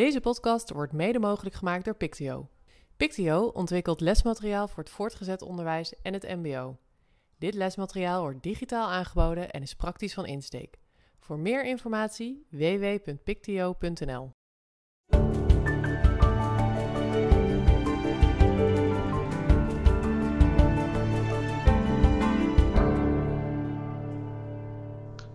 Deze 0.00 0.20
podcast 0.20 0.70
wordt 0.70 0.92
mede 0.92 1.18
mogelijk 1.18 1.54
gemaakt 1.54 1.84
door 1.84 1.94
Pictio. 1.94 2.48
Pictio 2.96 3.46
ontwikkelt 3.46 4.00
lesmateriaal 4.00 4.68
voor 4.68 4.82
het 4.82 4.92
voortgezet 4.92 5.42
onderwijs 5.42 5.94
en 6.02 6.12
het 6.12 6.22
MBO. 6.22 6.76
Dit 7.38 7.54
lesmateriaal 7.54 8.20
wordt 8.20 8.42
digitaal 8.42 8.88
aangeboden 8.88 9.50
en 9.50 9.62
is 9.62 9.74
praktisch 9.74 10.14
van 10.14 10.26
insteek. 10.26 10.78
Voor 11.18 11.38
meer 11.38 11.64
informatie 11.64 12.46
www.pictio.nl. 12.50 14.30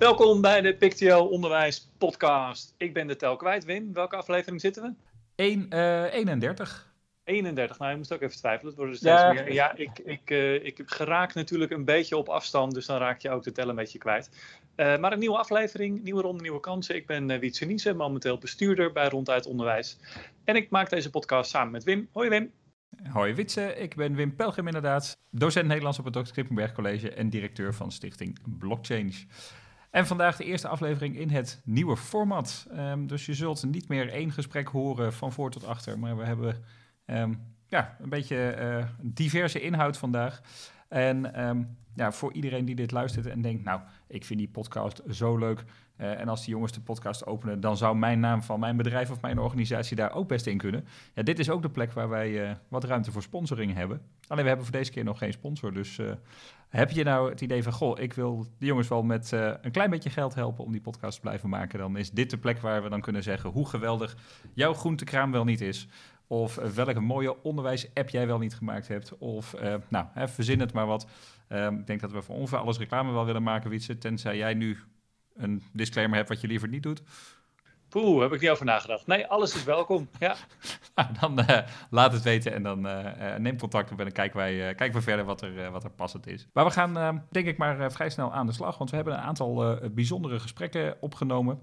Welkom 0.05 0.41
bij 0.41 0.61
de 0.61 0.75
Pictio 0.75 1.19
Onderwijs 1.19 1.91
Podcast. 1.97 2.73
Ik 2.77 2.93
ben 2.93 3.07
de 3.07 3.15
tel 3.15 3.35
kwijt. 3.35 3.65
Wim, 3.65 3.93
welke 3.93 4.15
aflevering 4.15 4.61
zitten 4.61 4.83
we? 4.83 4.93
1, 5.35 5.69
eh 5.69 6.13
31. 6.13 6.93
31. 7.23 7.79
Nou, 7.79 7.91
je 7.91 7.97
moest 7.97 8.13
ook 8.13 8.21
even 8.21 8.37
twijfelen. 8.37 8.67
Het 8.67 8.77
worden 8.77 8.95
steeds 8.97 9.21
Ja. 9.21 9.33
meer. 9.33 9.53
Ja, 9.53 9.75
ik, 9.75 9.99
ik, 9.99 10.29
eh, 10.29 10.65
ik 10.65 10.81
geraak 10.85 11.33
natuurlijk 11.33 11.71
een 11.71 11.85
beetje 11.85 12.17
op 12.17 12.29
afstand, 12.29 12.73
dus 12.73 12.85
dan 12.85 12.97
raak 12.97 13.21
je 13.21 13.29
ook 13.29 13.43
de 13.43 13.51
tel 13.51 13.69
een 13.69 13.75
beetje 13.75 13.97
kwijt. 13.97 14.29
Eh, 14.75 14.97
maar 14.97 15.11
een 15.11 15.19
nieuwe 15.19 15.37
aflevering, 15.37 16.03
nieuwe 16.03 16.21
ronde, 16.21 16.41
nieuwe 16.41 16.59
kansen. 16.59 16.95
Ik 16.95 17.07
ben 17.07 17.29
uh, 17.29 17.39
Wietse 17.39 17.65
Niese, 17.65 17.93
momenteel 17.93 18.37
bestuurder 18.37 18.91
bij 18.91 19.07
Ronduit 19.07 19.45
Onderwijs. 19.45 19.97
En 20.43 20.55
ik 20.55 20.69
maak 20.69 20.89
deze 20.89 21.09
podcast 21.09 21.49
samen 21.49 21.71
met 21.71 21.83
Wim. 21.83 22.07
Hoi 22.11 22.29
Wim. 22.29 22.51
Hoi 23.11 23.33
Witse, 23.33 23.75
ik 23.75 23.95
ben 23.95 24.15
Wim 24.15 24.35
Pelgrim 24.35 24.67
inderdaad, 24.67 25.17
docent 25.31 25.67
Nederlands 25.67 25.99
op 25.99 26.05
het 26.05 26.13
Dr. 26.13 26.31
Krippenberg 26.31 26.73
College 26.73 27.11
en 27.11 27.29
directeur 27.29 27.73
van 27.73 27.91
stichting 27.91 28.37
Blockchange. 28.59 29.25
En 29.95 30.07
vandaag 30.07 30.35
de 30.37 30.43
eerste 30.43 30.67
aflevering 30.67 31.17
in 31.17 31.29
het 31.29 31.61
nieuwe 31.63 31.97
format. 31.97 32.67
Ehm, 32.71 33.05
dus 33.05 33.25
je 33.25 33.33
zult 33.33 33.63
niet 33.63 33.87
meer 33.87 34.09
één 34.09 34.31
gesprek 34.31 34.67
horen 34.67 35.13
van 35.13 35.31
voor 35.31 35.51
tot 35.51 35.65
achter, 35.65 35.99
maar 35.99 36.17
we 36.17 36.23
hebben 36.23 36.63
ehm, 37.05 37.33
ja, 37.67 37.95
een 37.99 38.09
beetje 38.09 38.49
eh, 38.49 38.85
diverse 39.01 39.61
inhoud 39.61 39.97
vandaag. 39.97 40.41
En 40.87 41.33
ehm, 41.33 41.63
ja, 41.95 42.11
voor 42.11 42.33
iedereen 42.33 42.65
die 42.65 42.75
dit 42.75 42.91
luistert 42.91 43.25
en 43.25 43.41
denkt, 43.41 43.63
nou, 43.63 43.81
ik 44.07 44.25
vind 44.25 44.39
die 44.39 44.49
podcast 44.49 45.01
zo 45.09 45.37
leuk. 45.37 45.63
eh, 45.95 46.19
en 46.19 46.27
als 46.27 46.45
die 46.45 46.53
jongens 46.53 46.71
de 46.71 46.81
podcast 46.81 47.25
openen, 47.25 47.59
dan 47.59 47.77
zou 47.77 47.97
mijn 47.97 48.19
naam 48.19 48.43
van 48.43 48.59
mijn 48.59 48.77
bedrijf 48.77 49.11
of 49.11 49.21
mijn 49.21 49.39
organisatie 49.39 49.95
daar 49.95 50.13
ook 50.13 50.27
best 50.27 50.45
in 50.45 50.57
kunnen. 50.57 50.85
Ja, 51.13 51.23
dit 51.23 51.39
is 51.39 51.49
ook 51.49 51.61
de 51.61 51.69
plek 51.69 51.91
waar 51.91 52.09
wij 52.09 52.49
eh, 52.49 52.55
wat 52.67 52.83
ruimte 52.83 53.11
voor 53.11 53.21
sponsoring 53.21 53.73
hebben. 53.73 54.01
Alleen 54.27 54.43
we 54.43 54.49
hebben 54.49 54.65
voor 54.65 54.75
deze 54.75 54.91
keer 54.91 55.03
nog 55.03 55.17
geen 55.17 55.33
sponsor. 55.33 55.73
Dus 55.73 55.97
eh, 55.97 56.11
heb 56.69 56.91
je 56.91 57.03
nou 57.03 57.29
het 57.29 57.41
idee 57.41 57.63
van, 57.63 57.73
goh, 57.73 57.99
ik 57.99 58.13
wil 58.13 58.45
de 58.59 58.65
jongens 58.65 58.87
wel 58.87 59.03
met 59.03 59.33
eh, 59.33 59.53
een 59.61 59.71
klein 59.71 59.89
beetje 59.89 60.09
geld 60.09 60.35
helpen 60.35 60.63
om 60.63 60.71
die 60.71 60.81
podcast 60.81 61.15
te 61.15 61.21
blijven 61.21 61.49
maken. 61.49 61.79
Dan 61.79 61.97
is 61.97 62.11
dit 62.11 62.29
de 62.29 62.37
plek 62.37 62.59
waar 62.59 62.83
we 62.83 62.89
dan 62.89 63.01
kunnen 63.01 63.23
zeggen 63.23 63.49
hoe 63.49 63.67
geweldig 63.67 64.17
jouw 64.53 64.73
groentekraam 64.73 65.31
wel 65.31 65.43
niet 65.43 65.61
is. 65.61 65.87
Of 66.27 66.57
eh, 66.57 66.69
welke 66.69 66.99
mooie 66.99 67.43
onderwijs-app 67.43 68.09
jij 68.09 68.27
wel 68.27 68.37
niet 68.37 68.55
gemaakt 68.55 68.87
hebt. 68.87 69.17
Of, 69.17 69.55
nou, 69.87 70.05
hè, 70.13 70.27
verzin 70.27 70.59
het 70.59 70.73
maar 70.73 70.85
wat. 70.85 71.07
Ehm, 71.47 71.75
ik 71.75 71.87
denk 71.87 72.01
dat 72.01 72.11
we 72.11 72.21
voor 72.21 72.35
ongeveer 72.35 72.57
alles 72.57 72.77
reclame 72.77 73.11
wel 73.11 73.25
willen 73.25 73.43
maken, 73.43 73.69
Wietse. 73.69 73.97
Tenzij 73.97 74.37
jij 74.37 74.53
nu 74.53 74.77
een 75.33 75.63
disclaimer 75.73 76.17
hebt 76.17 76.29
wat 76.29 76.41
je 76.41 76.47
liever 76.47 76.67
niet 76.67 76.83
doet. 76.83 77.01
Poeh, 77.95 78.21
heb 78.21 78.33
ik 78.33 78.41
niet 78.41 78.49
over 78.49 78.65
nagedacht. 78.65 79.07
Nee, 79.07 79.27
alles 79.27 79.55
is 79.55 79.63
welkom. 79.63 80.09
Ja. 80.19 80.35
Nou, 80.95 81.09
dan 81.19 81.39
eh, 81.39 81.67
laat 81.89 82.13
het 82.13 82.23
weten 82.23 82.53
en 82.53 82.63
dan 82.63 82.87
eh, 82.87 83.35
neem 83.35 83.57
contact 83.57 83.91
op 83.91 83.97
en 83.97 84.03
dan 84.03 84.13
kijken 84.13 84.37
wij, 84.37 84.75
kijken 84.75 84.93
we 84.93 85.01
verder 85.01 85.25
wat 85.25 85.41
er, 85.41 85.71
wat 85.71 85.83
er 85.83 85.89
passend 85.89 86.27
is. 86.27 86.47
Maar 86.53 86.65
we 86.65 86.71
gaan 86.71 87.23
denk 87.31 87.47
ik 87.47 87.57
maar 87.57 87.91
vrij 87.91 88.09
snel 88.09 88.33
aan 88.33 88.45
de 88.45 88.51
slag, 88.51 88.77
want 88.77 88.89
we 88.89 88.95
hebben 88.95 89.13
een 89.13 89.19
aantal 89.19 89.79
bijzondere 89.91 90.39
gesprekken 90.39 90.95
opgenomen. 90.99 91.59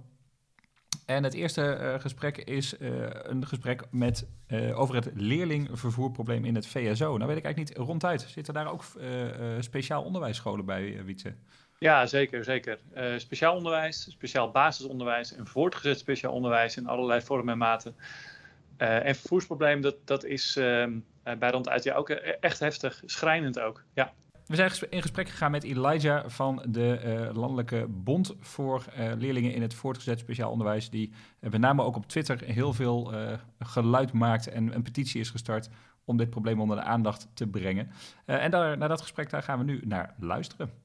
En 1.07 1.25
het 1.25 1.35
eerste 1.35 1.97
gesprek 2.01 2.37
is 2.37 2.75
een 3.23 3.47
gesprek 3.47 3.85
met, 3.91 4.29
over 4.75 4.95
het 4.95 5.11
leerlingvervoerprobleem 5.15 6.45
in 6.45 6.55
het 6.55 6.67
VSO. 6.67 7.17
Nou 7.17 7.29
weet 7.29 7.39
ik 7.39 7.45
eigenlijk 7.45 7.59
niet 7.59 7.87
ronduit. 7.87 8.21
Zitten 8.21 8.55
daar 8.55 8.73
ook 8.73 8.85
speciaal 9.59 10.03
onderwijsscholen 10.03 10.65
bij, 10.65 10.83
uh, 10.83 11.03
Wietse? 11.03 11.35
Ja, 11.83 12.07
zeker, 12.07 12.45
zeker. 12.45 12.79
Uh, 12.97 13.05
speciaal 13.17 13.57
onderwijs, 13.57 14.07
speciaal 14.11 14.51
basisonderwijs 14.51 15.35
en 15.35 15.47
voortgezet 15.47 15.99
speciaal 15.99 16.33
onderwijs 16.33 16.77
in 16.77 16.87
allerlei 16.87 17.21
vormen 17.21 17.53
en 17.53 17.59
maten. 17.59 17.95
Uh, 18.79 19.07
en 19.07 19.15
vervoersprobleem, 19.15 19.81
dat, 19.81 19.97
dat 20.05 20.25
is 20.25 20.57
uh, 20.57 20.87
bij 21.39 21.51
Ronduit 21.51 21.83
ja 21.83 21.95
ook 21.95 22.09
echt 22.11 22.59
heftig, 22.59 23.03
schrijnend 23.05 23.61
ook. 23.61 23.85
Ja. 23.95 24.13
We 24.47 24.57
zijn 24.57 24.71
in 24.91 25.03
gesprek 25.03 25.29
gegaan 25.29 25.51
met 25.51 25.65
Elijah 25.65 26.29
van 26.29 26.63
de 26.69 27.31
Landelijke 27.35 27.87
Bond 27.89 28.35
voor 28.41 28.85
Leerlingen 29.19 29.55
in 29.55 29.63
het 29.63 29.75
Voortgezet 29.75 30.19
Speciaal 30.19 30.51
Onderwijs. 30.51 30.91
Die 30.91 31.13
met 31.41 31.61
name 31.61 31.83
ook 31.83 31.97
op 31.97 32.07
Twitter 32.07 32.45
heel 32.45 32.73
veel 32.73 33.13
geluid 33.59 34.13
maakt 34.13 34.49
en 34.49 34.75
een 34.75 34.83
petitie 34.83 35.21
is 35.21 35.31
gestart 35.31 35.69
om 36.05 36.17
dit 36.17 36.31
probleem 36.31 36.61
onder 36.61 36.77
de 36.77 36.83
aandacht 36.83 37.29
te 37.35 37.47
brengen. 37.47 37.91
en 38.25 38.51
daar, 38.51 38.79
naar 38.79 38.89
dat 38.89 39.01
gesprek 39.01 39.31
daar 39.31 39.43
gaan 39.43 39.59
we 39.59 39.65
nu 39.65 39.81
naar 39.85 40.15
luisteren. 40.19 40.82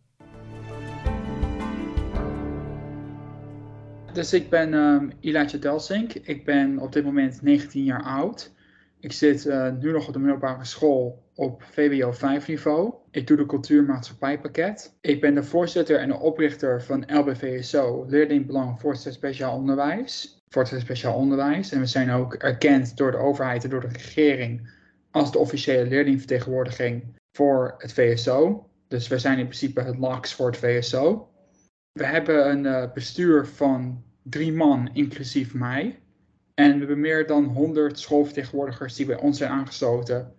Dus 4.18 4.34
ik 4.34 4.50
ben 4.50 4.74
um, 4.74 5.12
Elijah 5.22 5.62
Delsink. 5.62 6.14
Ik 6.14 6.46
ben 6.46 6.80
op 6.80 6.94
dit 6.94 7.04
moment 7.04 7.42
19 7.42 7.84
jaar 7.84 8.04
oud. 8.04 8.52
Ik 9.00 9.12
zit 9.12 9.46
uh, 9.46 9.72
nu 9.80 9.92
nog 9.92 10.08
op 10.08 10.14
de 10.14 10.20
middelbare 10.20 10.66
school 10.66 11.24
op 11.36 11.64
VWO 11.64 12.12
5 12.12 12.48
niveau. 12.48 12.94
Ik 13.12 13.28
doe 13.28 13.38
de 13.38 13.46
cultuurmaatschappijpakket. 13.46 14.98
Ik 15.02 15.22
ben 15.22 15.34
de 15.34 15.44
voorzitter 15.44 16.00
en 16.00 16.08
de 16.08 16.20
oprichter 16.20 16.84
van 16.84 17.04
LBVSO, 17.08 18.06
Leerlingbelang 18.08 18.80
Voortgezet 18.80 19.14
Speciaal 19.14 19.56
Onderwijs. 19.56 20.44
Voortgezet 20.50 20.84
Speciaal 20.84 21.16
Onderwijs. 21.16 21.72
En 21.72 21.80
we 21.80 21.86
zijn 21.86 22.12
ook 22.12 22.34
erkend 22.34 22.98
door 22.98 23.12
de 23.12 23.18
overheid 23.18 23.64
en 23.64 23.70
door 23.70 23.82
de 23.82 23.88
regering 23.88 24.70
als 25.12 25.32
de 25.32 25.38
officiële 25.38 25.88
leerlingvertegenwoordiging 25.88 27.04
voor 27.32 27.76
het 27.78 27.94
VSO. 27.94 28.70
Dus 28.88 29.08
we 29.08 29.20
zijn 29.20 29.38
in 29.38 29.46
principe 29.48 29.82
het 29.82 29.98
LAX 29.98 30.34
voor 30.34 30.48
het 30.48 30.58
VSO. 30.58 31.30
We 31.92 32.06
hebben 32.06 32.50
een 32.50 32.64
uh, 32.64 32.94
bestuur 32.94 33.46
van 33.46 34.06
drie 34.30 34.54
man, 34.54 34.90
inclusief 34.94 35.54
mij. 35.54 36.00
En 36.54 36.72
we 36.72 36.78
hebben 36.78 37.00
meer 37.00 37.28
dan 37.28 37.44
100 37.44 38.00
schoolvertegenwoordigers 38.00 38.96
die 38.96 39.06
bij 39.06 39.20
ons 39.20 39.38
zijn 39.38 39.52
aangesloten, 39.52 40.34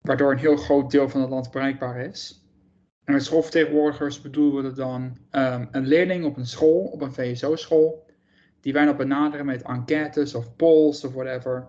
waardoor 0.00 0.32
een 0.32 0.38
heel 0.38 0.56
groot 0.56 0.90
deel 0.90 1.08
van 1.08 1.20
het 1.20 1.30
land 1.30 1.50
bereikbaar 1.50 2.00
is. 2.00 2.44
En 3.04 3.12
met 3.12 3.24
schoolvertegenwoordigers 3.24 4.20
bedoelen 4.20 4.64
we 4.64 4.72
dan 4.72 5.02
um, 5.30 5.68
een 5.70 5.86
leerling 5.86 6.24
op 6.24 6.36
een 6.36 6.46
school, 6.46 6.84
op 6.84 7.00
een 7.00 7.12
VSO-school, 7.12 8.06
die 8.60 8.72
wij 8.72 8.84
nog 8.84 8.96
benaderen 8.96 9.46
met 9.46 9.62
enquêtes 9.62 10.34
of 10.34 10.56
polls 10.56 11.04
of 11.04 11.12
whatever. 11.12 11.68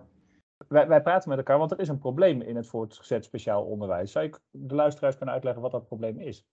Wij, 0.68 0.88
wij, 0.88 1.02
praten 1.02 1.28
met 1.28 1.38
elkaar, 1.38 1.58
want 1.58 1.70
er 1.70 1.80
is 1.80 1.88
een 1.88 1.98
probleem 1.98 2.40
in 2.40 2.56
het 2.56 2.66
voortgezet 2.66 3.24
speciaal 3.24 3.64
onderwijs. 3.64 4.12
Zou 4.12 4.24
ik 4.24 4.38
de 4.50 4.74
luisteraars 4.74 5.16
kunnen 5.16 5.34
uitleggen 5.34 5.62
wat 5.62 5.70
dat 5.70 5.86
probleem 5.86 6.18
is? 6.18 6.46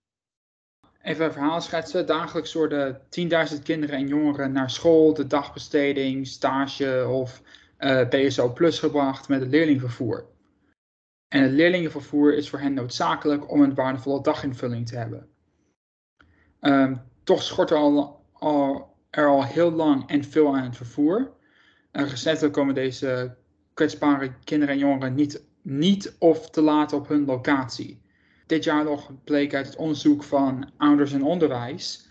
Even 1.06 1.24
een 1.24 1.32
verhaal 1.32 1.60
schetsen. 1.60 2.06
Dagelijks 2.06 2.52
worden 2.52 3.00
10.000 3.54 3.62
kinderen 3.62 3.96
en 3.96 4.08
jongeren 4.08 4.52
naar 4.52 4.70
school, 4.70 5.14
de 5.14 5.26
dagbesteding, 5.26 6.26
stage 6.26 7.06
of 7.08 7.42
uh, 7.78 8.08
PSO 8.08 8.52
Plus 8.52 8.78
gebracht 8.78 9.28
met 9.28 9.40
het 9.40 9.50
leerlingvervoer. 9.50 10.26
En 11.28 11.42
het 11.42 11.52
leerlingenvervoer 11.52 12.34
is 12.34 12.50
voor 12.50 12.58
hen 12.58 12.74
noodzakelijk 12.74 13.50
om 13.50 13.62
een 13.62 13.74
waardevolle 13.74 14.22
daginvulling 14.22 14.88
te 14.88 14.96
hebben. 14.96 15.28
Um, 16.60 17.02
toch 17.24 17.42
schort 17.42 17.70
er 17.70 17.76
al, 17.76 18.24
er 19.10 19.28
al 19.28 19.44
heel 19.44 19.70
lang 19.70 20.08
en 20.08 20.24
veel 20.24 20.56
aan 20.56 20.64
het 20.64 20.76
vervoer. 20.76 21.32
Uh, 21.92 22.08
recentelijk 22.08 22.54
komen 22.54 22.74
deze 22.74 23.36
kwetsbare 23.74 24.32
kinderen 24.44 24.74
en 24.74 24.80
jongeren 24.80 25.14
niet, 25.14 25.44
niet 25.62 26.16
of 26.18 26.50
te 26.50 26.60
laat 26.60 26.92
op 26.92 27.08
hun 27.08 27.24
locatie. 27.24 28.00
Dit 28.46 28.64
jaar 28.64 28.84
nog 28.84 29.12
bleek 29.24 29.54
uit 29.54 29.66
het 29.66 29.76
onderzoek 29.76 30.22
van 30.22 30.70
Ouders 30.76 31.12
en 31.12 31.22
Onderwijs 31.22 32.08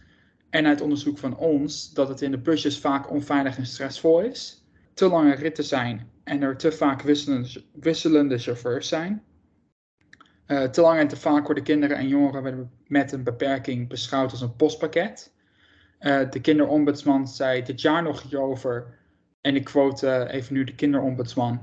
en 0.49 0.65
uit 0.65 0.81
onderzoek 0.81 1.17
van 1.17 1.37
ons 1.37 1.93
dat 1.93 2.07
het 2.07 2.21
in 2.21 2.31
de 2.31 2.37
busjes 2.37 2.79
vaak 2.79 3.09
onveilig 3.09 3.57
en 3.57 3.65
stressvol 3.65 4.21
is, 4.21 4.65
te 4.93 5.07
lange 5.07 5.35
ritten 5.35 5.63
zijn 5.63 6.09
en 6.23 6.41
er 6.41 6.57
te 6.57 6.71
vaak 6.71 7.01
wisselende, 7.73 8.37
chauffeurs 8.37 8.87
zijn. 8.87 9.23
Uh, 10.47 10.63
te 10.63 10.81
lang 10.81 10.99
en 10.99 11.07
te 11.07 11.15
vaak 11.15 11.45
worden 11.45 11.63
kinderen 11.63 11.97
en 11.97 12.07
jongeren 12.07 12.71
met 12.87 13.11
een 13.11 13.23
beperking 13.23 13.89
beschouwd 13.89 14.31
als 14.31 14.41
een 14.41 14.55
postpakket. 14.55 15.33
Uh, 15.99 16.29
de 16.29 16.41
kinderombudsman 16.41 17.27
zei 17.27 17.63
dit 17.63 17.81
jaar 17.81 18.03
nog 18.03 18.21
hierover, 18.21 18.97
en 19.41 19.55
ik 19.55 19.63
quote 19.63 20.27
even 20.29 20.53
nu 20.53 20.63
de 20.63 20.75
kinderombudsman. 20.75 21.59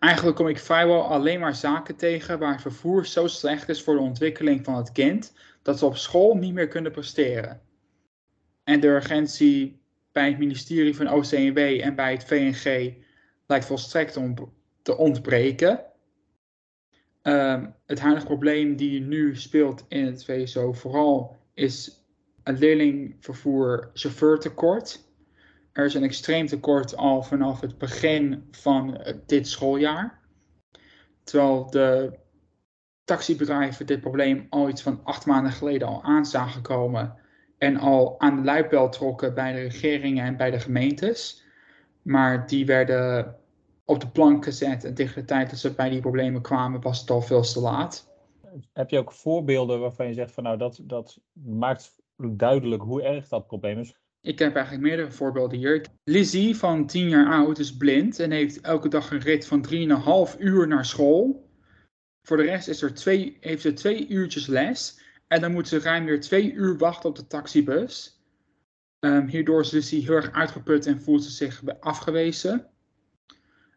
Eigenlijk 0.00 0.36
kom 0.36 0.48
ik 0.48 0.58
vrijwel 0.58 1.02
alleen 1.04 1.40
maar 1.40 1.54
zaken 1.54 1.96
tegen 1.96 2.38
waar 2.38 2.60
vervoer 2.60 3.06
zo 3.06 3.26
slecht 3.26 3.68
is 3.68 3.82
voor 3.82 3.94
de 3.94 4.00
ontwikkeling 4.00 4.64
van 4.64 4.76
het 4.76 4.92
kind 4.92 5.32
dat 5.62 5.78
ze 5.78 5.86
op 5.86 5.96
school 5.96 6.34
niet 6.34 6.54
meer 6.54 6.68
kunnen 6.68 6.92
presteren. 6.92 7.60
En 8.64 8.80
de 8.80 8.86
urgentie 8.86 9.82
bij 10.12 10.28
het 10.28 10.38
ministerie 10.38 10.96
van 10.96 11.12
OCW 11.12 11.58
en 11.58 11.94
bij 11.94 12.12
het 12.12 12.24
VNG 12.24 12.94
lijkt 13.46 13.66
volstrekt 13.66 14.18
te 14.82 14.96
ontbreken. 14.96 15.84
Um, 17.22 17.74
het 17.86 18.00
huidige 18.00 18.26
probleem 18.26 18.76
die 18.76 19.00
nu 19.00 19.36
speelt 19.36 19.84
in 19.88 20.06
het 20.06 20.24
VSO 20.24 20.72
vooral 20.72 21.38
is 21.54 22.04
het 22.42 22.58
leerlingvervoer 22.58 23.90
chauffeurtekort. 23.94 25.09
Er 25.72 25.84
is 25.84 25.94
een 25.94 26.02
extreem 26.02 26.46
tekort 26.46 26.96
al 26.96 27.22
vanaf 27.22 27.60
het 27.60 27.78
begin 27.78 28.48
van 28.50 29.00
dit 29.26 29.48
schooljaar. 29.48 30.20
Terwijl 31.24 31.70
de 31.70 32.18
taxibedrijven 33.04 33.86
dit 33.86 34.00
probleem 34.00 34.46
al 34.50 34.68
iets 34.68 34.82
van 34.82 35.00
acht 35.04 35.26
maanden 35.26 35.52
geleden 35.52 35.88
al 35.88 36.02
aan 36.02 36.26
zagen 36.26 36.62
komen. 36.62 37.14
En 37.58 37.76
al 37.76 38.20
aan 38.20 38.36
de 38.36 38.42
luipbel 38.42 38.88
trokken 38.88 39.34
bij 39.34 39.52
de 39.52 39.58
regeringen 39.58 40.24
en 40.24 40.36
bij 40.36 40.50
de 40.50 40.60
gemeentes. 40.60 41.44
Maar 42.02 42.46
die 42.46 42.66
werden 42.66 43.36
op 43.84 44.00
de 44.00 44.08
plank 44.08 44.44
gezet 44.44 44.84
en 44.84 44.94
tegen 44.94 45.20
de 45.20 45.26
tijd 45.26 45.50
dat 45.50 45.58
ze 45.58 45.74
bij 45.74 45.88
die 45.88 46.00
problemen 46.00 46.42
kwamen 46.42 46.80
was 46.80 47.00
het 47.00 47.10
al 47.10 47.20
veel 47.20 47.42
te 47.42 47.60
laat. 47.60 48.08
Heb 48.72 48.90
je 48.90 48.98
ook 48.98 49.12
voorbeelden 49.12 49.80
waarvan 49.80 50.06
je 50.06 50.14
zegt 50.14 50.32
van 50.32 50.42
nou 50.42 50.58
dat, 50.58 50.80
dat 50.82 51.20
maakt 51.32 51.96
duidelijk 52.16 52.82
hoe 52.82 53.02
erg 53.02 53.28
dat 53.28 53.46
probleem 53.46 53.78
is? 53.78 53.94
Ik 54.22 54.38
heb 54.38 54.54
eigenlijk 54.54 54.86
meerdere 54.86 55.10
voorbeelden 55.10 55.58
hier. 55.58 55.86
Lizzie 56.04 56.56
van 56.56 56.86
10 56.86 57.08
jaar 57.08 57.32
oud 57.32 57.58
is 57.58 57.76
blind 57.76 58.18
en 58.18 58.30
heeft 58.30 58.60
elke 58.60 58.88
dag 58.88 59.10
een 59.10 59.20
rit 59.20 59.46
van 59.46 59.66
3,5 60.34 60.38
uur 60.38 60.66
naar 60.66 60.84
school. 60.84 61.50
Voor 62.22 62.36
de 62.36 62.42
rest 62.42 62.68
is 62.68 62.82
er 62.82 62.94
twee, 62.94 63.36
heeft 63.40 63.62
ze 63.62 63.72
twee 63.72 64.08
uurtjes 64.08 64.46
les 64.46 65.00
en 65.28 65.40
dan 65.40 65.52
moet 65.52 65.68
ze 65.68 65.78
ruim 65.78 66.04
weer 66.04 66.20
twee 66.20 66.52
uur 66.52 66.78
wachten 66.78 67.08
op 67.08 67.16
de 67.16 67.26
taxibus. 67.26 68.22
Um, 69.00 69.26
hierdoor 69.26 69.60
is 69.60 69.70
Lizzie 69.70 70.02
heel 70.02 70.14
erg 70.14 70.32
uitgeput 70.32 70.86
en 70.86 71.00
voelt 71.00 71.24
ze 71.24 71.30
zich 71.30 71.62
afgewezen. 71.80 72.66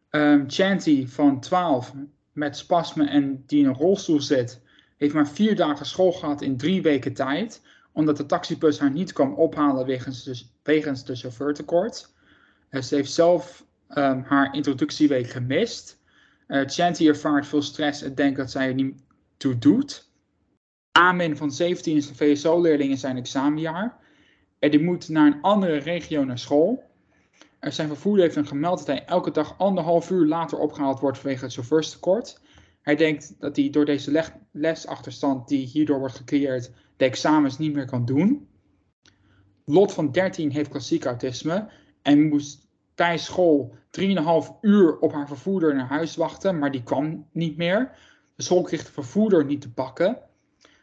Um, 0.10 0.44
Chanty 0.48 1.08
van 1.08 1.40
12 1.40 1.94
met 2.32 2.58
spasmen 2.58 3.08
en 3.08 3.44
die 3.46 3.60
in 3.60 3.66
een 3.66 3.74
rolstoel 3.74 4.22
zit, 4.22 4.62
heeft 4.98 5.14
maar 5.14 5.28
vier 5.28 5.56
dagen 5.56 5.86
school 5.86 6.12
gehad 6.12 6.42
in 6.42 6.58
drie 6.58 6.82
weken 6.82 7.14
tijd, 7.14 7.62
omdat 7.94 8.18
de 8.18 8.26
taxibus 8.26 8.80
haar 8.80 8.92
niet 8.92 9.14
kwam 9.14 9.34
ophalen 9.34 9.86
wegens 9.86 10.24
de, 10.24 10.42
wegens 10.64 11.06
de 11.06 11.16
chauffeurtekort. 11.16 12.14
Uh, 12.70 12.82
ze 12.82 12.96
heeft 12.96 13.12
zelf 13.12 13.66
um, 13.90 14.24
haar 14.24 14.56
introductieweek 14.56 15.30
gemist. 15.30 16.02
Uh, 16.48 16.62
Chanty 16.66 17.08
ervaart 17.08 17.48
veel 17.48 17.62
stress 17.62 18.02
en 18.02 18.16
denkt 18.16 18.38
dat 18.38 18.52
zij 18.52 18.68
er 18.68 18.74
niet 18.74 19.04
toe 19.38 19.58
doet. 19.58 20.12
Amin 20.92 21.38
van 21.38 21.52
17 21.52 21.96
is 21.96 22.10
een 22.10 22.16
VSO-leerling 22.16 22.90
in 22.90 22.98
zijn 22.98 23.18
examenjaar. 23.18 23.98
En 24.60 24.72
die 24.72 24.84
moet 24.84 25.10
naar 25.10 25.28
een 25.28 25.42
andere 25.42 25.78
regio 25.78 26.24
naar 26.24 26.40
school. 26.40 26.84
Er 27.60 27.72
zijn 27.72 27.88
vervoerder 27.88 28.24
heeft 28.24 28.36
hem 28.36 28.46
gemeld 28.46 28.78
dat 28.78 28.88
hij 28.88 29.06
elke 29.06 29.32
dag 29.32 29.58
anderhalf 29.58 30.10
uur 30.10 30.26
later 30.26 30.58
opgehaald 30.58 31.00
wordt 31.00 31.18
vanwege 31.18 31.44
het 31.44 31.54
chauffeurstekort. 31.54 32.42
Hij 32.84 32.96
denkt 32.96 33.36
dat 33.40 33.56
hij 33.56 33.70
door 33.70 33.86
deze 33.86 34.34
lesachterstand 34.52 35.48
die 35.48 35.68
hierdoor 35.68 36.00
wordt 36.00 36.16
gecreëerd, 36.16 36.72
de 36.98 37.06
examens 37.06 37.58
niet 37.58 37.74
meer 37.74 37.86
kan 37.86 38.06
doen. 38.06 38.48
Lot 39.66 39.94
van 39.94 40.12
13 40.12 40.52
heeft 40.52 40.70
klassiek 40.70 41.06
autisme 41.06 41.70
en 42.02 42.28
moest 42.28 42.68
tijdens 42.94 43.26
school 43.26 43.76
3,5 44.02 44.06
uur 44.62 45.00
op 45.00 45.12
haar 45.12 45.28
vervoerder 45.28 45.76
naar 45.76 45.88
huis 45.88 46.16
wachten, 46.16 46.60
maar 46.60 46.72
die 46.72 46.84
kwam 46.84 47.28
niet 47.32 47.58
meer. 47.58 47.98
De 48.36 48.44
school 48.44 48.62
kreeg 48.62 48.86
de 48.86 48.92
vervoerder 48.92 49.46
niet 49.46 49.62
te 49.62 49.74
pakken. 49.74 50.18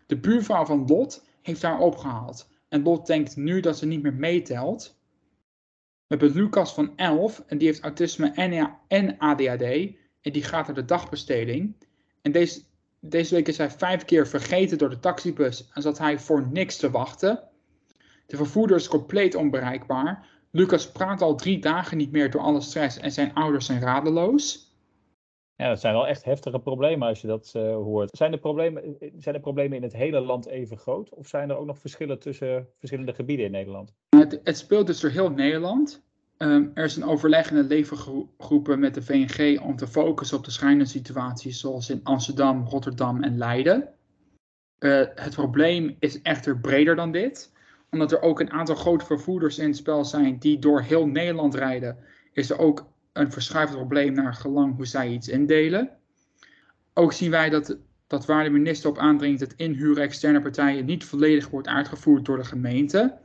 De 0.07 0.19
buurvrouw 0.19 0.65
van 0.65 0.87
Lot 0.87 1.25
heeft 1.43 1.63
haar 1.63 1.79
opgehaald. 1.79 2.49
En 2.69 2.83
Lot 2.83 3.07
denkt 3.07 3.37
nu 3.37 3.61
dat 3.61 3.79
ze 3.79 3.87
niet 3.87 4.03
meer 4.03 4.15
meetelt. 4.15 4.99
We 6.07 6.17
hebben 6.17 6.33
Lucas 6.33 6.75
van 6.75 6.97
11 6.97 7.45
en 7.47 7.59
die 7.59 7.67
heeft 7.67 7.83
autisme 7.83 8.31
en 8.89 9.19
ADHD. 9.19 9.63
En 10.21 10.33
die 10.33 10.43
gaat 10.43 10.67
naar 10.67 10.77
de 10.77 10.85
dagbesteding. 10.85 11.75
En 12.23 12.33
deze, 12.33 12.63
deze 13.01 13.35
week 13.35 13.49
is 13.49 13.59
hij 13.59 13.71
vijf 13.71 14.05
keer 14.05 14.27
vergeten 14.27 14.79
door 14.79 14.91
de 14.91 15.01
taxibus 15.01 15.71
en 15.73 15.83
zat 15.83 15.99
hij 15.99 16.19
voor 16.19 16.49
niks 16.53 16.77
te 16.77 16.91
wachten. 16.91 17.43
De 18.27 18.37
vervoerder 18.37 18.77
is 18.77 18.89
compleet 18.89 19.35
onbereikbaar. 19.35 20.29
Lucas 20.51 20.93
praat 20.93 21.23
al 21.23 21.35
drie 21.35 21.59
dagen 21.59 21.97
niet 21.97 22.13
meer 22.13 22.31
door 22.31 22.41
alle 22.41 22.61
stress 22.61 22.99
en 22.99 23.13
zijn 23.13 23.35
ouders 23.35 23.67
zijn 23.67 23.81
radeloos. 23.81 24.69
Ja, 25.57 25.69
dat 25.69 25.81
zijn 25.81 25.95
wel 25.95 26.07
echt 26.07 26.25
heftige 26.25 26.59
problemen 26.59 27.09
als 27.09 27.21
je 27.21 27.27
dat 27.27 27.53
uh, 27.57 27.63
hoort. 27.75 28.17
Zijn 28.17 28.31
de, 28.31 28.39
problemen, 28.39 28.97
zijn 29.17 29.35
de 29.35 29.41
problemen 29.41 29.77
in 29.77 29.83
het 29.83 29.93
hele 29.93 30.21
land 30.21 30.47
even 30.47 30.79
groot? 30.79 31.11
Of 31.11 31.29
zijn 31.29 31.51
er 31.51 31.57
ook 31.57 31.67
nog 31.67 31.79
verschillen 31.79 32.19
tussen 32.19 32.69
verschillende 32.79 33.15
gebieden 33.15 33.47
in 33.47 33.53
Nederland? 33.53 33.95
Het, 34.09 34.41
het 34.45 34.59
speelt 34.59 34.87
dus 34.87 35.01
door 35.01 35.11
heel 35.11 35.31
Nederland. 35.31 36.03
Um, 36.43 36.71
er 36.75 36.85
is 36.85 36.97
een 36.97 37.05
overleg 37.05 37.51
in 37.51 37.57
de 37.57 37.63
levengroepen 37.63 38.79
met 38.79 38.95
de 38.95 39.03
VNG 39.03 39.61
om 39.61 39.77
te 39.77 39.87
focussen 39.87 40.37
op 40.37 40.45
de 40.45 40.51
schrijnende 40.51 40.85
situaties 40.85 41.61
zoals 41.61 41.91
in 41.91 42.01
Amsterdam, 42.03 42.65
Rotterdam 42.65 43.23
en 43.23 43.39
Leiden. 43.39 43.89
Uh, 44.79 45.05
het 45.15 45.35
probleem 45.35 45.97
is 45.99 46.23
echter 46.23 46.59
breder 46.59 46.97
dan 46.97 47.13
dit. 47.13 47.53
Omdat 47.91 48.13
er 48.13 48.23
ook 48.23 48.41
een 48.41 48.51
aantal 48.51 48.75
grote 48.75 49.05
vervoerders 49.05 49.59
in 49.59 49.67
het 49.67 49.77
spel 49.77 50.05
zijn 50.05 50.39
die 50.39 50.59
door 50.59 50.83
heel 50.83 51.07
Nederland 51.07 51.55
rijden, 51.55 51.97
is 52.33 52.51
er 52.51 52.59
ook 52.59 52.87
een 53.13 53.33
verschuivend 53.33 53.79
probleem 53.79 54.13
naar 54.13 54.35
gelang 54.35 54.77
hoe 54.77 54.87
zij 54.87 55.09
iets 55.09 55.29
indelen. 55.29 55.91
Ook 56.95 57.13
zien 57.13 57.31
wij 57.31 57.51
dat, 57.51 57.79
dat 58.07 58.27
waar 58.27 58.45
de 58.45 58.51
minister 58.51 58.91
op 58.91 58.99
aandringt 58.99 59.41
dat 59.41 59.55
inhuren 59.57 60.03
externe 60.03 60.41
partijen 60.41 60.85
niet 60.85 61.05
volledig 61.05 61.49
wordt 61.49 61.69
uitgevoerd 61.69 62.25
door 62.25 62.37
de 62.37 62.45
gemeente. 62.45 63.19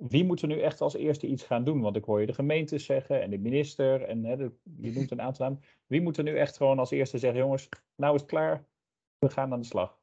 Wie 0.00 0.24
moet 0.24 0.42
er 0.42 0.48
nu 0.48 0.60
echt 0.60 0.80
als 0.80 0.96
eerste 0.96 1.26
iets 1.26 1.42
gaan 1.42 1.64
doen? 1.64 1.80
Want 1.80 1.96
ik 1.96 2.04
hoor 2.04 2.20
je 2.20 2.26
de 2.26 2.32
gemeentes 2.32 2.84
zeggen 2.84 3.22
en 3.22 3.30
de 3.30 3.38
minister 3.38 4.02
en 4.02 4.24
hè, 4.24 4.32
je 4.80 4.92
noemt 4.92 5.10
een 5.10 5.22
aantal 5.22 5.46
namen. 5.46 5.62
Wie 5.86 6.02
moet 6.02 6.16
er 6.16 6.24
nu 6.24 6.36
echt 6.36 6.56
gewoon 6.56 6.78
als 6.78 6.90
eerste 6.90 7.18
zeggen, 7.18 7.40
jongens, 7.40 7.68
nou 7.96 8.14
is 8.14 8.20
het 8.20 8.30
klaar, 8.30 8.64
we 9.18 9.30
gaan 9.30 9.52
aan 9.52 9.60
de 9.60 9.66
slag? 9.66 9.96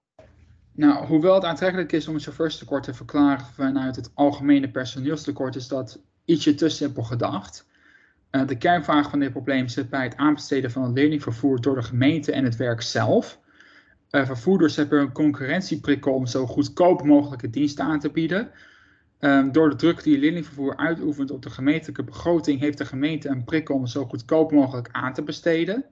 Nou, 0.72 1.06
hoewel 1.06 1.34
het 1.34 1.44
aantrekkelijk 1.44 1.92
is 1.92 2.08
om 2.08 2.14
het 2.14 2.24
chauffeurstekort 2.24 2.84
te 2.84 2.94
verklaren 2.94 3.46
vanuit 3.46 3.96
het 3.96 4.12
algemene 4.14 4.70
personeelstekort, 4.70 5.56
is 5.56 5.68
dat 5.68 6.04
ietsje 6.26 6.56
te 6.56 6.70
simpel 6.70 7.04
gedacht. 7.04 7.68
Uh, 8.32 8.48
de 8.48 8.58
kernvraag 8.58 9.10
van 9.10 9.20
dit 9.20 9.32
probleem 9.32 9.68
zit 9.68 9.90
bij 9.90 10.04
het 10.04 10.16
aanbesteden 10.16 10.72
van 10.72 10.84
het 10.84 10.94
leerlingvervoer 10.94 11.62
door 11.62 11.76
de 11.76 11.84
gemeente 11.84 12.32
en 12.32 12.44
het 12.44 12.56
werk 12.56 12.82
zelf. 12.82 13.40
Uh, 14.12 14.26
vervoerders 14.26 14.76
hebben 14.76 15.00
een 15.00 15.12
concurrentieprikkel 15.12 16.14
om 16.14 16.26
zo 16.26 16.46
goedkoop 16.46 17.04
mogelijke 17.04 17.50
diensten 17.50 17.86
aan 17.86 18.00
te 18.00 18.12
bieden. 18.12 18.52
Um, 19.26 19.52
door 19.52 19.70
de 19.70 19.76
druk 19.76 20.04
die 20.04 20.18
leerlingvervoer 20.18 20.78
uitoefent 20.78 21.32
op 21.32 21.42
de 21.42 21.50
gemeentelijke 21.50 22.04
begroting, 22.04 22.60
heeft 22.60 22.78
de 22.78 22.86
gemeente 22.86 23.30
een 23.30 23.44
prikkel 23.44 23.76
om 23.76 23.88
zo 23.88 24.06
goedkoop 24.06 24.52
mogelijk 24.52 24.90
aan 24.92 25.14
te 25.14 25.24
besteden. 25.24 25.86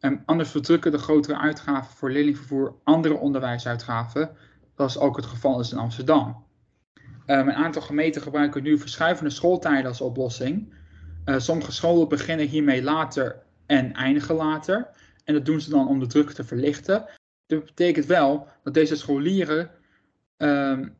Um, 0.00 0.22
anders 0.24 0.50
verdrukken 0.50 0.90
de 0.90 0.98
grotere 0.98 1.38
uitgaven 1.38 1.96
voor 1.96 2.10
leerlingvervoer 2.10 2.74
andere 2.84 3.14
onderwijsuitgaven, 3.14 4.30
zoals 4.76 4.98
ook 4.98 5.16
het 5.16 5.26
geval 5.26 5.60
is 5.60 5.72
in 5.72 5.78
Amsterdam. 5.78 6.44
Um, 7.26 7.48
een 7.48 7.54
aantal 7.54 7.82
gemeenten 7.82 8.22
gebruiken 8.22 8.62
nu 8.62 8.78
verschuivende 8.78 9.30
schooltijden 9.30 9.86
als 9.86 10.00
oplossing. 10.00 10.74
Uh, 11.24 11.38
sommige 11.38 11.72
scholen 11.72 12.08
beginnen 12.08 12.46
hiermee 12.46 12.82
later 12.82 13.42
en 13.66 13.92
eindigen 13.92 14.34
later. 14.34 14.88
En 15.24 15.34
dat 15.34 15.44
doen 15.44 15.60
ze 15.60 15.70
dan 15.70 15.88
om 15.88 16.00
de 16.00 16.06
druk 16.06 16.30
te 16.30 16.44
verlichten. 16.44 17.04
Dat 17.46 17.64
betekent 17.64 18.06
wel 18.06 18.48
dat 18.62 18.74
deze 18.74 18.96
scholieren 18.96 19.70
um, 20.36 20.96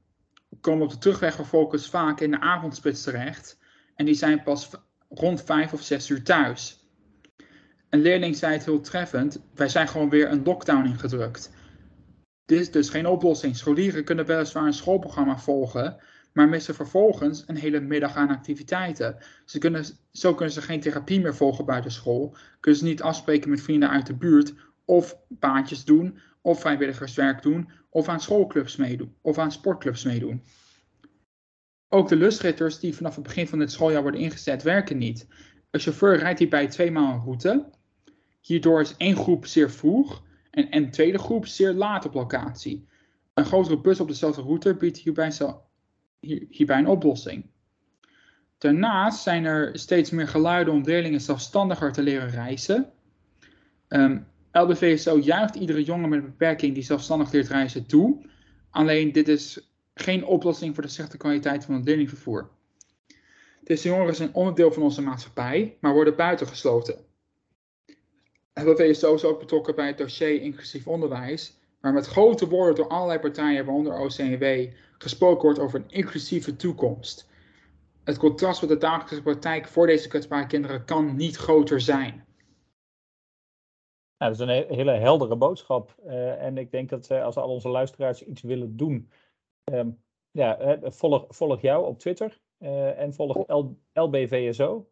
komen 0.60 0.84
op 0.84 0.90
de 0.90 0.98
terugweg 0.98 1.34
vervolgens 1.34 1.88
vaak 1.88 2.20
in 2.20 2.30
de 2.30 2.40
avondspits 2.40 3.02
terecht. 3.02 3.58
En 3.94 4.04
die 4.04 4.14
zijn 4.14 4.42
pas 4.42 4.70
rond 5.08 5.42
vijf 5.42 5.72
of 5.72 5.82
zes 5.82 6.10
uur 6.10 6.22
thuis. 6.22 6.84
Een 7.90 8.00
leerling 8.00 8.36
zei 8.36 8.52
het 8.52 8.64
heel 8.64 8.80
treffend: 8.80 9.40
wij 9.54 9.68
zijn 9.68 9.88
gewoon 9.88 10.10
weer 10.10 10.30
een 10.30 10.44
lockdown 10.44 10.86
ingedrukt. 10.86 11.52
Dit 12.44 12.60
is 12.60 12.70
dus 12.70 12.88
geen 12.88 13.06
oplossing. 13.06 13.56
Scholieren 13.56 14.04
kunnen 14.04 14.26
weliswaar 14.26 14.66
een 14.66 14.72
schoolprogramma 14.72 15.38
volgen, 15.38 15.96
maar 16.32 16.48
missen 16.48 16.74
vervolgens 16.74 17.44
een 17.46 17.56
hele 17.56 17.80
middag 17.80 18.14
aan 18.14 18.28
activiteiten. 18.28 19.16
Ze 19.44 19.58
kunnen, 19.58 19.84
zo 20.12 20.34
kunnen 20.34 20.54
ze 20.54 20.62
geen 20.62 20.80
therapie 20.80 21.20
meer 21.20 21.34
volgen 21.34 21.64
buiten 21.64 21.90
school, 21.90 22.36
kunnen 22.60 22.80
ze 22.80 22.86
niet 22.86 23.02
afspreken 23.02 23.50
met 23.50 23.60
vrienden 23.62 23.90
uit 23.90 24.06
de 24.06 24.14
buurt, 24.14 24.54
of 24.84 25.18
baantjes 25.28 25.84
doen, 25.84 26.18
of 26.46 26.60
vrijwilligerswerk 26.60 27.42
doen, 27.42 27.70
of 27.90 28.08
aan 28.08 28.20
schoolclubs 28.20 28.76
meedoen, 28.76 29.14
of 29.20 29.38
aan 29.38 29.52
sportclubs 29.52 30.04
meedoen. 30.04 30.42
Ook 31.88 32.08
de 32.08 32.16
lustritters 32.16 32.78
die 32.78 32.94
vanaf 32.94 33.14
het 33.14 33.24
begin 33.24 33.48
van 33.48 33.60
het 33.60 33.72
schooljaar 33.72 34.02
worden 34.02 34.20
ingezet, 34.20 34.62
werken 34.62 34.98
niet. 34.98 35.28
Een 35.70 35.80
chauffeur 35.80 36.18
rijdt 36.18 36.38
hierbij 36.38 36.66
tweemaal 36.66 37.14
een 37.14 37.20
route. 37.20 37.70
Hierdoor 38.40 38.80
is 38.80 38.96
één 38.96 39.16
groep 39.16 39.46
zeer 39.46 39.70
vroeg 39.70 40.22
en 40.50 40.76
een 40.76 40.90
tweede 40.90 41.18
groep 41.18 41.46
zeer 41.46 41.72
laat 41.72 42.04
op 42.04 42.14
locatie. 42.14 42.88
Een 43.34 43.44
grotere 43.44 43.80
bus 43.80 44.00
op 44.00 44.08
dezelfde 44.08 44.42
route 44.42 44.74
biedt 44.74 44.98
hierbij, 44.98 45.32
hierbij 46.50 46.78
een 46.78 46.86
oplossing. 46.86 47.50
Daarnaast 48.58 49.22
zijn 49.22 49.44
er 49.44 49.78
steeds 49.78 50.10
meer 50.10 50.28
geluiden 50.28 50.74
om 50.74 50.84
leerlingen 50.84 51.20
zelfstandiger 51.20 51.92
te 51.92 52.02
leren 52.02 52.30
reizen. 52.30 52.92
Um, 53.88 54.26
LBVSO 54.56 55.18
juicht 55.18 55.54
iedere 55.54 55.84
jongen 55.84 56.08
met 56.08 56.18
een 56.18 56.24
beperking 56.24 56.74
die 56.74 56.82
zelfstandig 56.82 57.32
leert 57.32 57.48
reizen 57.48 57.86
toe. 57.86 58.24
Alleen 58.70 59.12
dit 59.12 59.28
is 59.28 59.70
geen 59.94 60.24
oplossing 60.24 60.74
voor 60.74 60.82
de 60.82 60.88
slechte 60.88 61.16
kwaliteit 61.16 61.64
van 61.64 61.74
het 61.74 61.84
leerlingvervoer. 61.84 62.48
Deze 63.64 63.88
jongeren 63.88 64.14
zijn 64.14 64.34
onderdeel 64.34 64.72
van 64.72 64.82
onze 64.82 65.02
maatschappij, 65.02 65.76
maar 65.80 65.92
worden 65.92 66.16
buitengesloten. 66.16 66.96
LBVSO 68.54 69.14
is 69.14 69.24
ook 69.24 69.38
betrokken 69.38 69.74
bij 69.74 69.86
het 69.86 69.98
dossier 69.98 70.42
inclusief 70.42 70.86
onderwijs, 70.86 71.58
waar 71.80 71.92
met 71.92 72.06
grote 72.06 72.48
woorden 72.48 72.74
door 72.74 72.88
allerlei 72.88 73.18
partijen, 73.18 73.64
waaronder 73.64 73.98
OCW, 73.98 74.44
gesproken 74.98 75.42
wordt 75.42 75.58
over 75.58 75.80
een 75.80 75.90
inclusieve 75.90 76.56
toekomst. 76.56 77.28
het 78.04 78.18
contrast 78.18 78.60
met 78.60 78.70
de 78.70 78.78
dagelijkse 78.78 79.22
praktijk 79.22 79.68
voor 79.68 79.86
deze 79.86 80.08
kwetsbare 80.08 80.46
kinderen 80.46 80.84
kan 80.84 81.16
niet 81.16 81.36
groter 81.36 81.80
zijn. 81.80 82.24
Nou, 84.18 84.32
dat 84.36 84.48
is 84.48 84.54
een 84.54 84.76
hele 84.76 84.92
heldere 84.92 85.36
boodschap. 85.36 85.94
Uh, 86.06 86.42
en 86.42 86.58
ik 86.58 86.70
denk 86.70 86.88
dat 86.88 87.10
uh, 87.10 87.24
als 87.24 87.36
al 87.36 87.48
onze 87.48 87.68
luisteraars 87.68 88.22
iets 88.22 88.42
willen 88.42 88.76
doen, 88.76 89.10
um, 89.64 90.02
ja, 90.30 90.78
volg, 90.82 91.24
volg 91.28 91.60
jou 91.60 91.86
op 91.86 91.98
Twitter 91.98 92.40
uh, 92.58 92.98
en 92.98 93.14
volg 93.14 93.36
L, 93.46 93.64
LBVSO. 93.92 94.88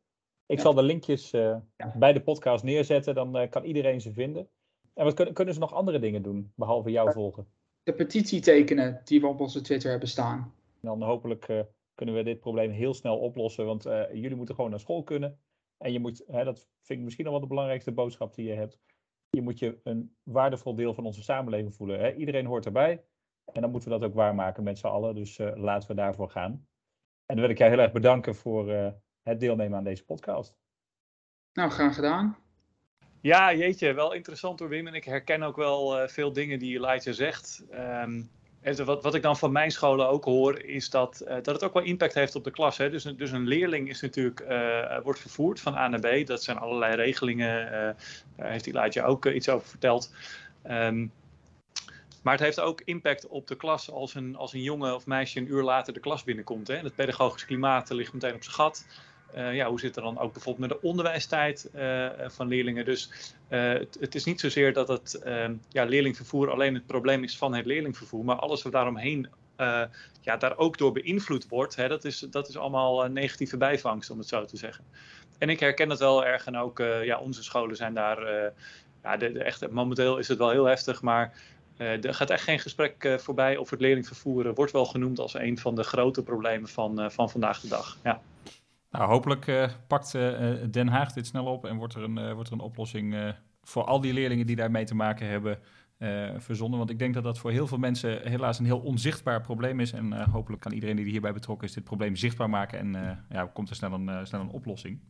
Ik 0.46 0.56
ja. 0.56 0.62
zal 0.62 0.74
de 0.74 0.82
linkjes 0.82 1.30
ja. 1.30 1.62
bij 1.96 2.12
de 2.12 2.22
podcast 2.22 2.64
neerzetten, 2.64 3.14
dan 3.14 3.48
kan 3.48 3.64
iedereen 3.64 4.00
ze 4.00 4.12
vinden. 4.12 4.48
En 4.94 5.04
wat 5.04 5.14
kunnen, 5.14 5.34
kunnen 5.34 5.54
ze 5.54 5.60
nog 5.60 5.74
andere 5.74 5.98
dingen 5.98 6.22
doen, 6.22 6.52
behalve 6.54 6.90
jou 6.90 7.12
volgen? 7.12 7.46
De 7.82 7.92
petitie 7.92 8.40
tekenen 8.40 9.00
die 9.04 9.20
we 9.20 9.26
op 9.26 9.40
onze 9.40 9.60
Twitter 9.60 9.90
hebben 9.90 10.08
staan. 10.08 10.54
Dan 10.80 11.02
hopelijk 11.02 11.64
kunnen 11.94 12.14
we 12.14 12.22
dit 12.22 12.40
probleem 12.40 12.70
heel 12.70 12.94
snel 12.94 13.18
oplossen, 13.18 13.66
want 13.66 13.82
jullie 14.12 14.36
moeten 14.36 14.54
gewoon 14.54 14.70
naar 14.70 14.80
school 14.80 15.02
kunnen. 15.02 15.38
En 15.76 15.92
je 15.92 16.00
moet, 16.00 16.24
hè, 16.26 16.44
dat 16.44 16.68
vind 16.80 16.98
ik 16.98 17.04
misschien 17.04 17.24
nog 17.24 17.32
wel 17.32 17.42
de 17.42 17.48
belangrijkste 17.48 17.92
boodschap 17.92 18.34
die 18.34 18.46
je 18.46 18.54
hebt 18.54 18.78
je 19.34 19.42
moet 19.42 19.58
je 19.58 19.80
een 19.82 20.16
waardevol 20.22 20.74
deel 20.74 20.94
van 20.94 21.04
onze 21.04 21.22
samenleving 21.22 21.74
voelen. 21.74 22.00
Hè? 22.00 22.14
Iedereen 22.14 22.46
hoort 22.46 22.66
erbij. 22.66 23.04
En 23.52 23.60
dan 23.60 23.70
moeten 23.70 23.90
we 23.90 23.98
dat 23.98 24.08
ook 24.08 24.14
waarmaken 24.14 24.62
met 24.62 24.78
z'n 24.78 24.86
allen. 24.86 25.14
Dus 25.14 25.38
uh, 25.38 25.50
laten 25.54 25.88
we 25.88 25.94
daarvoor 25.94 26.30
gaan. 26.30 26.66
En 27.26 27.36
dan 27.36 27.40
wil 27.40 27.48
ik 27.48 27.58
jou 27.58 27.70
heel 27.70 27.80
erg 27.80 27.92
bedanken 27.92 28.34
voor 28.34 28.70
uh, 28.72 28.88
het 29.22 29.40
deelnemen 29.40 29.78
aan 29.78 29.84
deze 29.84 30.04
podcast. 30.04 30.56
Nou, 31.52 31.70
graag 31.70 31.94
gedaan. 31.94 32.36
Ja, 33.20 33.54
jeetje, 33.54 33.92
wel 33.92 34.12
interessant 34.12 34.58
hoor 34.58 34.68
Wim. 34.68 34.86
En 34.86 34.94
ik 34.94 35.04
herken 35.04 35.42
ook 35.42 35.56
wel 35.56 36.02
uh, 36.02 36.08
veel 36.08 36.32
dingen 36.32 36.58
die 36.58 36.76
Elijah 36.76 37.14
zegt. 37.14 37.66
Um, 37.72 38.30
en 38.64 38.84
wat, 38.84 39.02
wat 39.02 39.14
ik 39.14 39.22
dan 39.22 39.36
van 39.36 39.52
mijn 39.52 39.70
scholen 39.70 40.08
ook 40.08 40.24
hoor, 40.24 40.62
is 40.62 40.90
dat, 40.90 41.22
uh, 41.24 41.34
dat 41.34 41.46
het 41.46 41.64
ook 41.64 41.72
wel 41.72 41.82
impact 41.82 42.14
heeft 42.14 42.34
op 42.34 42.44
de 42.44 42.50
klas. 42.50 42.76
Hè? 42.76 42.90
Dus, 42.90 43.02
dus 43.02 43.30
een 43.30 43.46
leerling 43.46 43.88
is 43.88 44.00
natuurlijk, 44.00 44.40
uh, 44.40 44.98
wordt 45.02 45.20
vervoerd 45.20 45.60
van 45.60 45.74
A 45.74 45.88
naar 45.88 46.00
B. 46.00 46.26
Dat 46.26 46.42
zijn 46.42 46.58
allerlei 46.58 46.94
regelingen. 46.94 47.64
Uh, 47.64 47.72
daar 48.36 48.50
heeft 48.50 48.66
Elijah 48.66 49.08
ook 49.08 49.26
iets 49.26 49.48
over 49.48 49.68
verteld. 49.68 50.12
Um, 50.70 51.12
maar 52.22 52.32
het 52.32 52.42
heeft 52.42 52.60
ook 52.60 52.80
impact 52.84 53.26
op 53.26 53.46
de 53.46 53.56
klas 53.56 53.90
als 53.90 54.14
een, 54.14 54.36
als 54.36 54.52
een 54.52 54.62
jongen 54.62 54.94
of 54.94 55.06
meisje 55.06 55.38
een 55.38 55.50
uur 55.50 55.62
later 55.62 55.92
de 55.92 56.00
klas 56.00 56.24
binnenkomt. 56.24 56.68
Hè? 56.68 56.76
Het 56.76 56.94
pedagogisch 56.94 57.44
klimaat 57.44 57.90
ligt 57.90 58.12
meteen 58.12 58.34
op 58.34 58.42
zijn 58.42 58.54
gat. 58.54 58.86
Uh, 59.36 59.54
ja, 59.54 59.68
hoe 59.68 59.80
zit 59.80 59.96
er 59.96 60.02
dan 60.02 60.18
ook 60.18 60.32
bijvoorbeeld 60.32 60.70
met 60.70 60.80
de 60.80 60.86
onderwijstijd 60.86 61.70
uh, 61.74 62.08
van 62.26 62.48
leerlingen? 62.48 62.84
Dus 62.84 63.10
het, 63.48 63.96
het, 64.00 64.14
is 64.14 64.24
niet 64.24 64.40
zozeer 64.40 64.72
dat 64.72 64.88
het 64.88 65.14
ehm, 65.14 65.54
ja, 65.68 65.84
leerlingvervoer 65.84 66.50
alleen 66.50 66.74
het 66.74 66.86
probleem 66.86 67.22
is 67.22 67.36
van 67.36 67.54
het 67.54 67.66
leerlingvervoer, 67.66 68.24
maar 68.24 68.36
alles 68.36 68.62
wat 68.62 68.72
daaromheen 68.72 69.28
ja, 70.20 70.36
daar 70.38 70.56
ook 70.56 70.78
door 70.78 70.92
beïnvloed 70.92 71.48
wordt, 71.48 71.76
hè, 71.76 71.88
dat, 71.88 72.04
is, 72.04 72.18
dat 72.18 72.48
is 72.48 72.56
allemaal 72.56 73.06
negatieve 73.06 73.56
bijvangst, 73.56 74.10
om 74.10 74.18
het 74.18 74.28
zo 74.28 74.44
te 74.44 74.56
zeggen. 74.56 74.84
En 75.38 75.48
ik 75.48 75.60
herken 75.60 75.90
het 75.90 75.98
wel 75.98 76.24
erg 76.24 76.46
en 76.46 76.56
ook 76.56 76.78
ja, 77.02 77.18
onze 77.18 77.42
scholen 77.42 77.76
zijn 77.76 77.94
daar, 77.94 78.52
ja, 79.02 79.16
de, 79.16 79.38
echt, 79.38 79.70
momenteel 79.70 80.18
is 80.18 80.28
het 80.28 80.38
wel 80.38 80.50
heel 80.50 80.64
heftig, 80.64 81.02
maar 81.02 81.34
er 81.76 82.14
gaat 82.14 82.30
echt 82.30 82.44
geen 82.44 82.60
gesprek 82.60 83.16
voorbij 83.18 83.56
over 83.56 83.72
het 83.72 83.82
leerlingvervoer. 83.82 84.54
wordt 84.54 84.72
wel 84.72 84.86
genoemd 84.86 85.18
als 85.18 85.34
een 85.34 85.58
van 85.58 85.74
de 85.74 85.84
grote 85.84 86.22
problemen 86.22 86.68
van, 86.68 87.10
van 87.10 87.30
vandaag 87.30 87.60
de 87.60 87.68
dag. 87.68 87.98
Ja. 88.02 88.20
Nou, 88.94 89.08
hopelijk 89.08 89.46
uh, 89.46 89.68
pakt 89.86 90.14
uh, 90.14 90.54
Den 90.70 90.88
Haag 90.88 91.12
dit 91.12 91.26
snel 91.26 91.44
op 91.44 91.64
en 91.64 91.76
wordt 91.76 91.94
er 91.94 92.02
een, 92.02 92.34
wordt 92.34 92.48
er 92.48 92.54
een 92.54 92.60
oplossing 92.60 93.34
voor 93.62 93.84
al 93.84 94.00
die 94.00 94.12
leerlingen 94.12 94.46
die 94.46 94.56
daarmee 94.56 94.84
te 94.84 94.94
maken 94.94 95.28
hebben 95.28 95.58
verzonnen. 96.36 96.78
Want 96.78 96.90
ik 96.90 96.98
denk 96.98 97.14
dat 97.14 97.22
dat 97.22 97.38
voor 97.38 97.50
heel 97.50 97.66
veel 97.66 97.78
mensen 97.78 98.28
helaas 98.28 98.58
een 98.58 98.64
heel 98.64 98.80
onzichtbaar 98.80 99.40
probleem 99.40 99.80
is. 99.80 99.92
En 99.92 100.30
hopelijk 100.30 100.62
kan 100.62 100.72
iedereen 100.72 100.96
die 100.96 101.04
hierbij 101.04 101.32
betrokken 101.32 101.68
is 101.68 101.74
dit 101.74 101.84
probleem 101.84 102.16
zichtbaar 102.16 102.50
maken 102.50 102.78
en 102.78 103.24
ja, 103.28 103.50
komt 103.52 103.70
er 103.70 103.76
snel 103.76 103.92
een, 103.92 104.26
snel 104.26 104.40
een 104.40 104.48
oplossing. 104.48 105.00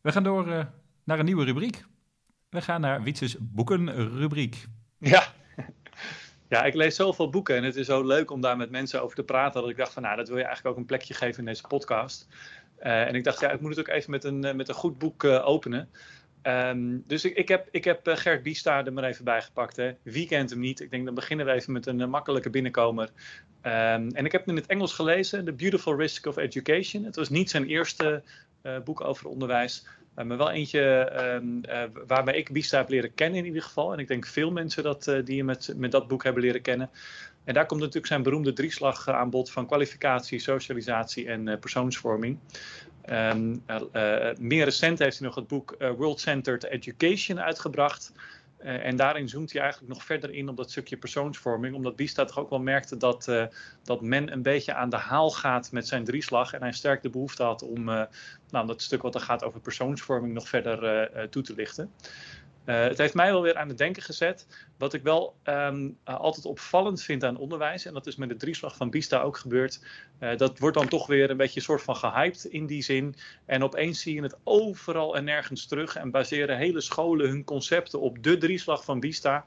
We 0.00 0.12
gaan 0.12 0.22
door 0.22 0.68
naar 1.04 1.18
een 1.18 1.24
nieuwe 1.24 1.44
rubriek. 1.44 1.84
We 2.48 2.62
gaan 2.62 2.80
naar 2.80 3.02
Wietses 3.02 3.36
boekenrubriek. 3.40 4.66
Ja. 4.98 5.33
Ja, 6.48 6.64
ik 6.64 6.74
lees 6.74 6.96
zoveel 6.96 7.30
boeken 7.30 7.56
en 7.56 7.64
het 7.64 7.76
is 7.76 7.86
zo 7.86 8.02
leuk 8.02 8.30
om 8.30 8.40
daar 8.40 8.56
met 8.56 8.70
mensen 8.70 9.02
over 9.02 9.16
te 9.16 9.22
praten. 9.22 9.60
Dat 9.60 9.70
ik 9.70 9.76
dacht 9.76 9.92
van, 9.92 10.02
nou, 10.02 10.16
dat 10.16 10.28
wil 10.28 10.36
je 10.36 10.44
eigenlijk 10.44 10.74
ook 10.74 10.80
een 10.80 10.88
plekje 10.88 11.14
geven 11.14 11.38
in 11.38 11.44
deze 11.44 11.66
podcast. 11.66 12.28
Uh, 12.80 13.06
en 13.06 13.14
ik 13.14 13.24
dacht, 13.24 13.40
ja, 13.40 13.50
ik 13.50 13.60
moet 13.60 13.76
het 13.76 13.88
ook 13.88 13.94
even 13.94 14.10
met 14.10 14.24
een, 14.24 14.56
met 14.56 14.68
een 14.68 14.74
goed 14.74 14.98
boek 14.98 15.22
uh, 15.22 15.48
openen. 15.48 15.88
Um, 16.42 17.04
dus 17.06 17.24
ik, 17.24 17.36
ik 17.36 17.48
heb, 17.48 17.68
ik 17.70 17.84
heb 17.84 18.00
Gert 18.04 18.42
Biesta 18.42 18.84
er 18.84 18.92
maar 18.92 19.04
even 19.04 19.24
bij 19.24 19.42
gepakt. 19.42 19.76
Hè. 19.76 19.92
Wie 20.02 20.26
kent 20.26 20.50
hem 20.50 20.58
niet? 20.58 20.80
Ik 20.80 20.90
denk, 20.90 21.04
dan 21.04 21.14
beginnen 21.14 21.46
we 21.46 21.52
even 21.52 21.72
met 21.72 21.86
een 21.86 22.10
makkelijke 22.10 22.50
binnenkomer. 22.50 23.08
Um, 23.62 24.08
en 24.10 24.24
ik 24.24 24.32
heb 24.32 24.46
hem 24.46 24.56
in 24.56 24.62
het 24.62 24.70
Engels 24.70 24.92
gelezen, 24.92 25.44
The 25.44 25.52
Beautiful 25.52 25.96
Risk 25.96 26.26
of 26.26 26.36
Education. 26.36 27.04
Het 27.04 27.16
was 27.16 27.28
niet 27.28 27.50
zijn 27.50 27.66
eerste 27.66 28.22
boek 28.84 29.00
over 29.00 29.28
onderwijs. 29.28 29.86
Uh, 30.18 30.24
maar 30.24 30.36
wel 30.36 30.50
eentje 30.50 31.12
um, 31.20 31.60
waarbij 32.06 32.36
ik 32.36 32.52
Bista 32.52 32.76
heb 32.76 32.88
leren 32.88 33.14
kennen 33.14 33.38
in 33.38 33.46
ieder 33.46 33.62
geval. 33.62 33.92
En 33.92 33.98
ik 33.98 34.08
denk 34.08 34.26
veel 34.26 34.50
mensen 34.50 34.82
dat, 34.82 35.06
uh, 35.06 35.24
die 35.24 35.36
je 35.36 35.44
met, 35.44 35.74
met 35.76 35.90
dat 35.90 36.08
boek 36.08 36.24
hebben 36.24 36.42
leren 36.42 36.62
kennen. 36.62 36.90
En 37.44 37.54
daar 37.54 37.66
komt 37.66 37.80
natuurlijk 37.80 38.06
zijn 38.06 38.22
beroemde 38.22 38.52
drieslag 38.52 39.08
aan 39.08 39.30
bod 39.30 39.50
van 39.50 39.66
kwalificatie, 39.66 40.38
socialisatie 40.38 41.26
en 41.28 41.58
persoonsvorming. 41.58 42.38
Um, 43.10 43.62
meer 44.38 44.64
recent 44.64 44.98
heeft 44.98 45.18
hij 45.18 45.26
nog 45.26 45.36
het 45.36 45.46
boek 45.46 45.76
World 45.96 46.20
Centered 46.20 46.64
Education 46.64 47.40
uitgebracht. 47.40 48.12
Uh, 48.64 48.84
en 48.84 48.96
daarin 48.96 49.28
zoomt 49.28 49.52
hij 49.52 49.62
eigenlijk 49.62 49.92
nog 49.92 50.04
verder 50.04 50.30
in 50.30 50.48
op 50.48 50.56
dat 50.56 50.70
stukje 50.70 50.96
persoonsvorming. 50.96 51.74
Omdat 51.74 51.96
Bista 51.96 52.24
toch 52.24 52.38
ook 52.38 52.50
wel 52.50 52.60
merkte 52.60 52.96
dat, 52.96 53.26
uh, 53.28 53.44
dat 53.82 54.00
men 54.00 54.32
een 54.32 54.42
beetje 54.42 54.74
aan 54.74 54.90
de 54.90 54.96
haal 54.96 55.30
gaat 55.30 55.72
met 55.72 55.86
zijn 55.86 56.04
drieslag. 56.04 56.52
En 56.52 56.60
hij 56.60 56.72
sterk 56.72 57.02
de 57.02 57.10
behoefte 57.10 57.42
had 57.42 57.62
om 57.62 57.88
uh, 57.88 58.02
nou, 58.50 58.66
dat 58.66 58.82
stuk 58.82 59.02
wat 59.02 59.14
er 59.14 59.20
gaat 59.20 59.44
over 59.44 59.60
persoonsvorming 59.60 60.34
nog 60.34 60.48
verder 60.48 61.28
toe 61.30 61.42
te 61.42 61.54
lichten. 61.54 61.92
Uh, 62.66 62.82
het 62.82 62.98
heeft 62.98 63.14
mij 63.14 63.30
wel 63.30 63.42
weer 63.42 63.56
aan 63.56 63.68
het 63.68 63.78
denken 63.78 64.02
gezet. 64.02 64.46
Wat 64.78 64.94
ik 64.94 65.02
wel 65.02 65.36
um, 65.44 65.98
uh, 66.08 66.14
altijd 66.16 66.44
opvallend 66.44 67.02
vind 67.02 67.24
aan 67.24 67.36
onderwijs, 67.36 67.84
en 67.84 67.94
dat 67.94 68.06
is 68.06 68.16
met 68.16 68.28
de 68.28 68.36
drieslag 68.36 68.76
van 68.76 68.90
Bista 68.90 69.20
ook 69.20 69.36
gebeurd. 69.36 69.80
Uh, 70.20 70.36
dat 70.36 70.58
wordt 70.58 70.76
dan 70.76 70.88
toch 70.88 71.06
weer 71.06 71.30
een 71.30 71.36
beetje 71.36 71.56
een 71.56 71.66
soort 71.66 71.82
van 71.82 71.96
gehyped 71.96 72.44
in 72.44 72.66
die 72.66 72.82
zin. 72.82 73.14
En 73.44 73.62
opeens 73.62 74.00
zie 74.00 74.14
je 74.14 74.22
het 74.22 74.36
overal 74.44 75.16
en 75.16 75.24
nergens 75.24 75.66
terug. 75.66 75.96
En 75.96 76.10
baseren 76.10 76.56
hele 76.56 76.80
scholen 76.80 77.28
hun 77.28 77.44
concepten 77.44 78.00
op 78.00 78.22
de 78.22 78.38
drieslag 78.38 78.84
van 78.84 79.00
Bista. 79.00 79.44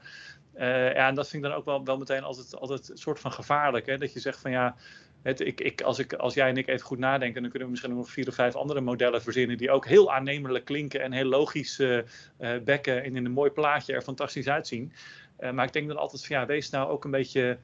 ja, 0.56 1.08
en 1.08 1.14
dat 1.14 1.28
vind 1.28 1.44
ik 1.44 1.50
dan 1.50 1.58
ook 1.58 1.64
wel, 1.64 1.84
wel 1.84 1.98
meteen 1.98 2.22
altijd, 2.22 2.56
altijd 2.56 2.88
een 2.88 2.98
soort 2.98 3.20
van 3.20 3.32
gevaarlijk. 3.32 3.86
Hè? 3.86 3.98
Dat 3.98 4.12
je 4.12 4.20
zegt 4.20 4.40
van 4.40 4.50
ja. 4.50 4.76
Het, 5.22 5.40
ik, 5.40 5.60
ik, 5.60 5.82
als, 5.82 5.98
ik, 5.98 6.12
als 6.12 6.34
jij 6.34 6.48
en 6.48 6.56
ik 6.56 6.68
even 6.68 6.86
goed 6.86 6.98
nadenken, 6.98 7.40
dan 7.40 7.50
kunnen 7.50 7.68
we 7.68 7.74
misschien 7.74 7.94
nog 7.94 8.10
vier 8.10 8.28
of 8.28 8.34
vijf 8.34 8.54
andere 8.54 8.80
modellen 8.80 9.22
verzinnen 9.22 9.58
die 9.58 9.70
ook 9.70 9.86
heel 9.86 10.12
aannemelijk 10.12 10.64
klinken 10.64 11.00
en 11.00 11.12
heel 11.12 11.24
logisch 11.24 11.78
uh, 11.78 11.96
uh, 11.96 12.58
bekken 12.64 13.04
en 13.04 13.16
in 13.16 13.24
een 13.24 13.32
mooi 13.32 13.50
plaatje 13.50 13.92
er 13.92 14.02
fantastisch 14.02 14.48
uitzien. 14.48 14.92
Uh, 15.40 15.50
maar 15.50 15.66
ik 15.66 15.72
denk 15.72 15.88
dan 15.88 15.96
altijd 15.96 16.26
van 16.26 16.36
ja, 16.36 16.46
wees 16.46 16.70
nou 16.70 16.90
ook 16.90 17.04
een 17.04 17.10
beetje, 17.10 17.58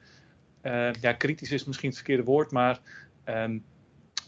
ja, 1.00 1.12
kritisch 1.12 1.52
is 1.52 1.64
misschien 1.64 1.88
het 1.88 1.98
verkeerde 1.98 2.24
woord, 2.24 2.50
maar 2.50 2.80
um, 3.28 3.64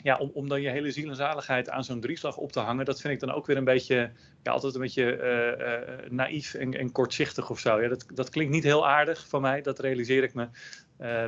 ja, 0.02 0.16
om, 0.16 0.30
om 0.34 0.48
dan 0.48 0.60
je 0.60 0.68
hele 0.68 0.90
ziel 0.90 1.08
en 1.08 1.16
zaligheid 1.16 1.70
aan 1.70 1.84
zo'n 1.84 2.00
drieslag 2.00 2.36
op 2.36 2.52
te 2.52 2.60
hangen, 2.60 2.84
dat 2.84 3.00
vind 3.00 3.14
ik 3.14 3.20
dan 3.20 3.32
ook 3.32 3.46
weer 3.46 3.56
een 3.56 3.64
beetje, 3.64 4.10
ja, 4.42 4.52
altijd 4.52 4.74
een 4.74 4.80
beetje 4.80 6.06
naïef 6.10 6.54
en, 6.54 6.74
en, 6.74 6.92
kortzichtig 6.92 7.50
of 7.50 7.58
zo. 7.58 7.80
Ja, 7.80 7.88
dat, 7.88 8.06
dat 8.14 8.30
klinkt 8.30 8.52
niet 8.52 8.64
heel 8.64 8.88
aardig 8.88 9.28
van 9.28 9.40
mij, 9.40 9.62
dat 9.62 9.78
realiseer 9.78 10.22
ik 10.22 10.34
me. 10.34 10.48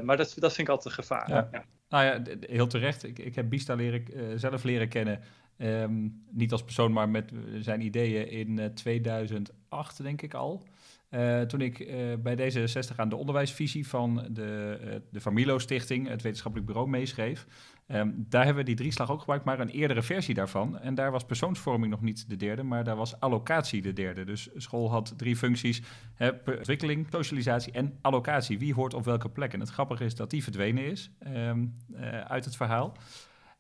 maar 0.03 0.17
dat, 0.17 0.35
dat 0.39 0.55
vind 0.55 0.69
ik 0.69 0.75
altijd 0.75 0.85
een 0.85 1.03
gevaar. 1.03 1.29
Ja. 1.29 1.49
Ja. 1.53 1.65
Nou 1.89 2.05
ja, 2.05 2.23
heel 2.41 2.67
terecht. 2.67 3.05
Ik, 3.05 3.19
ik 3.19 3.35
heb 3.35 3.49
Bista 3.49 3.75
leren, 3.75 4.05
uh, 4.15 4.33
zelf 4.37 4.63
leren 4.63 4.89
kennen. 4.89 5.21
Um, 5.59 6.23
niet 6.31 6.53
als 6.53 6.65
persoon, 6.65 6.93
maar 6.93 7.09
met 7.09 7.33
zijn 7.61 7.81
ideeën 7.81 8.31
in 8.31 8.59
uh, 8.59 8.65
2008, 8.65 10.03
denk 10.03 10.23
ik 10.23 10.35
al. 10.35 10.63
Uh, 11.11 11.41
toen 11.41 11.61
ik 11.61 11.79
uh, 11.79 12.15
bij 12.19 12.37
D66 12.37 12.97
aan 12.97 13.09
de 13.09 13.17
onderwijsvisie 13.17 13.89
van 13.89 14.29
de, 14.31 14.79
uh, 14.85 14.95
de 15.11 15.21
Familo 15.21 15.59
Stichting, 15.59 16.09
het 16.09 16.23
wetenschappelijk 16.23 16.71
bureau, 16.71 16.91
meeschreef. 16.91 17.47
Um, 17.87 18.27
daar 18.29 18.45
hebben 18.45 18.63
we 18.65 18.69
die 18.69 18.79
drieslag 18.79 19.11
ook 19.11 19.19
gebruikt, 19.19 19.45
maar 19.45 19.61
een 19.61 19.69
eerdere 19.69 20.03
versie 20.03 20.35
daarvan. 20.35 20.79
En 20.79 20.95
daar 20.95 21.11
was 21.11 21.25
persoonsvorming 21.25 21.91
nog 21.91 22.01
niet 22.01 22.29
de 22.29 22.37
derde, 22.37 22.63
maar 22.63 22.85
daar 22.85 22.97
was 22.97 23.21
allocatie 23.21 23.83
de 23.83 23.93
derde. 23.93 24.25
Dus 24.25 24.49
school 24.57 24.91
had 24.91 25.15
drie 25.17 25.37
functies: 25.37 25.83
hè, 26.15 26.31
ontwikkeling, 26.57 27.07
socialisatie 27.11 27.73
en 27.73 27.99
allocatie. 28.01 28.59
Wie 28.59 28.75
hoort 28.75 28.95
op 28.95 29.05
welke 29.05 29.29
plek? 29.29 29.53
En 29.53 29.61
het 29.61 29.71
grappige 29.71 30.05
is 30.05 30.15
dat 30.15 30.31
die 30.31 30.43
verdwenen 30.43 30.85
is 30.85 31.11
um, 31.27 31.75
uit 32.27 32.45
het 32.45 32.57
verhaal. 32.57 32.97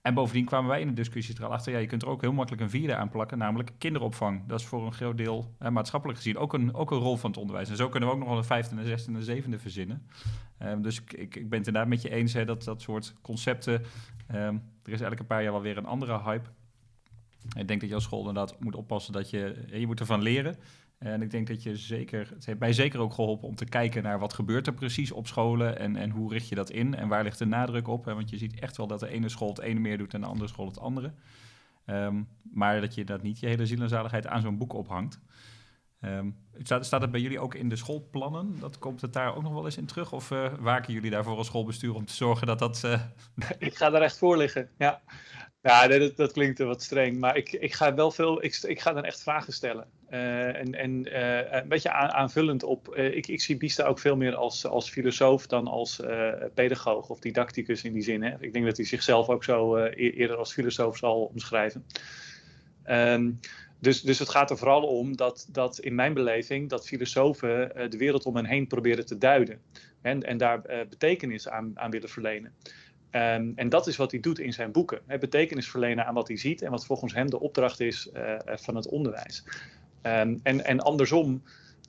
En 0.02 0.14
bovendien 0.14 0.44
kwamen 0.44 0.68
wij 0.68 0.80
in 0.80 0.86
de 0.86 0.92
discussie 0.92 1.36
er 1.36 1.44
al 1.44 1.52
achter, 1.52 1.72
ja, 1.72 1.78
je 1.78 1.86
kunt 1.86 2.02
er 2.02 2.08
ook 2.08 2.20
heel 2.20 2.32
makkelijk 2.32 2.62
een 2.62 2.70
vierde 2.70 2.96
aan 2.96 3.08
plakken, 3.08 3.38
namelijk 3.38 3.72
kinderopvang. 3.78 4.46
Dat 4.46 4.60
is 4.60 4.66
voor 4.66 4.86
een 4.86 4.92
groot 4.92 5.16
deel, 5.16 5.54
maatschappelijk 5.58 6.18
gezien, 6.18 6.36
ook 6.36 6.52
een, 6.52 6.74
ook 6.74 6.90
een 6.90 6.98
rol 6.98 7.16
van 7.16 7.30
het 7.30 7.38
onderwijs. 7.38 7.68
En 7.70 7.76
zo 7.76 7.88
kunnen 7.88 8.08
we 8.08 8.14
ook 8.14 8.20
nog 8.20 8.28
wel 8.28 8.38
een 8.38 8.44
vijfde, 8.44 8.76
een 8.76 8.86
zesde 8.86 9.10
en 9.10 9.16
een 9.16 9.22
zevende 9.22 9.58
verzinnen. 9.58 10.06
Um, 10.62 10.82
dus 10.82 11.00
ik, 11.00 11.12
ik, 11.12 11.36
ik 11.36 11.48
ben 11.48 11.58
het 11.58 11.66
inderdaad 11.66 11.88
met 11.88 12.02
je 12.02 12.10
eens 12.10 12.32
hè, 12.32 12.44
dat 12.44 12.64
dat 12.64 12.82
soort 12.82 13.14
concepten, 13.22 13.82
um, 14.34 14.62
er 14.84 14.92
is 14.92 15.00
elke 15.00 15.24
paar 15.24 15.42
jaar 15.42 15.52
wel 15.52 15.62
weer 15.62 15.76
een 15.76 15.86
andere 15.86 16.22
hype. 16.22 16.48
Ik 17.56 17.68
denk 17.68 17.80
dat 17.80 17.88
je 17.88 17.94
als 17.94 18.04
school 18.04 18.18
inderdaad 18.18 18.60
moet 18.60 18.74
oppassen 18.74 19.12
dat 19.12 19.30
je, 19.30 19.64
je 19.72 19.86
moet 19.86 20.00
ervan 20.00 20.22
leren. 20.22 20.56
En 20.98 21.22
ik 21.22 21.30
denk 21.30 21.46
dat 21.46 21.62
je 21.62 21.76
zeker, 21.76 22.30
het 22.34 22.46
heeft 22.46 22.58
mij 22.58 22.72
zeker 22.72 23.00
ook 23.00 23.12
geholpen 23.12 23.48
om 23.48 23.54
te 23.54 23.64
kijken 23.64 24.02
naar 24.02 24.18
wat 24.18 24.32
gebeurt 24.32 24.66
er 24.66 24.74
precies 24.74 25.12
op 25.12 25.26
scholen 25.26 25.78
en, 25.78 25.96
en 25.96 26.10
hoe 26.10 26.32
richt 26.32 26.48
je 26.48 26.54
dat 26.54 26.70
in 26.70 26.94
en 26.94 27.08
waar 27.08 27.24
ligt 27.24 27.38
de 27.38 27.46
nadruk 27.46 27.88
op. 27.88 28.04
Hè? 28.04 28.14
Want 28.14 28.30
je 28.30 28.36
ziet 28.36 28.60
echt 28.60 28.76
wel 28.76 28.86
dat 28.86 29.00
de 29.00 29.08
ene 29.08 29.28
school 29.28 29.48
het 29.48 29.58
ene 29.58 29.80
meer 29.80 29.98
doet 29.98 30.14
en 30.14 30.20
de 30.20 30.26
andere 30.26 30.48
school 30.48 30.66
het 30.66 30.78
andere. 30.78 31.12
Ehm, 31.84 32.22
maar 32.52 32.80
dat 32.80 32.94
je 32.94 33.04
dat 33.04 33.22
niet 33.22 33.40
je 33.40 33.46
hele 33.46 33.66
ziel 33.66 33.80
en 33.80 33.88
zaligheid 33.88 34.26
aan 34.26 34.40
zo'n 34.40 34.58
boek 34.58 34.72
ophangt. 34.72 35.20
Um, 36.00 36.36
staat, 36.58 36.86
staat 36.86 37.00
het 37.00 37.10
bij 37.10 37.20
jullie 37.20 37.40
ook 37.40 37.54
in 37.54 37.68
de 37.68 37.76
schoolplannen? 37.76 38.56
Dat 38.60 38.78
komt 38.78 39.00
het 39.00 39.12
daar 39.12 39.36
ook 39.36 39.42
nog 39.42 39.52
wel 39.52 39.64
eens 39.64 39.76
in 39.76 39.86
terug? 39.86 40.12
Of 40.12 40.30
uh, 40.30 40.52
waken 40.58 40.92
jullie 40.92 41.10
daarvoor 41.10 41.36
als 41.36 41.46
schoolbestuur 41.46 41.94
om 41.94 42.04
te 42.04 42.14
zorgen 42.14 42.46
dat 42.46 42.58
dat... 42.58 42.82
Uh... 42.84 43.00
Ik 43.58 43.76
ga 43.76 43.92
er 43.92 44.02
echt 44.02 44.18
voor 44.18 44.36
liggen, 44.36 44.70
ja. 44.78 45.02
Ja, 45.62 45.88
dat, 45.88 46.16
dat 46.16 46.32
klinkt 46.32 46.58
wat 46.58 46.82
streng, 46.82 47.18
maar 47.18 47.36
ik, 47.36 47.52
ik 47.52 47.74
ga 47.74 47.94
wel 47.94 48.10
veel, 48.10 48.44
ik, 48.44 48.56
ik 48.56 48.80
ga 48.80 48.92
dan 48.92 49.04
echt 49.04 49.22
vragen 49.22 49.52
stellen. 49.52 49.86
Uh, 50.12 50.56
en 50.56 50.74
en 50.74 51.08
uh, 51.08 51.52
een 51.52 51.68
beetje 51.68 51.92
aan, 51.92 52.10
aanvullend 52.10 52.62
op, 52.62 52.94
uh, 52.96 53.16
ik, 53.16 53.26
ik 53.26 53.40
zie 53.40 53.56
Bista 53.56 53.84
ook 53.84 53.98
veel 53.98 54.16
meer 54.16 54.34
als, 54.34 54.66
als 54.66 54.90
filosoof 54.90 55.46
dan 55.46 55.66
als 55.66 56.00
pedagoog 56.54 57.08
of 57.08 57.18
didacticus 57.18 57.84
in 57.84 57.92
die 57.92 58.02
zin. 58.02 58.22
Hè. 58.22 58.34
Ik 58.40 58.52
denk 58.52 58.64
dat 58.64 58.76
hij 58.76 58.86
zichzelf 58.86 59.28
ook 59.28 59.44
zo 59.44 59.84
eerder 59.86 60.36
als 60.36 60.52
filosoof 60.52 60.96
zal 60.96 61.24
omschrijven. 61.24 61.84
Um, 62.90 63.40
dus, 63.78 64.00
dus 64.00 64.18
het 64.18 64.28
gaat 64.28 64.50
er 64.50 64.58
vooral 64.58 64.82
om 64.82 65.16
dat, 65.16 65.48
dat 65.52 65.78
in 65.78 65.94
mijn 65.94 66.14
beleving 66.14 66.68
dat 66.68 66.86
filosofen 66.86 67.72
de 67.90 67.96
wereld 67.96 68.24
om 68.24 68.36
hen 68.36 68.46
heen 68.46 68.66
proberen 68.66 69.06
te 69.06 69.18
duiden. 69.18 69.60
En, 70.02 70.22
en 70.22 70.36
daar 70.36 70.60
betekenis 70.88 71.48
aan, 71.48 71.72
aan 71.74 71.90
willen 71.90 72.08
verlenen. 72.08 72.54
Um, 73.12 73.52
en 73.56 73.68
dat 73.68 73.86
is 73.86 73.96
wat 73.96 74.10
hij 74.10 74.20
doet 74.20 74.38
in 74.38 74.52
zijn 74.52 74.72
boeken. 74.72 75.00
He, 75.06 75.18
betekenis 75.18 75.68
verlenen 75.68 76.06
aan 76.06 76.14
wat 76.14 76.28
hij 76.28 76.36
ziet 76.36 76.62
en 76.62 76.70
wat 76.70 76.86
volgens 76.86 77.14
hem 77.14 77.30
de 77.30 77.40
opdracht 77.40 77.80
is 77.80 78.08
van 78.44 78.76
het 78.76 78.88
onderwijs. 78.88 79.44
Um, 80.02 80.40
en, 80.42 80.64
en 80.64 80.80
andersom 80.80 81.42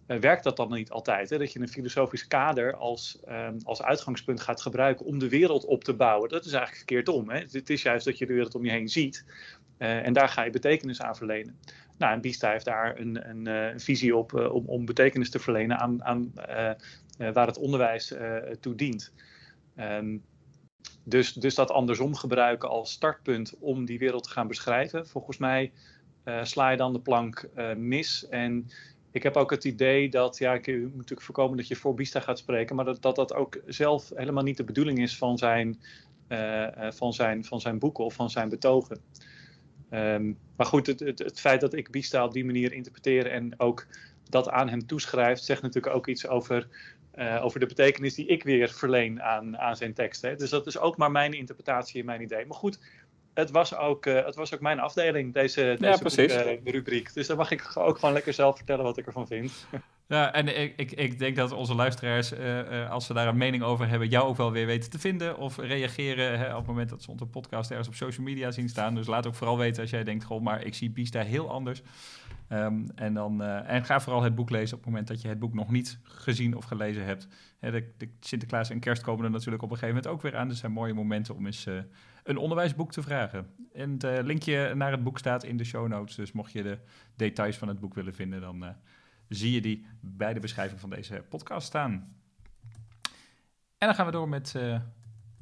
uh, 0.07 0.17
werkt 0.17 0.43
dat 0.43 0.57
dan 0.57 0.71
niet 0.71 0.89
altijd. 0.89 1.29
Hè? 1.29 1.37
Dat 1.37 1.53
je 1.53 1.59
een 1.59 1.67
filosofisch 1.67 2.27
kader 2.27 2.75
als, 2.75 3.19
um, 3.29 3.57
als 3.63 3.81
uitgangspunt 3.81 4.41
gaat 4.41 4.61
gebruiken 4.61 5.05
om 5.05 5.19
de 5.19 5.29
wereld 5.29 5.65
op 5.65 5.83
te 5.83 5.93
bouwen. 5.93 6.29
Dat 6.29 6.45
is 6.45 6.51
eigenlijk 6.51 6.77
verkeerd 6.77 7.07
om. 7.07 7.29
Hè? 7.29 7.39
Het 7.39 7.69
is 7.69 7.81
juist 7.81 8.05
dat 8.05 8.17
je 8.17 8.25
de 8.25 8.33
wereld 8.33 8.55
om 8.55 8.65
je 8.65 8.71
heen 8.71 8.89
ziet. 8.89 9.25
Uh, 9.77 10.05
en 10.05 10.13
daar 10.13 10.29
ga 10.29 10.43
je 10.43 10.51
betekenis 10.51 11.01
aan 11.01 11.15
verlenen. 11.15 11.59
Nou, 11.97 12.13
en 12.13 12.21
Bista 12.21 12.51
heeft 12.51 12.65
daar 12.65 12.99
een, 12.99 13.29
een, 13.29 13.45
een 13.45 13.79
visie 13.79 14.15
op 14.15 14.33
om, 14.33 14.65
om 14.65 14.85
betekenis 14.85 15.29
te 15.29 15.39
verlenen 15.39 15.79
aan, 15.79 16.03
aan 16.03 16.33
waar 17.17 17.47
het 17.47 17.57
onderwijs 17.57 18.13
toe 18.59 18.75
dient. 18.75 19.13
Um, 19.77 20.23
dus, 21.03 21.33
dus 21.33 21.55
dat 21.55 21.71
andersom 21.71 22.15
gebruiken 22.15 22.69
als 22.69 22.91
startpunt 22.91 23.55
om 23.59 23.85
die 23.85 23.99
wereld 23.99 24.23
te 24.23 24.29
gaan 24.29 24.47
beschrijven. 24.47 25.07
Volgens 25.07 25.37
mij 25.37 25.71
uh, 26.25 26.43
sla 26.43 26.69
je 26.69 26.77
dan 26.77 26.93
de 26.93 26.99
plank 26.99 27.49
uh, 27.57 27.73
mis. 27.75 28.27
En 28.29 28.69
ik 29.11 29.23
heb 29.23 29.37
ook 29.37 29.51
het 29.51 29.63
idee 29.63 30.09
dat, 30.09 30.37
ja, 30.37 30.53
ik 30.53 30.67
moet 30.67 30.95
natuurlijk 30.95 31.21
voorkomen 31.21 31.57
dat 31.57 31.67
je 31.67 31.75
voor 31.75 31.93
Bista 31.93 32.19
gaat 32.19 32.37
spreken, 32.37 32.75
maar 32.75 32.85
dat 32.85 33.01
dat, 33.01 33.15
dat 33.15 33.33
ook 33.33 33.59
zelf 33.65 34.11
helemaal 34.15 34.43
niet 34.43 34.57
de 34.57 34.63
bedoeling 34.63 34.99
is 34.99 35.17
van 35.17 35.37
zijn, 35.37 35.79
uh, 36.29 36.67
van 36.91 37.13
zijn, 37.13 37.45
van 37.45 37.61
zijn 37.61 37.79
boeken 37.79 38.03
of 38.03 38.13
van 38.13 38.29
zijn 38.29 38.49
betogen. 38.49 39.01
Um, 39.91 40.37
maar 40.55 40.65
goed, 40.65 40.87
het, 40.87 40.99
het, 40.99 41.19
het, 41.19 41.39
feit 41.39 41.61
dat 41.61 41.73
ik 41.73 41.91
Bista 41.91 42.25
op 42.25 42.33
die 42.33 42.45
manier 42.45 42.73
interpreteer 42.73 43.27
en 43.27 43.59
ook 43.59 43.87
dat 44.29 44.49
aan 44.49 44.69
hem 44.69 44.85
toeschrijft, 44.85 45.43
zegt 45.43 45.61
natuurlijk 45.61 45.95
ook 45.95 46.07
iets 46.07 46.27
over 46.27 46.67
over 47.41 47.59
de 47.59 47.65
betekenis 47.65 48.15
die 48.15 48.25
ik 48.25 48.43
weer 48.43 48.69
verleen 48.69 49.21
aan, 49.21 49.57
aan 49.57 49.75
zijn 49.75 49.93
tekst. 49.93 50.21
Hè. 50.21 50.35
Dus 50.35 50.49
dat 50.49 50.67
is 50.67 50.77
ook 50.77 50.97
maar 50.97 51.11
mijn 51.11 51.33
interpretatie 51.33 51.99
en 51.99 52.05
mijn 52.05 52.21
idee. 52.21 52.45
Maar 52.45 52.57
goed, 52.57 52.79
het 53.33 53.51
was 53.51 53.75
ook, 53.75 54.05
uh, 54.05 54.25
het 54.25 54.35
was 54.35 54.53
ook 54.53 54.59
mijn 54.59 54.79
afdeling, 54.79 55.33
deze, 55.33 55.75
deze 55.79 55.91
ja, 55.91 55.97
boek, 55.97 56.65
uh, 56.65 56.73
rubriek. 56.73 57.13
Dus 57.13 57.27
dan 57.27 57.37
mag 57.37 57.51
ik 57.51 57.71
ook 57.77 57.99
gewoon 57.99 58.13
lekker 58.13 58.33
zelf 58.33 58.55
vertellen 58.55 58.83
wat 58.83 58.97
ik 58.97 59.05
ervan 59.05 59.27
vind. 59.27 59.51
Ja, 60.07 60.33
en 60.33 60.61
ik, 60.61 60.73
ik, 60.77 60.91
ik 60.91 61.19
denk 61.19 61.35
dat 61.35 61.51
onze 61.51 61.75
luisteraars, 61.75 62.33
als 62.89 63.05
ze 63.05 63.13
daar 63.13 63.27
een 63.27 63.37
mening 63.37 63.63
over 63.63 63.87
hebben, 63.87 64.07
jou 64.07 64.27
ook 64.27 64.37
wel 64.37 64.51
weer 64.51 64.65
weten 64.65 64.89
te 64.89 64.99
vinden. 64.99 65.37
Of 65.37 65.57
reageren 65.57 66.39
hè, 66.39 66.49
op 66.51 66.57
het 66.57 66.67
moment 66.67 66.89
dat 66.89 67.03
ze 67.03 67.11
onze 67.11 67.25
podcast 67.25 67.69
ergens 67.69 67.87
op 67.87 67.93
social 67.93 68.25
media 68.25 68.51
zien 68.51 68.69
staan. 68.69 68.95
Dus 68.95 69.07
laat 69.07 69.27
ook 69.27 69.35
vooral 69.35 69.57
weten 69.57 69.81
als 69.81 69.91
jij 69.91 70.03
denkt, 70.03 70.23
goh, 70.23 70.41
maar 70.41 70.63
ik 70.63 70.73
zie 70.73 70.89
Biesta 70.89 71.21
heel 71.21 71.49
anders. 71.49 71.81
Um, 72.51 72.85
en, 72.95 73.13
dan, 73.13 73.41
uh, 73.41 73.69
en 73.69 73.85
ga 73.85 73.99
vooral 73.99 74.21
het 74.21 74.35
boek 74.35 74.49
lezen 74.49 74.77
op 74.77 74.83
het 74.83 74.89
moment 74.89 75.07
dat 75.07 75.21
je 75.21 75.27
het 75.27 75.39
boek 75.39 75.53
nog 75.53 75.71
niet 75.71 75.99
gezien 76.03 76.55
of 76.55 76.65
gelezen 76.65 77.05
hebt. 77.05 77.27
He, 77.59 77.71
de, 77.71 77.91
de, 77.97 78.09
Sinterklaas 78.19 78.69
en 78.69 78.79
kerst 78.79 79.01
komen 79.01 79.25
er 79.25 79.31
natuurlijk 79.31 79.63
op 79.63 79.71
een 79.71 79.77
gegeven 79.77 79.95
moment 79.95 80.13
ook 80.13 80.21
weer 80.21 80.39
aan. 80.39 80.47
Dus 80.47 80.59
zijn 80.59 80.71
mooie 80.71 80.93
momenten 80.93 81.35
om 81.35 81.45
eens 81.45 81.65
uh, 81.65 81.79
een 82.29 82.37
onderwijsboek 82.37 82.91
te 82.91 83.01
vragen. 83.01 83.47
En 83.73 83.91
het 83.91 84.03
uh, 84.03 84.17
linkje 84.21 84.75
naar 84.75 84.91
het 84.91 85.03
boek 85.03 85.17
staat 85.17 85.43
in 85.43 85.57
de 85.57 85.63
show 85.63 85.87
notes. 85.87 86.15
Dus 86.15 86.31
mocht 86.31 86.51
je 86.51 86.63
de 86.63 86.77
details 87.15 87.57
van 87.57 87.67
het 87.67 87.79
boek 87.79 87.93
willen 87.93 88.13
vinden, 88.13 88.41
dan 88.41 88.75
zie 89.27 89.51
je 89.51 89.61
die 89.61 89.85
bij 90.01 90.33
de 90.33 90.39
beschrijving 90.39 90.79
van 90.79 90.89
deze 90.89 91.23
podcast 91.29 91.67
staan. 91.67 91.91
En 93.77 93.87
dan 93.87 93.95
gaan 93.95 94.05
we 94.05 94.11
door 94.11 94.29
met 94.29 94.51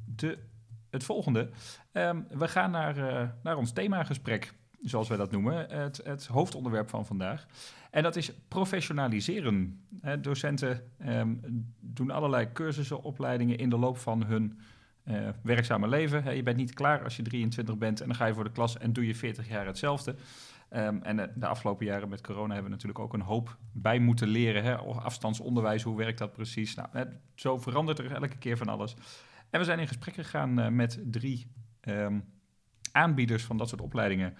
de, 0.04 0.38
het 0.90 1.04
volgende. 1.04 1.50
Um, 1.92 2.26
we 2.28 2.48
gaan 2.48 2.70
naar, 2.70 2.96
naar 3.42 3.56
ons 3.56 3.72
themagesprek 3.72 4.54
zoals 4.82 5.08
wij 5.08 5.16
dat 5.16 5.30
noemen, 5.30 5.70
het, 5.70 6.00
het, 6.04 6.26
hoofdonderwerp 6.26 6.90
van 6.90 7.06
vandaag. 7.06 7.46
En 7.90 8.02
dat 8.02 8.16
is 8.16 8.32
professionaliseren. 8.48 9.86
docenten 10.20 10.92
um, 11.06 11.40
doen 11.80 12.10
allerlei 12.10 12.52
cursussen, 12.52 13.02
opleidingen 13.02 13.58
in 13.58 13.70
de 13.70 13.78
loop 13.78 13.98
van 13.98 14.24
hun 14.24 14.60
uh, 15.10 15.28
werkzame 15.42 15.88
leven. 15.88 16.36
je 16.36 16.42
bent 16.42 16.56
niet 16.56 16.74
klaar 16.74 17.04
als 17.04 17.16
je 17.16 17.22
23 17.22 17.78
bent 17.78 18.00
en 18.00 18.06
dan 18.06 18.16
ga 18.16 18.26
je 18.26 18.34
voor 18.34 18.44
de 18.44 18.52
klas 18.52 18.78
en 18.78 18.92
doe 18.92 19.06
je 19.06 19.14
40 19.14 19.48
jaar 19.48 19.66
hetzelfde. 19.66 20.14
Um, 20.70 21.02
en 21.02 21.16
de, 21.16 21.30
de, 21.34 21.46
afgelopen 21.46 21.86
jaren 21.86 22.08
met 22.08 22.20
corona 22.20 22.52
hebben 22.52 22.64
we 22.64 22.70
natuurlijk 22.70 22.98
ook 22.98 23.12
een 23.12 23.20
hoop 23.20 23.56
bij 23.72 23.98
moeten 23.98 24.28
leren. 24.28 24.62
Hè? 24.62 24.76
Afstandsonderwijs, 24.76 25.82
hoe 25.82 25.96
werkt 25.96 26.18
dat 26.18 26.32
precies? 26.32 26.74
Nou, 26.74 27.06
zo 27.34 27.58
verandert 27.58 27.98
er 27.98 28.12
elke 28.12 28.38
keer 28.38 28.56
van 28.56 28.68
alles. 28.68 28.96
En 29.50 29.58
we 29.58 29.64
zijn 29.64 29.78
in 29.78 29.88
gesprek 29.88 30.14
gegaan 30.14 30.60
uh, 30.60 30.68
met 30.68 30.98
drie 31.04 31.50
um, 31.80 32.24
aanbieders 32.92 33.44
van 33.44 33.56
dat 33.56 33.68
soort 33.68 33.80
opleidingen. 33.80 34.36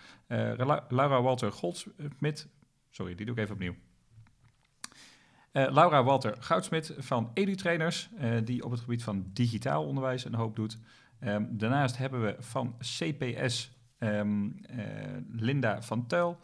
Laura 0.89 1.23
Walter 1.23 1.53
Goldsmit, 1.53 2.49
sorry, 2.91 3.15
die 3.15 3.27
doe 3.27 3.35
ik 3.35 3.41
even 3.41 3.55
opnieuw. 3.55 3.75
Uh, 5.59 5.67
Laura 5.71 6.05
Walter 6.05 6.37
Goudsmit 6.39 6.95
van 6.99 7.31
EduTrainers, 7.35 8.09
uh, 8.21 8.31
die 8.45 8.65
op 8.65 8.71
het 8.71 8.81
gebied 8.81 9.03
van 9.03 9.31
digitaal 9.33 9.85
onderwijs 9.85 10.25
een 10.25 10.35
hoop 10.35 10.57
doet. 10.57 10.79
Um, 11.21 11.59
daarnaast 11.59 11.97
hebben 11.97 12.23
we 12.23 12.37
van 12.39 12.77
CPS 12.79 13.71
um, 13.99 14.61
Linda 15.31 15.83
van 15.83 16.07
Tuil. 16.07 16.39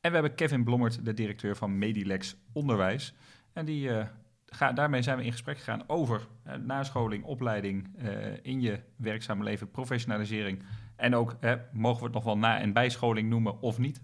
En 0.00 0.10
we 0.10 0.16
hebben 0.18 0.34
Kevin 0.34 0.64
Blommert, 0.64 1.04
de 1.04 1.14
directeur 1.14 1.56
van 1.56 1.78
Medilex 1.78 2.36
Onderwijs. 2.52 3.14
En 3.52 3.64
die, 3.64 3.90
ga, 4.46 4.72
daarmee 4.72 5.02
zijn 5.02 5.18
we 5.18 5.24
in 5.24 5.32
gesprek 5.32 5.58
gegaan 5.58 5.82
over 5.86 6.26
nascholing, 6.64 7.24
opleiding 7.24 7.88
in 8.42 8.60
je 8.60 8.80
werkzame 8.96 9.44
leven, 9.44 9.70
professionalisering 9.70 10.62
en 10.96 11.14
ook, 11.14 11.36
mogen 11.72 11.98
we 11.98 12.04
het 12.04 12.14
nog 12.14 12.24
wel 12.24 12.38
na- 12.38 12.60
en 12.60 12.72
bijscholing 12.72 13.28
noemen 13.28 13.60
of 13.60 13.78
niet? 13.78 14.00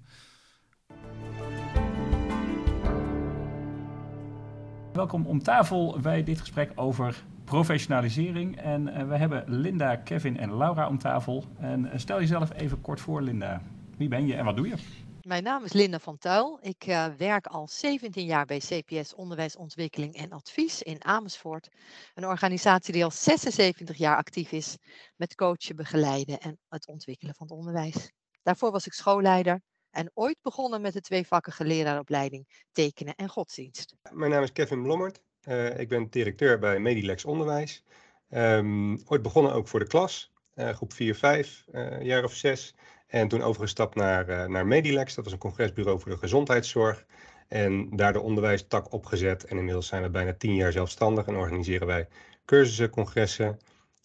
Welkom 4.92 5.26
om 5.26 5.42
tafel 5.42 5.98
bij 6.00 6.24
dit 6.24 6.40
gesprek 6.40 6.72
over 6.74 7.24
professionalisering. 7.44 8.61
En 8.61 8.88
uh, 8.88 9.09
we 9.09 9.16
hebben 9.16 9.44
Linda, 9.46 9.96
Kevin 9.96 10.38
en 10.38 10.57
Laura 10.57 10.88
om 10.88 10.98
tafel. 10.98 11.44
En 11.59 11.85
uh, 11.85 11.92
stel 11.96 12.20
jezelf 12.20 12.52
even 12.52 12.81
kort 12.81 13.00
voor, 13.00 13.22
Linda. 13.22 13.62
Wie 13.96 14.09
ben 14.09 14.26
je 14.26 14.35
en 14.35 14.44
wat 14.44 14.57
doe 14.57 14.68
je? 14.68 14.74
Mijn 15.22 15.42
naam 15.42 15.64
is 15.64 15.72
Linda 15.72 15.98
van 15.98 16.18
Tuil. 16.18 16.59
Ik 16.62 16.87
uh, 16.87 17.07
werk 17.16 17.46
al 17.46 17.68
17 17.68 18.24
jaar 18.24 18.44
bij 18.44 18.59
CPS 18.59 19.14
Onderwijsontwikkeling 19.14 20.14
en 20.14 20.31
Advies 20.31 20.83
in 20.83 21.05
Amersfoort. 21.05 21.68
Een 22.14 22.26
organisatie 22.26 22.92
die 22.92 23.05
al 23.05 23.11
76 23.11 23.96
jaar 23.96 24.16
actief 24.16 24.52
is 24.52 24.76
met 25.16 25.35
coachen, 25.35 25.76
begeleiden 25.76 26.38
en 26.38 26.59
het 26.68 26.87
ontwikkelen 26.87 27.35
van 27.35 27.46
het 27.46 27.57
onderwijs. 27.57 28.11
Daarvoor 28.42 28.70
was 28.70 28.87
ik 28.87 28.92
schoolleider 28.92 29.61
en 29.92 30.11
ooit 30.14 30.37
begonnen 30.42 30.81
met 30.81 30.92
de 30.92 31.00
tweevakkige 31.00 31.64
leraaropleiding 31.64 32.64
tekenen 32.72 33.14
en 33.14 33.28
godsdienst. 33.28 33.94
Mijn 34.11 34.31
naam 34.31 34.42
is 34.42 34.52
Kevin 34.52 34.83
Blommert. 34.83 35.20
Uh, 35.48 35.78
ik 35.78 35.88
ben 35.88 36.11
directeur 36.11 36.59
bij 36.59 36.78
Medilex 36.78 37.24
Onderwijs. 37.24 37.85
Um, 38.31 39.02
ooit 39.07 39.22
begonnen 39.22 39.52
ook 39.52 39.68
voor 39.68 39.81
de 39.81 39.87
klas, 39.87 40.33
uh, 40.55 40.68
groep 40.68 40.92
4, 40.92 41.14
5, 41.14 41.64
jaar 42.00 42.24
of 42.24 42.35
6. 42.35 42.74
En 43.07 43.28
toen 43.28 43.42
overgestapt 43.42 43.94
naar, 43.94 44.28
uh, 44.28 44.46
naar 44.46 44.66
Medilex, 44.66 45.14
dat 45.14 45.24
was 45.24 45.33
een 45.33 45.38
congresbureau 45.38 46.00
voor 46.00 46.11
de 46.11 46.18
gezondheidszorg. 46.18 47.07
En 47.48 47.96
daar 47.96 48.12
de 48.12 48.20
onderwijstak 48.20 48.92
opgezet. 48.92 49.44
En 49.44 49.57
inmiddels 49.57 49.87
zijn 49.87 50.02
we 50.02 50.11
bijna 50.11 50.35
tien 50.35 50.55
jaar 50.55 50.72
zelfstandig 50.72 51.26
en 51.26 51.37
organiseren 51.37 51.87
wij 51.87 52.09
cursussen, 52.44 52.90
congressen, 52.90 53.59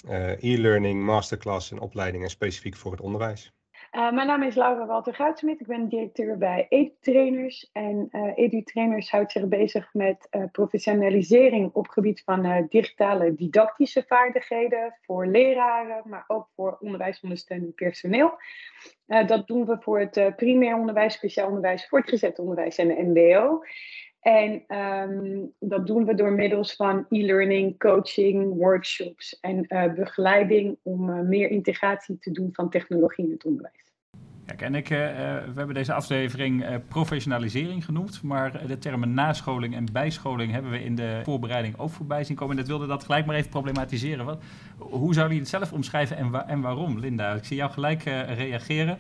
uh, 0.08 0.44
e-learning, 0.44 1.04
masterclass 1.04 1.72
en 1.72 1.80
opleidingen 1.80 2.30
specifiek 2.30 2.76
voor 2.76 2.92
het 2.92 3.02
onderwijs. 3.02 3.54
Uh, 3.92 4.12
mijn 4.12 4.28
naam 4.28 4.44
is 4.44 4.56
Laura 4.56 4.86
Walter 4.86 5.14
Goudsmit. 5.14 5.60
Ik 5.60 5.68
ben 5.68 5.88
directeur 5.88 6.38
bij 6.38 6.66
EduTrainers. 6.70 7.70
En 7.74 8.10
uh, 8.12 8.32
EduTrainers 8.36 9.12
houdt 9.12 9.32
zich 9.32 9.48
bezig 9.48 9.90
met 9.94 10.28
uh, 10.32 10.44
professionalisering 10.52 11.74
op 11.74 11.88
gebied 11.88 12.22
van 12.26 12.68
digitale 12.70 13.36
didactische 13.36 14.04
vaardigheden 14.08 14.98
voor 15.02 15.28
leraren, 15.28 16.02
maar 16.06 16.24
ook 16.28 16.48
voor 16.56 16.78
onderwijsondersteunend 16.80 17.76
personeel. 17.76 18.38
dat 19.06 19.48
doen 19.48 19.66
we 19.66 19.78
voor 19.80 20.00
het 20.00 20.36
primair 20.36 20.76
onderwijs, 20.76 21.14
speciaal 21.14 21.48
onderwijs, 21.48 21.88
voortgezet 21.88 22.40
onderwijs 22.40 22.78
en 22.78 22.88
de 22.88 23.04
MBO. 23.04 23.64
En 24.20 24.78
um, 24.78 25.54
dat 25.60 25.88
doen 25.88 26.06
we 26.06 26.14
door 26.14 26.32
middels 26.32 26.76
van 26.76 27.06
e-learning, 27.10 27.80
coaching, 27.80 28.54
workshops 28.54 29.40
en 29.40 29.66
uh, 29.68 29.94
begeleiding 29.94 30.78
om 30.84 31.10
uh, 31.10 31.20
meer 31.20 31.50
integratie 31.50 32.18
te 32.20 32.32
doen 32.32 32.50
van 32.52 32.70
technologie 32.70 33.26
in 33.26 33.32
het 33.32 33.46
onderwijs. 33.46 33.86
Kijk, 34.46 34.62
en 34.62 34.76
ik, 34.76 34.90
uh, 34.90 34.98
we 34.98 35.54
hebben 35.56 35.74
deze 35.74 35.94
aflevering 35.94 36.66
professionalisering 36.88 37.86
genoemd, 37.86 38.22
maar 38.24 38.68
de 38.68 38.78
termen 38.78 39.14
nascholing 39.14 39.76
en 39.76 39.86
bijscholing 39.92 40.52
hebben 40.52 40.72
we 40.72 40.84
in 40.84 40.96
de 40.96 41.22
voorbereiding 41.24 41.78
ook 41.78 41.90
voorbij 41.90 42.24
zien 42.24 42.36
komen. 42.36 42.52
En 42.52 42.62
dat 42.62 42.70
wilde 42.70 42.88
dat 42.88 43.04
gelijk 43.04 43.26
maar 43.26 43.36
even 43.36 43.50
problematiseren. 43.50 44.26
Wat, 44.26 44.44
hoe 44.78 45.14
zou 45.14 45.34
je 45.34 45.40
het 45.40 45.48
zelf 45.48 45.74
omschrijven 45.74 46.18
en, 46.18 46.30
wa 46.30 46.48
en 46.48 46.62
waarom, 46.62 47.00
Linda? 47.00 47.34
Ik 47.34 47.44
zie 47.44 47.58
jou 47.58 47.72
gelijk 47.72 48.04
reageren. 48.04 48.98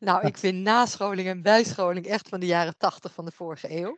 Nou, 0.00 0.26
ik 0.26 0.36
vind 0.36 0.62
nascholing 0.62 1.28
en 1.28 1.42
bijscholing 1.42 2.06
echt 2.06 2.28
van 2.28 2.40
de 2.40 2.46
jaren 2.46 2.74
tachtig 2.78 3.14
van 3.14 3.24
de 3.24 3.32
vorige 3.32 3.80
eeuw. 3.80 3.96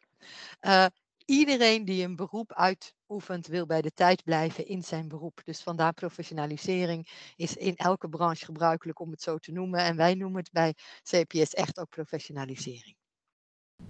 Uh, 0.60 0.86
iedereen 1.24 1.84
die 1.84 2.04
een 2.04 2.16
beroep 2.16 2.52
uitoefent, 2.52 3.46
wil 3.46 3.66
bij 3.66 3.82
de 3.82 3.92
tijd 3.92 4.24
blijven 4.24 4.66
in 4.66 4.82
zijn 4.82 5.08
beroep. 5.08 5.40
Dus 5.44 5.62
vandaar 5.62 5.92
professionalisering 5.92 7.08
is 7.36 7.56
in 7.56 7.76
elke 7.76 8.08
branche 8.08 8.44
gebruikelijk 8.44 9.00
om 9.00 9.10
het 9.10 9.22
zo 9.22 9.38
te 9.38 9.52
noemen. 9.52 9.80
En 9.80 9.96
wij 9.96 10.14
noemen 10.14 10.40
het 10.40 10.52
bij 10.52 10.74
CPS 11.02 11.54
echt 11.54 11.78
ook 11.78 11.88
professionalisering. 11.88 12.99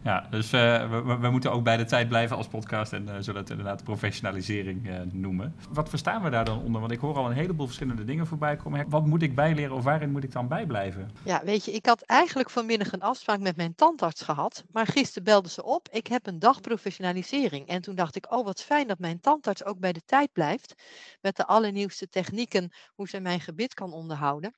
Ja, 0.03 0.27
dus 0.31 0.53
uh, 0.53 0.91
we, 0.91 1.17
we, 1.21 1.31
moeten 1.31 1.53
ook 1.53 1.65
bij 1.65 1.77
de 1.77 1.85
tijd 1.85 2.09
blijven 2.09 2.37
als 2.37 2.49
podcast 2.49 2.93
en 2.93 3.09
uh, 3.09 3.15
zullen 3.19 3.41
het 3.41 3.51
inderdaad 3.51 3.85
professionalisering 3.85 4.89
uh, 4.89 5.01
noemen. 5.13 5.55
Wat 5.71 5.89
verstaan 5.89 6.23
we 6.23 6.31
daar 6.31 6.45
dan 6.45 6.63
onder? 6.63 6.81
Want 6.81 6.93
ik 6.93 6.99
hoor 6.99 7.17
al 7.17 7.27
een 7.27 7.33
heleboel 7.33 7.67
verschillende 7.67 8.05
dingen 8.05 8.27
voorbij 8.27 8.57
komen. 8.57 8.89
Wat 8.89 9.07
moet 9.07 9.23
ik 9.23 9.35
bijleren 9.35 9.77
of 9.77 9.85
waarin 9.85 10.11
moet 10.11 10.25
ik 10.25 10.33
dan 10.33 10.49
bijblijven? 10.49 11.11
Ja, 11.25 11.43
weet 11.45 11.65
je, 11.65 11.73
ik 11.73 11.87
had 11.87 12.03
eigenlijk 12.03 12.51
vanmiddag 12.51 12.93
een 12.93 13.03
afspraak 13.03 13.41
met 13.41 13.57
mijn 13.57 13.75
tandarts 13.75 14.23
gehad, 14.23 14.65
maar 14.73 14.87
gisteren 14.87 15.25
belde 15.25 15.49
ze 15.49 15.65
op. 15.65 15.89
Ik 15.91 16.07
heb 16.07 16.27
een 16.27 16.39
dag 16.39 16.61
professionalisering. 16.61 17.69
En 17.69 17.83
toen 17.83 17.95
dacht 17.95 18.17
ik, 18.17 18.33
oh 18.33 18.45
wat 18.45 18.63
fijn 18.63 18.87
dat 18.87 18.99
mijn 18.99 19.21
tandarts 19.21 19.65
ook 19.65 19.79
bij 19.79 19.93
de 19.93 20.03
tijd 20.07 20.33
blijft 20.33 20.75
met 21.21 21.37
de 21.37 21.47
allernieuwste 21.47 22.09
technieken, 22.09 22.73
hoe 22.95 23.09
ze 23.09 23.21
mijn 23.21 23.41
gebit 23.41 23.75
kan 23.75 23.93
onderhouden. 23.93 24.55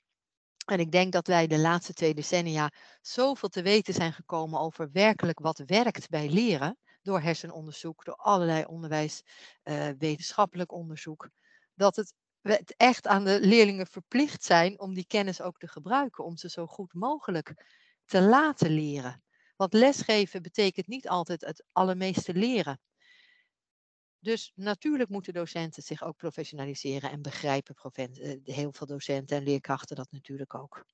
En 0.73 0.81
ik 0.81 0.93
denk 0.93 1.13
dat 1.13 1.27
wij 1.27 1.47
de 1.47 1.59
laatste 1.59 1.93
twee 1.93 2.15
decennia 2.15 2.71
zoveel 3.01 3.49
te 3.49 3.63
weten 3.63 3.95
zijn 3.95 4.13
gekomen 4.13 4.61
over 4.61 4.91
werkelijk 4.93 5.39
wat 5.39 5.63
werkt 5.67 6.09
bij 6.09 6.29
leren. 6.29 6.79
Door 7.03 7.21
hersenonderzoek, 7.21 8.05
door 8.05 8.15
allerlei 8.15 8.65
onderwijs, 8.65 9.23
uh, 9.65 9.89
wetenschappelijk 9.99 10.73
onderzoek. 10.73 11.29
Dat 11.75 11.97
het, 11.97 12.15
we 12.41 12.53
het 12.53 12.75
echt 12.77 13.07
aan 13.07 13.25
de 13.25 13.41
leerlingen 13.41 13.87
verplicht 13.87 14.45
zijn 14.45 14.81
om 14.81 14.95
die 14.95 15.07
kennis 15.07 15.41
ook 15.41 15.59
te 15.59 15.69
gebruiken. 15.69 16.25
Om 16.25 16.37
ze 16.37 16.49
zo 16.49 16.67
goed 16.67 16.95
mogelijk 16.95 17.55
te 18.05 18.23
laten 18.23 18.71
leren. 18.71 19.23
Want 19.57 19.73
lesgeven 19.73 20.43
betekent 20.43 20.87
niet 20.87 21.09
altijd 21.09 21.41
het 21.41 21.65
allermeeste 21.73 22.35
leren. 22.35 22.81
Dus 24.23 24.53
natuurlijk 24.55 25.11
moeten 25.11 25.33
docenten 25.33 25.83
zich 25.83 26.03
ook 26.03 26.17
professionaliseren 26.17 27.11
en 27.11 27.23
begrijpen 27.23 27.75
eh, 27.93 28.07
heel 28.45 28.73
veel 28.73 28.87
docenten 28.87 29.37
en 29.37 29.43
leerkrachten 29.43 29.97
dat 29.97 30.11
natuurlijk 30.11 30.55
ook. 30.55 30.85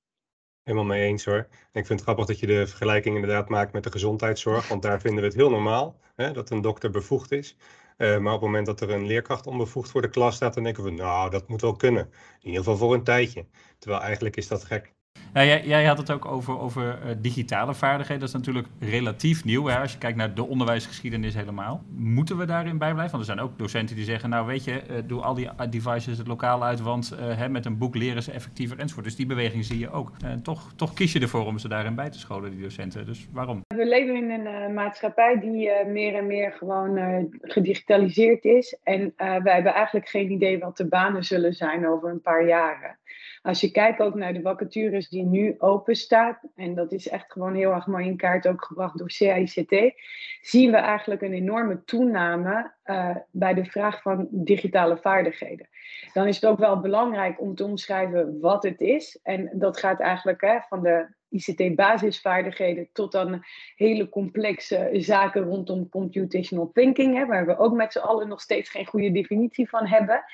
Helemaal 0.63 0.87
mee 0.87 1.07
eens 1.07 1.25
hoor. 1.25 1.49
ik 1.73 1.87
vind 1.87 1.89
het 1.89 2.01
grappig 2.01 2.27
dat 2.27 2.39
je 2.39 2.47
de 2.47 2.67
vergelijking 2.67 3.15
inderdaad 3.15 3.49
maakt 3.49 3.73
met 3.73 3.83
de 3.83 3.91
gezondheidszorg, 3.91 4.69
want 4.69 4.83
daar 4.83 5.01
vinden 5.01 5.21
we 5.21 5.27
het 5.27 5.37
heel 5.37 5.51
normaal 5.51 6.01
hè, 6.15 6.33
dat 6.33 6.51
een 6.51 6.61
dokter 6.61 6.91
bevoegd 6.91 7.33
is. 7.33 7.57
Uh, 7.97 8.19
maar 8.19 8.35
op 8.35 8.41
het 8.41 8.49
moment 8.49 8.67
dat 8.67 8.81
er 8.81 8.91
een 8.91 9.07
leerkracht 9.07 9.47
onbevoegd 9.47 9.91
voor 9.91 10.03
de 10.03 10.09
klas 10.09 10.35
staat, 10.35 10.55
dan 10.55 10.63
denken 10.63 10.85
we, 10.85 10.91
nou, 10.91 11.31
dat 11.31 11.49
moet 11.49 11.61
wel 11.61 11.77
kunnen. 11.77 12.05
In 12.41 12.47
ieder 12.47 12.59
geval 12.59 12.77
voor 12.77 12.95
een 12.95 13.05
tijdje. 13.05 13.47
Terwijl 13.79 14.03
eigenlijk 14.03 14.37
is 14.37 14.49
dat 14.49 14.65
gek. 14.65 14.95
Jij, 15.33 15.63
jij, 15.65 15.85
had 15.85 15.99
het 15.99 16.11
ook 16.11 16.25
over, 16.25 16.59
over 16.59 16.83
uh, 16.83 17.11
digitale 17.19 17.75
vaardigheden. 17.75 18.21
Dat 18.21 18.29
is 18.29 18.35
natuurlijk 18.35 18.67
relatief 18.81 19.45
nieuw. 19.45 19.67
Hè? 19.67 19.79
Als 19.79 19.93
je 19.93 19.99
kijkt 19.99 20.17
naar 20.17 20.35
de 20.35 20.47
onderwijsgeschiedenis 20.47 21.35
helemaal. 21.35 21.83
Moeten 21.97 22.39
we 22.39 22.45
daarin 22.45 22.79
bijblijven? 22.79 23.17
Want 23.17 23.29
er 23.29 23.35
zijn 23.35 23.47
ook 23.47 23.59
docenten 23.59 23.97
die 23.97 24.05
zeggen... 24.05 24.31
nou 24.31 24.47
weet 24.47 24.65
je, 24.65 24.83
uh, 24.91 24.97
doe 25.07 25.21
al 25.21 25.35
die 25.35 25.49
devices 25.71 26.19
het 26.19 26.27
lokaal 26.27 26.65
uit... 26.65 26.81
want 26.81 27.15
hè, 27.21 27.49
met 27.49 27.67
een 27.67 27.79
boek 27.79 27.95
leren 27.95 28.23
ze 28.23 28.33
effectiever 28.33 28.79
enzovoort. 28.79 29.05
Dus 29.05 29.17
die 29.17 29.27
beweging 29.27 29.65
zie 29.65 29.79
je 29.79 29.91
ook. 29.91 30.11
toch, 30.43 30.73
toch 30.77 30.95
kies 30.95 31.13
je 31.13 31.21
ervoor 31.21 31.47
om 31.47 31.59
ze 31.59 31.69
daarin 31.69 31.95
bij 31.95 32.11
te 32.11 32.19
scholen, 32.19 32.51
die 32.51 32.63
docenten. 32.63 33.07
Dus 33.07 33.29
waarom? 33.33 33.61
We 33.75 33.87
leven 33.87 34.17
in 34.17 34.47
een 34.47 34.75
maatschappij 34.75 35.41
die 35.41 35.71
meer 35.87 36.15
en 36.15 36.27
meer 36.27 36.53
gewoon 36.53 36.99
gedigitaliseerd 37.41 38.45
is. 38.45 38.79
En 38.83 39.13
wij 39.17 39.55
hebben 39.55 39.75
eigenlijk 39.75 40.09
geen 40.09 40.31
idee 40.31 40.59
wat 40.59 40.77
de 40.77 40.87
banen 40.87 41.25
zullen 41.25 41.53
zijn 41.53 41.89
over 41.89 42.11
een 42.11 42.21
paar 42.21 42.47
jaren. 42.47 42.97
Als 43.43 43.61
je 43.61 43.71
kijkt 43.71 44.01
ook 44.01 44.15
naar 44.15 44.33
de 44.33 44.41
vacatures 44.41 45.09
die 45.09 45.25
nu 45.25 45.55
open 45.59 45.97
staan, 45.97 46.39
en 46.55 46.75
dat 46.75 46.93
is 46.93 47.09
echt 47.09 47.33
gewoon 47.33 47.55
heel 47.55 47.73
erg 47.73 47.87
mooi 47.87 48.07
in 48.07 48.17
kaart 48.17 48.49
ook 48.49 48.65
gebracht 48.65 48.99
door 48.99 49.11
CICT, 49.11 49.95
zien 50.41 50.71
we 50.71 50.77
eigenlijk 50.77 51.23
een 51.23 51.33
enorme 51.33 51.85
toename 51.85 52.73
uh, 52.85 53.17
bij 53.31 53.55
de 53.55 53.65
vraag 53.65 54.03
van 54.03 54.29
digitale 54.31 54.97
vaardigheden. 54.97 55.69
Dan 56.13 56.27
is 56.27 56.35
het 56.35 56.47
ook 56.47 56.59
wel 56.59 56.81
belangrijk 56.81 57.41
om 57.41 57.55
te 57.55 57.65
omschrijven 57.65 58.41
wat 58.41 58.63
het 58.63 58.81
is. 58.81 59.21
En 59.23 59.51
dat 59.53 59.79
gaat 59.79 60.01
eigenlijk 60.01 60.41
hè, 60.41 60.59
van 60.69 60.83
de 60.83 61.17
ICT-basisvaardigheden 61.31 62.89
tot 62.93 63.13
dan 63.13 63.45
hele 63.77 64.09
complexe 64.09 64.91
zaken 64.93 65.43
rondom 65.43 65.89
computational 65.89 66.71
thinking, 66.73 67.17
hè, 67.17 67.27
waar 67.27 67.47
we 67.47 67.59
ook 67.59 67.75
met 67.75 67.93
z'n 67.93 67.99
allen 67.99 68.29
nog 68.29 68.41
steeds 68.41 68.71
geen 68.71 68.87
goede 68.87 69.13
definitie 69.13 69.69
van 69.69 69.87
hebben. 69.87 70.25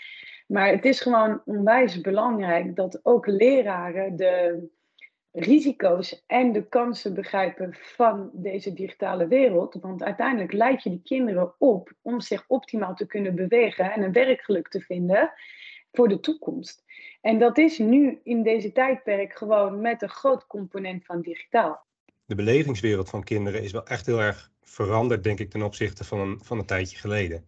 Maar 0.47 0.69
het 0.69 0.85
is 0.85 1.01
gewoon 1.01 1.43
onwijs 1.45 2.01
belangrijk 2.01 2.77
dat 2.77 3.01
ook 3.03 3.27
leraren 3.27 4.17
de 4.17 4.69
risico's 5.33 6.25
en 6.27 6.53
de 6.53 6.69
kansen 6.69 7.15
begrijpen 7.15 7.77
van 7.81 8.31
deze 8.33 8.73
digitale 8.73 9.27
wereld. 9.27 9.77
Want 9.81 10.03
uiteindelijk 10.03 10.53
leid 10.53 10.83
je 10.83 10.91
die 10.91 11.03
kinderen 11.03 11.55
op 11.59 11.93
om 12.03 12.21
zich 12.21 12.45
optimaal 12.47 12.95
te 12.95 13.07
kunnen 13.07 13.35
bewegen 13.35 13.93
en 13.93 14.03
een 14.03 14.13
werkgeluk 14.13 14.69
te 14.69 14.81
vinden 14.81 15.33
voor 15.93 16.09
de 16.09 16.21
toekomst. 16.21 16.85
En 17.21 17.39
dat 17.39 17.59
is 17.59 17.79
nu 17.79 18.21
in 18.23 18.43
deze 18.43 18.73
tijdperk 18.73 19.37
gewoon 19.37 19.81
met 19.81 20.03
een 20.03 20.09
groot 20.09 20.47
component 20.47 21.05
van 21.05 21.21
digitaal. 21.21 21.87
De 22.27 22.35
belevingswereld 22.35 23.11
van 23.11 23.25
kinderen 23.25 23.63
is 23.63 23.73
wel 23.73 23.87
echt 23.87 24.07
heel 24.07 24.21
erg 24.21 24.53
veranderd, 24.63 25.25
denk 25.25 25.39
ik, 25.39 25.51
ten 25.51 25.63
opzichte 25.63 26.05
van 26.05 26.21
een, 26.21 26.41
van 26.43 26.59
een 26.59 26.67
tijdje 26.67 26.97
geleden. 26.97 27.47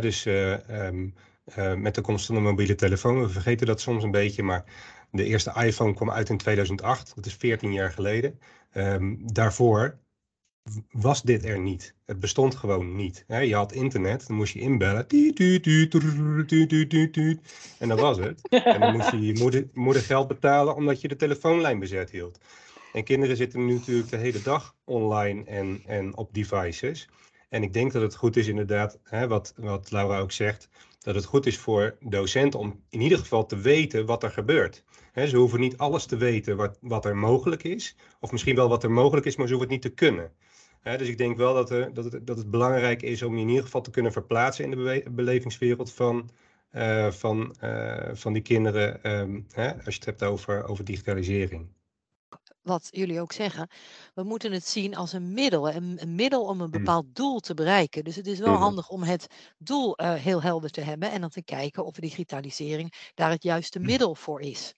dus 0.00 0.26
uh, 0.26 0.86
um, 0.86 1.14
uh, 1.58 1.74
met 1.74 1.94
de 1.94 2.00
komst 2.00 2.26
van 2.26 2.34
de 2.34 2.40
mobiele 2.40 2.74
telefoon. 2.74 3.20
We 3.20 3.28
vergeten 3.28 3.66
dat 3.66 3.80
soms 3.80 4.02
een 4.02 4.10
beetje, 4.10 4.42
maar 4.42 4.64
de 5.10 5.24
eerste 5.24 5.52
iPhone 5.64 5.94
kwam 5.94 6.10
uit 6.10 6.28
in 6.28 6.36
2008. 6.36 7.12
Dat 7.14 7.26
is 7.26 7.34
14 7.34 7.72
jaar 7.72 7.90
geleden. 7.90 8.38
Um, 8.74 9.32
daarvoor 9.32 9.98
was 10.90 11.22
dit 11.22 11.44
er 11.44 11.58
niet. 11.58 11.94
Het 12.06 12.20
bestond 12.20 12.54
gewoon 12.54 12.96
niet. 12.96 13.24
je 13.28 13.54
had 13.54 13.72
internet, 13.72 14.26
dan 14.26 14.36
moest 14.36 14.52
je 14.52 14.60
inbellen. 14.60 15.06
En 17.78 17.88
dat 17.88 18.00
was 18.00 18.18
het. 18.18 18.48
En 18.48 18.80
dan 18.80 18.92
moest 18.92 19.10
je 19.10 19.20
je 19.20 19.38
moeder, 19.38 19.68
moeder 19.72 20.02
geld 20.02 20.28
betalen 20.28 20.74
omdat 20.74 21.00
je 21.00 21.08
de 21.08 21.16
telefoonlijn 21.16 21.78
bezet 21.78 22.10
hield. 22.10 22.38
En 22.92 23.04
kinderen 23.04 23.36
zitten 23.36 23.66
nu 23.66 23.74
natuurlijk 23.74 24.10
de 24.10 24.16
hele 24.16 24.42
dag 24.42 24.76
online 24.84 25.44
en, 25.44 25.82
en 25.86 26.16
op 26.16 26.34
devices. 26.34 27.08
En 27.48 27.62
ik 27.62 27.72
denk 27.72 27.92
dat 27.92 28.02
het 28.02 28.16
goed 28.16 28.36
is 28.36 28.48
inderdaad, 28.48 28.98
hè, 29.02 29.28
wat, 29.28 29.54
wat 29.56 29.90
Laura 29.90 30.18
ook 30.18 30.32
zegt, 30.32 30.68
dat 31.04 31.14
het 31.14 31.24
goed 31.24 31.46
is 31.46 31.58
voor 31.58 31.96
docenten 32.00 32.60
om 32.60 32.80
in 32.88 33.00
ieder 33.00 33.18
geval 33.18 33.46
te 33.46 33.56
weten 33.56 34.06
wat 34.06 34.22
er 34.22 34.30
gebeurt. 34.30 34.84
ze 35.14 35.36
hoeven 35.36 35.60
niet 35.60 35.76
alles 35.76 36.06
te 36.06 36.16
weten 36.16 36.56
wat, 36.56 36.78
wat 36.80 37.04
er 37.04 37.16
mogelijk 37.16 37.64
is, 37.64 37.96
of 38.20 38.32
misschien 38.32 38.54
wel 38.54 38.68
wat 38.68 38.82
er 38.82 38.90
mogelijk 38.90 39.26
is, 39.26 39.36
maar 39.36 39.46
ze 39.46 39.54
hoeven 39.54 39.72
het 39.72 39.82
niet 39.82 39.92
te 39.92 40.04
kunnen. 40.04 40.32
dus 40.82 41.08
ik 41.08 41.18
denk 41.18 41.36
wel 41.36 41.54
dat, 41.54 41.70
er, 41.70 41.94
dat, 41.94 42.04
het, 42.04 42.26
dat 42.26 42.36
het 42.36 42.50
belangrijk 42.50 43.02
is 43.02 43.22
om 43.22 43.34
je 43.34 43.40
in 43.40 43.48
ieder 43.48 43.64
geval 43.64 43.80
te 43.80 43.90
kunnen 43.90 44.12
verplaatsen 44.12 44.64
in 44.64 44.70
de 44.70 45.04
belevingswereld 45.10 45.92
van, 45.92 46.30
uh, 46.72 47.10
van, 47.10 47.54
uh, 47.64 48.08
van 48.12 48.32
die 48.32 48.42
kinderen, 48.42 49.10
um, 49.20 49.46
als 49.56 49.94
je 49.94 50.00
het 50.00 50.04
hebt 50.04 50.22
over, 50.22 50.68
over 50.68 50.84
digitalisering 50.84 51.68
wat 52.64 52.88
jullie 52.90 53.20
ook 53.20 53.32
zeggen, 53.32 53.68
we 54.14 54.22
moeten 54.22 54.52
het 54.52 54.66
zien 54.66 54.96
als 54.96 55.12
een 55.12 55.32
middel. 55.32 55.70
Een, 55.70 56.02
een 56.02 56.14
middel 56.14 56.42
om 56.42 56.60
een 56.60 56.66
mm. 56.66 56.70
bepaald 56.70 57.14
doel 57.14 57.40
te 57.40 57.54
bereiken. 57.54 58.04
Dus 58.04 58.16
het 58.16 58.26
is 58.26 58.38
wel 58.38 58.48
mm-hmm. 58.48 58.62
handig 58.62 58.88
om 58.88 59.02
het 59.02 59.26
doel 59.58 60.00
uh, 60.00 60.14
heel 60.14 60.42
helder 60.42 60.70
te 60.70 60.80
hebben 60.80 61.10
en 61.10 61.20
dan 61.20 61.30
te 61.30 61.42
kijken 61.42 61.84
of 61.84 61.94
digitalisering 61.94 63.10
daar 63.14 63.30
het 63.30 63.42
juiste 63.42 63.78
mm. 63.78 63.86
middel 63.86 64.14
voor 64.14 64.40
is. 64.40 64.74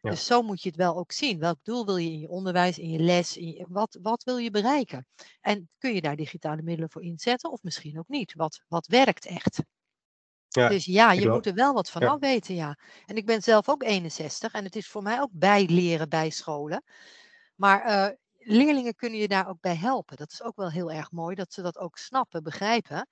Ja. 0.00 0.10
Dus 0.10 0.26
zo 0.26 0.42
moet 0.42 0.62
je 0.62 0.68
het 0.68 0.78
wel 0.78 0.96
ook 0.96 1.12
zien. 1.12 1.38
Welk 1.38 1.58
doel 1.62 1.84
wil 1.84 1.96
je 1.96 2.10
in 2.10 2.20
je 2.20 2.28
onderwijs, 2.28 2.78
in 2.78 2.90
je 2.90 2.98
les, 2.98 3.36
in 3.36 3.46
je, 3.46 3.66
wat, 3.68 3.98
wat 4.02 4.24
wil 4.24 4.36
je 4.36 4.50
bereiken? 4.50 5.06
En 5.40 5.68
kun 5.78 5.94
je 5.94 6.00
daar 6.00 6.16
digitale 6.16 6.62
middelen 6.62 6.90
voor 6.90 7.02
inzetten 7.02 7.50
of 7.50 7.62
misschien 7.62 7.98
ook 7.98 8.08
niet? 8.08 8.34
Wat, 8.34 8.62
wat 8.68 8.86
werkt 8.86 9.26
echt? 9.26 9.62
Ja, 10.48 10.68
Dus 10.68 10.84
ja, 10.84 11.12
je 11.12 11.28
moet 11.28 11.46
er 11.46 11.54
wel 11.54 11.74
wat 11.74 11.90
van 11.90 12.02
Ja. 12.02 12.08
af 12.08 12.20
weten, 12.20 12.54
ja. 12.54 12.78
En 13.06 13.16
ik 13.16 13.26
ben 13.26 13.42
zelf 13.42 13.68
ook 13.68 13.82
61 13.82 14.52
en 14.52 14.64
het 14.64 14.76
is 14.76 14.88
voor 14.88 15.02
mij 15.02 15.20
ook 15.20 15.30
bijleren 15.32 16.08
bij 16.08 16.30
scholen. 16.30 16.82
Maar 17.62 17.82
eh, 17.84 18.08
leerlingen 18.38 18.94
kunnen 18.94 19.18
je 19.18 19.28
daar 19.28 19.48
ook 19.48 19.60
bij 19.60 19.76
helpen. 19.76 20.16
Dat 20.16 20.32
is 20.32 20.42
ook 20.42 20.56
wel 20.56 20.70
heel 20.70 20.92
erg 20.92 21.10
mooi, 21.10 21.34
dat 21.34 21.52
ze 21.52 21.62
dat 21.62 21.78
ook 21.78 21.96
snappen, 21.96 22.42
begrijpen. 22.42 23.08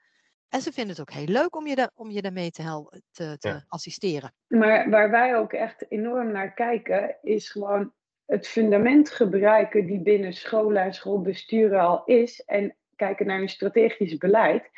En 0.48 0.60
ze 0.60 0.72
vinden 0.72 0.92
het 0.96 1.00
ook 1.00 1.10
heel 1.10 1.26
leuk 1.26 1.56
om 1.56 1.66
je, 1.66 1.74
daar, 1.74 1.90
om 1.94 2.10
je 2.10 2.22
daarmee 2.22 2.50
te, 2.50 2.62
hel- 2.62 2.92
te, 3.12 3.36
te 3.38 3.48
Ja. 3.48 3.64
assisteren. 3.68 4.32
Maar 4.46 4.90
waar 4.90 5.10
wij 5.10 5.36
ook 5.36 5.52
echt 5.52 5.90
enorm 5.90 6.32
naar 6.32 6.52
kijken, 6.54 7.16
is 7.22 7.50
gewoon 7.50 7.92
het 8.26 8.46
fundament 8.48 9.10
gebruiken 9.10 9.86
die 9.86 10.00
binnen 10.02 10.32
scholen 10.32 10.82
en 10.82 10.94
schoolbesturen 10.94 11.80
al 11.80 12.04
is. 12.04 12.40
En 12.44 12.76
kijken 12.96 13.26
naar 13.26 13.40
een 13.40 13.48
strategisch 13.48 14.16
beleid. 14.16 14.70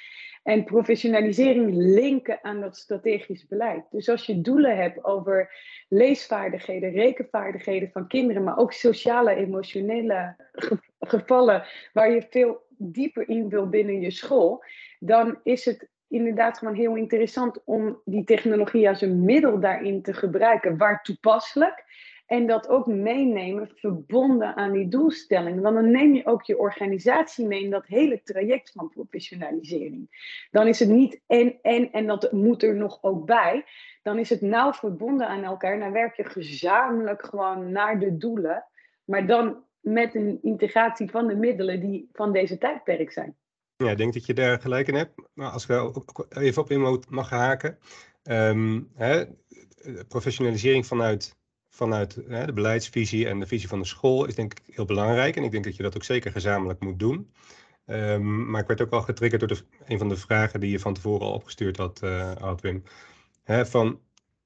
En 0.42 0.64
professionalisering 0.64 1.74
linken 1.74 2.38
aan 2.42 2.60
dat 2.60 2.76
strategisch 2.76 3.46
beleid. 3.46 3.84
Dus 3.90 4.08
als 4.08 4.26
je 4.26 4.40
doelen 4.40 4.76
hebt 4.76 5.04
over 5.04 5.54
leesvaardigheden, 5.88 6.90
rekenvaardigheden 6.90 7.90
van 7.92 8.06
kinderen, 8.06 8.44
maar 8.44 8.58
ook 8.58 8.72
sociale, 8.72 9.34
emotionele 9.34 10.34
ge- 10.52 10.78
gevallen 10.98 11.64
waar 11.92 12.10
je 12.10 12.26
veel 12.30 12.66
dieper 12.78 13.28
in 13.28 13.48
wil 13.48 13.68
binnen 13.68 14.00
je 14.00 14.10
school, 14.10 14.64
dan 14.98 15.38
is 15.42 15.64
het 15.64 15.88
inderdaad 16.08 16.58
gewoon 16.58 16.74
heel 16.74 16.96
interessant 16.96 17.64
om 17.64 18.00
die 18.04 18.24
technologie 18.24 18.88
als 18.88 19.00
een 19.00 19.24
middel 19.24 19.60
daarin 19.60 20.02
te 20.02 20.12
gebruiken, 20.14 20.76
waar 20.76 21.02
toepasselijk. 21.02 21.84
En 22.32 22.46
dat 22.46 22.68
ook 22.68 22.86
meenemen, 22.86 23.68
verbonden 23.74 24.56
aan 24.56 24.72
die 24.72 24.88
doelstelling. 24.88 25.60
Want 25.60 25.74
dan 25.74 25.90
neem 25.90 26.14
je 26.14 26.26
ook 26.26 26.42
je 26.42 26.58
organisatie 26.58 27.46
mee 27.46 27.62
in 27.62 27.70
dat 27.70 27.86
hele 27.86 28.22
traject 28.22 28.70
van 28.70 28.88
professionalisering. 28.88 30.08
Dan 30.50 30.66
is 30.66 30.78
het 30.78 30.88
niet 30.88 31.20
en, 31.26 31.58
en, 31.62 31.92
en 31.92 32.06
dat 32.06 32.32
moet 32.32 32.62
er 32.62 32.74
nog 32.74 32.98
ook 33.02 33.26
bij. 33.26 33.64
Dan 34.02 34.18
is 34.18 34.30
het 34.30 34.40
nauw 34.40 34.72
verbonden 34.72 35.28
aan 35.28 35.44
elkaar. 35.44 35.78
Dan 35.78 35.92
werk 35.92 36.16
je 36.16 36.24
gezamenlijk 36.24 37.24
gewoon 37.24 37.72
naar 37.72 38.00
de 38.00 38.16
doelen. 38.16 38.64
Maar 39.04 39.26
dan 39.26 39.64
met 39.80 40.14
een 40.14 40.38
integratie 40.42 41.10
van 41.10 41.26
de 41.26 41.36
middelen 41.36 41.80
die 41.80 42.08
van 42.12 42.32
deze 42.32 42.58
tijdperk 42.58 43.12
zijn. 43.12 43.36
Ja, 43.76 43.90
ik 43.90 43.96
denk 43.96 44.12
dat 44.12 44.26
je 44.26 44.34
daar 44.34 44.60
gelijk 44.60 44.88
in 44.88 44.94
hebt. 44.94 45.22
Maar 45.32 45.50
als 45.50 45.66
ik 45.66 46.26
even 46.28 46.62
op 46.62 46.70
in 46.70 47.02
mag 47.08 47.30
haken. 47.30 47.78
Ehm, 48.22 48.80
hè, 48.94 49.24
professionalisering 50.08 50.86
vanuit, 50.86 51.40
vanuit 51.74 52.18
hè, 52.28 52.46
de 52.46 52.52
beleidsvisie 52.52 53.28
en 53.28 53.40
de 53.40 53.46
visie 53.46 53.68
van 53.68 53.78
de 53.78 53.86
school 53.86 54.24
is 54.24 54.34
denk 54.34 54.52
ik 54.52 54.74
heel 54.74 54.84
belangrijk. 54.84 55.36
En 55.36 55.42
ik 55.42 55.50
denk 55.50 55.64
dat 55.64 55.76
je 55.76 55.82
dat 55.82 55.96
ook 55.96 56.04
zeker 56.04 56.32
gezamenlijk 56.32 56.80
moet 56.80 56.98
doen. 56.98 57.30
Ehm, 57.86 58.50
maar 58.50 58.60
ik 58.60 58.66
werd 58.66 58.80
ook 58.80 58.92
al 58.92 59.02
getriggerd 59.02 59.40
door 59.40 59.58
de, 59.58 59.64
een 59.86 59.98
van 59.98 60.08
de 60.08 60.16
vragen 60.16 60.60
die 60.60 60.70
je 60.70 60.78
van 60.78 60.94
tevoren 60.94 61.26
al 61.26 61.32
opgestuurd 61.32 61.76
had, 61.76 62.00
had 62.38 62.60
Wim. 62.60 62.82
Hè, 63.42 63.66
van 63.66 64.00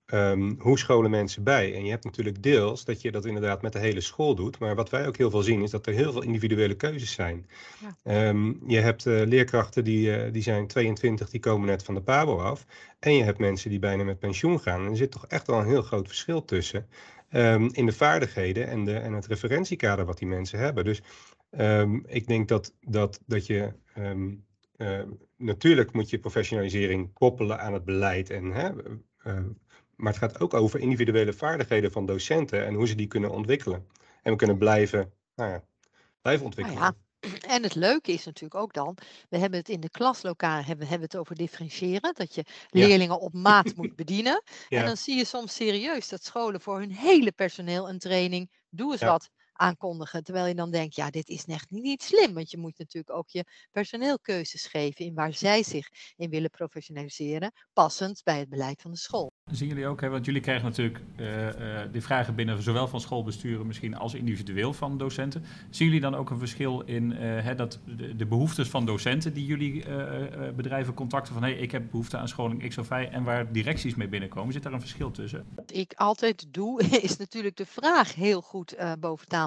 ehm, 0.07 0.55
hoe 0.59 0.79
scholen 0.79 1.11
mensen 1.11 1.43
bij? 1.43 1.75
En 1.75 1.85
je 1.85 1.91
hebt 1.91 2.05
natuurlijk 2.05 2.43
deels 2.43 2.85
dat 2.85 3.01
je 3.01 3.11
dat 3.11 3.25
inderdaad 3.25 3.63
met 3.63 3.73
de 3.73 3.79
hele 3.79 4.01
school 4.01 4.35
doet. 4.35 4.59
Maar 4.59 4.75
wat 4.75 4.91
wij 4.91 5.07
ook 5.07 5.17
heel 5.17 5.31
veel 5.31 5.43
zien 5.43 5.63
is 5.63 5.71
dat 5.71 5.87
er 5.87 5.93
heel 5.93 6.13
veel 6.13 6.23
individuele 6.23 6.75
keuzes 6.75 7.13
zijn. 7.13 7.47
Ehm, 8.03 8.53
je 8.67 8.79
hebt 8.79 9.07
eh, 9.07 9.23
leerkrachten 9.25 9.85
die, 9.85 10.17
eh, 10.17 10.33
die 10.33 10.43
zijn 10.43 10.67
22, 10.67 11.31
die 11.31 11.41
komen 11.41 11.67
net 11.67 11.83
van 11.83 11.95
de 11.95 12.03
PABO 12.03 12.39
af. 12.39 12.67
En 12.99 13.13
je 13.13 13.23
hebt 13.23 13.39
mensen 13.39 13.71
die 13.71 13.79
bijna 13.79 14.05
met 14.05 14.19
pensioen 14.19 14.61
gaan. 14.61 14.85
En 14.85 14.91
er 14.91 14.97
zit 14.97 15.11
toch 15.11 15.27
echt 15.27 15.47
wel 15.47 15.59
een 15.59 15.67
heel 15.67 15.83
groot 15.83 16.07
verschil 16.07 16.45
tussen. 16.45 16.89
Ehm, 17.29 17.69
in 17.73 17.87
de 17.87 17.93
vaardigheden 17.93 18.67
en, 18.67 18.85
de, 18.85 18.95
en 18.95 19.13
het 19.13 19.27
referentiekader 19.27 20.05
wat 20.05 20.19
die 20.19 20.29
mensen 20.29 20.59
hebben. 20.59 20.85
Dus 20.85 21.03
ehm, 21.51 21.99
ik 22.07 22.27
denk 22.27 22.49
dat, 22.49 22.75
dat, 22.81 23.21
dat 23.27 23.47
je. 23.47 23.73
ehm, 23.95 25.09
natuurlijk 25.37 25.93
moet 25.93 26.11
je 26.11 26.19
professionalisering 26.19 27.13
koppelen 27.13 27.61
aan 27.61 27.73
het 27.73 27.85
beleid. 27.85 28.31
En, 28.31 28.45
hè, 28.45 28.71
maar 29.97 30.13
het 30.13 30.17
gaat 30.17 30.41
ook 30.41 30.55
over 30.55 30.81
individuele 30.81 31.33
vaardigheden 31.33 31.93
van 31.93 32.07
docenten 32.07 32.67
en 32.67 32.75
hoe 32.75 32.87
ze 32.87 32.95
die 32.95 33.07
kunnen 33.07 33.31
ontwikkelen. 33.31 33.87
En 34.23 34.33
we 34.33 34.39
kunnen 34.39 34.59
blijven, 34.59 35.13
nou 35.35 35.51
ja, 35.51 35.65
blijven 36.23 36.45
Nou 36.45 36.45
ontwikkelen. 36.45 36.83
ja, 36.83 36.95
en 37.35 37.63
het 37.63 37.75
leuke 37.75 38.13
is 38.13 38.25
natuurlijk 38.25 38.61
ook 38.63 38.73
dan, 38.73 38.97
we 39.29 39.39
hebben 39.39 39.59
het 39.59 39.69
in 39.69 39.81
de 39.81 39.91
klaslokaal 39.91 40.63
hebben, 40.63 40.87
hebben 40.87 41.09
het 41.09 41.17
over 41.17 41.35
differentiëren, 41.37 42.15
dat 42.15 42.35
je 42.35 42.45
Ja. 42.73 42.89
leerlingen 42.89 43.21
op 43.21 43.33
maat 43.33 43.73
moet 43.77 43.95
bedienen. 43.95 44.43
Ja. 44.69 44.79
En 44.79 44.85
dan 44.85 44.97
zie 44.97 45.17
je 45.17 45.25
soms 45.25 45.55
serieus 45.55 46.09
dat 46.09 46.25
scholen 46.25 46.61
voor 46.61 46.79
hun 46.79 46.93
hele 46.93 47.33
personeel 47.33 47.89
een 47.89 47.99
training, 47.99 48.51
doe 48.71 48.93
eens 48.93 49.03
Ja. 49.03 49.13
wat, 49.13 49.29
aankondigen. 49.57 50.25
Terwijl 50.25 50.47
je 50.47 50.55
dan 50.55 50.71
denkt, 50.71 50.95
ja, 50.95 51.11
dit 51.11 51.29
is 51.29 51.45
echt 51.45 51.71
niet, 51.71 52.03
slim, 52.03 52.35
want 52.35 52.51
je 52.51 52.59
moet 52.59 52.79
natuurlijk 52.79 53.17
ook 53.17 53.29
je 53.29 53.45
personeel 53.71 54.19
keuzes 54.19 54.67
geven 54.67 55.05
in 55.05 55.15
waar 55.15 55.35
zij 55.35 55.63
zich 55.63 55.89
in 56.17 56.31
willen 56.31 56.51
professionaliseren, 56.51 57.53
passend 57.73 58.23
bij 58.25 58.39
het 58.39 58.49
beleid 58.49 58.83
van 58.83 58.91
de 58.91 58.97
school. 58.97 59.33
Zien 59.51 59.69
jullie 59.69 59.87
ook, 59.87 60.01
hè, 60.01 60.09
want 60.09 60.25
jullie 60.25 60.41
krijgen 60.41 60.65
natuurlijk 60.65 61.01
eh, 61.17 61.83
eh, 61.83 61.93
die 61.93 62.01
vragen 62.01 62.35
binnen, 62.35 62.63
zowel 62.63 62.89
van 62.89 63.01
schoolbesturen 63.01 63.67
misschien 63.67 63.97
als 63.97 64.15
individueel 64.15 64.73
van 64.73 64.99
docenten. 64.99 65.45
Zien 65.71 65.87
jullie 65.87 66.03
dan 66.03 66.15
ook 66.15 66.31
een 66.31 66.39
verschil 66.39 66.81
in 66.81 67.13
eh, 67.13 67.19
hè, 67.45 67.55
dat 67.55 67.79
de, 67.97 68.17
de 68.17 68.27
behoeftes 68.27 68.69
van 68.69 68.87
docenten 68.87 69.33
die 69.33 69.47
jullie 69.47 69.85
bedrijven 70.57 70.95
contacten 70.95 71.35
van 71.35 71.43
hé, 71.43 71.51
hey, 71.51 71.59
ik 71.59 71.71
heb 71.71 71.91
behoefte 71.91 72.17
aan 72.17 72.29
scholing 72.29 72.69
X 72.69 72.79
of 72.79 72.91
Y 72.91 73.09
en 73.11 73.25
waar 73.25 73.53
directies 73.53 73.95
mee 73.95 74.09
binnenkomen? 74.09 74.53
Zit 74.53 74.63
daar 74.63 74.73
een 74.73 74.81
verschil 74.81 75.11
tussen? 75.11 75.47
Wat 75.55 75.73
ik 75.73 75.93
altijd 75.97 76.47
doe, 76.51 76.83
is 77.03 77.17
natuurlijk 77.17 77.57
de 77.57 77.67
vraag 77.67 78.15
heel 78.15 78.41
goed 78.41 78.77
boven 78.99 79.29
tafel 79.29 79.46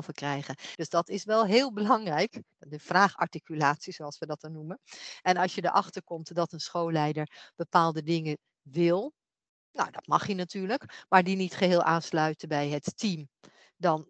Dus 0.76 0.90
dat 0.90 1.10
is 1.10 1.24
wel 1.24 1.46
heel 1.46 1.74
belangrijk. 1.74 2.42
De 2.58 2.80
vraagarticulatie, 2.80 3.94
zoals 3.94 4.18
we 4.18 4.26
dat 4.26 4.42
dan 4.42 4.52
noemen. 4.52 4.80
En 5.22 5.38
als 5.38 5.56
je 5.56 5.64
erachter 5.64 6.04
komt 6.04 6.36
dat 6.36 6.52
een 6.52 6.60
schoolleider 6.60 7.52
bepaalde 7.56 8.04
dingen 8.04 8.38
wil, 8.62 9.14
nou, 9.72 9.92
dat 9.92 10.08
mag 10.08 10.28
je 10.28 10.36
natuurlijk, 10.36 11.06
maar 11.10 11.24
die 11.24 11.36
niet 11.36 11.54
geheel 11.54 11.84
aansluiten 11.84 12.48
bij 12.48 12.70
het 12.70 12.98
team. 12.98 13.30
Dan 13.82 14.08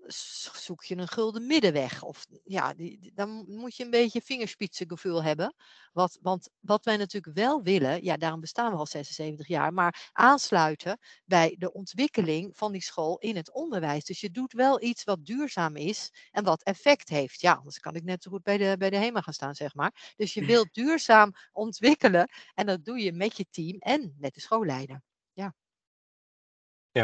zoek 0.55 0.83
je 0.83 0.97
een 0.97 1.07
gulden 1.07 1.47
middenweg. 1.47 2.03
Of 2.03 2.25
ja, 2.43 2.73
die, 2.73 2.99
die- 2.99 3.11
dan 3.13 3.45
moet 3.47 3.75
je 3.75 3.83
een 3.83 3.89
beetje 3.89 4.21
vingerspitsengevoel 4.21 5.23
hebben. 5.23 5.55
Wat, 5.93 6.17
want 6.21 6.49
wat 6.59 6.85
wij 6.85 6.97
natuurlijk 6.97 7.35
wel 7.35 7.61
willen, 7.63 8.03
ja, 8.03 8.17
daarom 8.17 8.39
bestaan 8.39 8.71
we 8.71 8.77
al 8.77 8.85
76 8.85 9.47
jaar, 9.47 9.73
maar 9.73 10.09
aansluiten 10.13 10.99
bij 11.25 11.55
de 11.59 11.71
ontwikkeling 11.73 12.57
van 12.57 12.71
die 12.71 12.81
school 12.83 13.17
in 13.17 13.35
het 13.35 13.51
onderwijs. 13.51 14.05
Dus 14.05 14.19
je 14.21 14.31
doet 14.31 14.53
wel 14.53 14.81
iets 14.81 15.03
wat 15.03 15.25
duurzaam 15.25 15.75
is 15.75 16.11
en 16.31 16.43
wat 16.43 16.63
effect 16.63 17.09
heeft. 17.09 17.41
Ja, 17.41 17.53
anders 17.53 17.79
kan 17.79 17.95
ik 17.95 18.03
net 18.03 18.23
zo 18.23 18.31
goed 18.31 18.43
bij 18.43 18.57
de, 18.57 18.75
bij 18.77 18.89
de 18.89 18.97
HEMA 18.97 19.21
gaan 19.21 19.33
staan, 19.33 19.55
zeg 19.55 19.73
maar. 19.75 20.13
Dus 20.15 20.33
je 20.33 20.43
wilt 20.43 20.73
duurzaam 20.79 21.31
ontwikkelen 21.51 22.29
en 22.53 22.65
dat 22.65 22.85
doe 22.85 22.99
je 22.99 23.13
met 23.13 23.37
je 23.37 23.45
team 23.49 23.77
en 23.79 24.15
met 24.17 24.33
de 24.33 24.41
schoolleider. 24.41 25.01
Ja, 25.33 25.53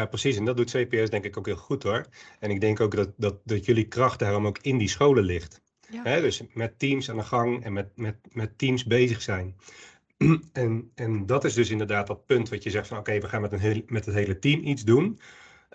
precies. 0.04 0.36
En 0.36 0.44
dat 0.44 0.56
doet 0.56 0.70
CPS 0.70 1.10
denk 1.10 1.24
ik 1.24 1.38
ook 1.38 1.46
heel 1.46 1.56
goed 1.56 1.82
hoor. 1.82 2.06
En 2.40 2.50
ik 2.50 2.60
denk 2.60 2.80
ook 2.80 2.96
dat, 2.96 3.12
dat, 3.16 3.40
dat 3.44 3.64
jullie 3.64 3.88
kracht 3.88 4.18
daarom 4.18 4.46
ook 4.46 4.58
in 4.58 4.78
die 4.78 4.88
scholen 4.88 5.24
ligt. 5.24 5.60
Ja. 5.90 6.02
Hè, 6.02 6.20
dus 6.20 6.42
met 6.52 6.78
teams 6.78 7.10
aan 7.10 7.16
de 7.16 7.22
gang 7.22 7.64
en 7.64 7.72
met, 7.72 7.88
met, 7.94 8.16
met 8.32 8.58
teams 8.58 8.84
bezig 8.84 9.22
zijn. 9.22 9.56
En, 10.52 10.90
en 10.94 11.26
dat 11.26 11.44
is 11.44 11.54
dus 11.54 11.70
inderdaad 11.70 12.06
dat 12.06 12.26
punt 12.26 12.48
wat 12.48 12.62
je 12.62 12.70
zegt 12.70 12.88
van 12.88 12.98
oké, 12.98 13.20
we 13.20 13.28
gaan 13.28 13.40
met, 13.40 13.52
een 13.52 13.58
heel, 13.58 13.82
met 13.86 14.06
het 14.06 14.14
hele 14.14 14.38
team 14.38 14.62
iets 14.62 14.84
doen. 14.84 15.20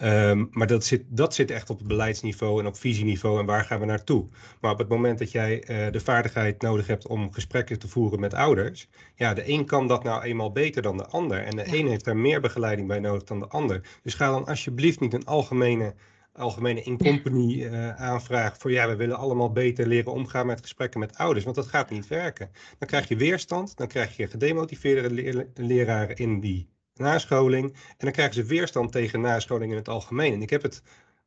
Ehm, 0.01 0.45
maar 0.51 0.67
dat 0.67 0.85
zit, 0.85 1.03
dat 1.07 1.33
zit 1.35 1.51
echt 1.51 1.69
op 1.69 1.77
het 1.77 1.87
beleidsniveau 1.87 2.59
en 2.59 2.67
op 2.67 2.77
visieniveau 2.77 3.39
en 3.39 3.45
waar 3.45 3.65
gaan 3.65 3.79
we 3.79 3.85
naartoe. 3.85 4.27
Maar 4.61 4.71
op 4.71 4.77
het 4.77 4.87
moment 4.87 5.19
dat 5.19 5.31
jij 5.31 5.63
eh, 5.63 5.91
de 5.91 5.99
vaardigheid 5.99 6.61
nodig 6.61 6.87
hebt 6.87 7.07
om 7.07 7.33
gesprekken 7.33 7.79
te 7.79 7.87
voeren 7.87 8.19
met 8.19 8.33
ouders, 8.33 8.89
ja, 9.15 9.33
de 9.33 9.49
een 9.49 9.65
kan 9.65 9.87
dat 9.87 10.03
nou 10.03 10.23
eenmaal 10.23 10.51
beter 10.51 10.81
dan 10.81 10.97
de 10.97 11.05
ander. 11.05 11.43
En 11.43 11.55
de 11.55 11.63
Ja. 11.65 11.73
een 11.73 11.87
heeft 11.87 12.05
daar 12.05 12.17
meer 12.17 12.41
begeleiding 12.41 12.87
bij 12.87 12.99
nodig 12.99 13.23
dan 13.23 13.39
de 13.39 13.47
ander. 13.47 13.81
Dus 14.03 14.13
ga 14.13 14.29
dan 14.31 14.45
alsjeblieft 14.45 14.99
niet 14.99 15.13
een 15.13 15.25
algemene, 15.25 15.93
algemene 16.33 16.81
in-company 16.81 17.63
eh, 17.65 17.95
aanvraag 17.95 18.57
voor 18.57 18.71
ja, 18.71 18.87
we 18.87 18.95
willen 18.95 19.17
allemaal 19.17 19.51
beter 19.51 19.87
leren 19.87 20.11
omgaan 20.11 20.45
met 20.45 20.61
gesprekken 20.61 20.99
met 20.99 21.17
ouders, 21.17 21.43
want 21.43 21.55
dat 21.55 21.67
gaat 21.67 21.89
niet 21.89 22.07
werken. 22.07 22.49
Dan 22.77 22.87
krijg 22.87 23.07
je 23.07 23.15
weerstand, 23.15 23.77
dan 23.77 23.87
krijg 23.87 24.15
je 24.17 24.27
gedemotiveerde 24.27 25.11
leer- 25.11 25.47
leraren 25.55 26.15
in 26.15 26.39
die 26.39 26.69
nascholing. 27.01 27.73
En 27.73 27.95
dan 27.97 28.11
krijgen 28.11 28.33
ze 28.33 28.43
weerstand 28.43 28.91
tegen 28.91 29.21
nascholing 29.21 29.71
in 29.71 29.77
het 29.77 29.89
algemeen. 29.89 30.33
En 30.33 30.41
ik 30.41 30.49
heb 30.49 30.61
het, 30.61 30.81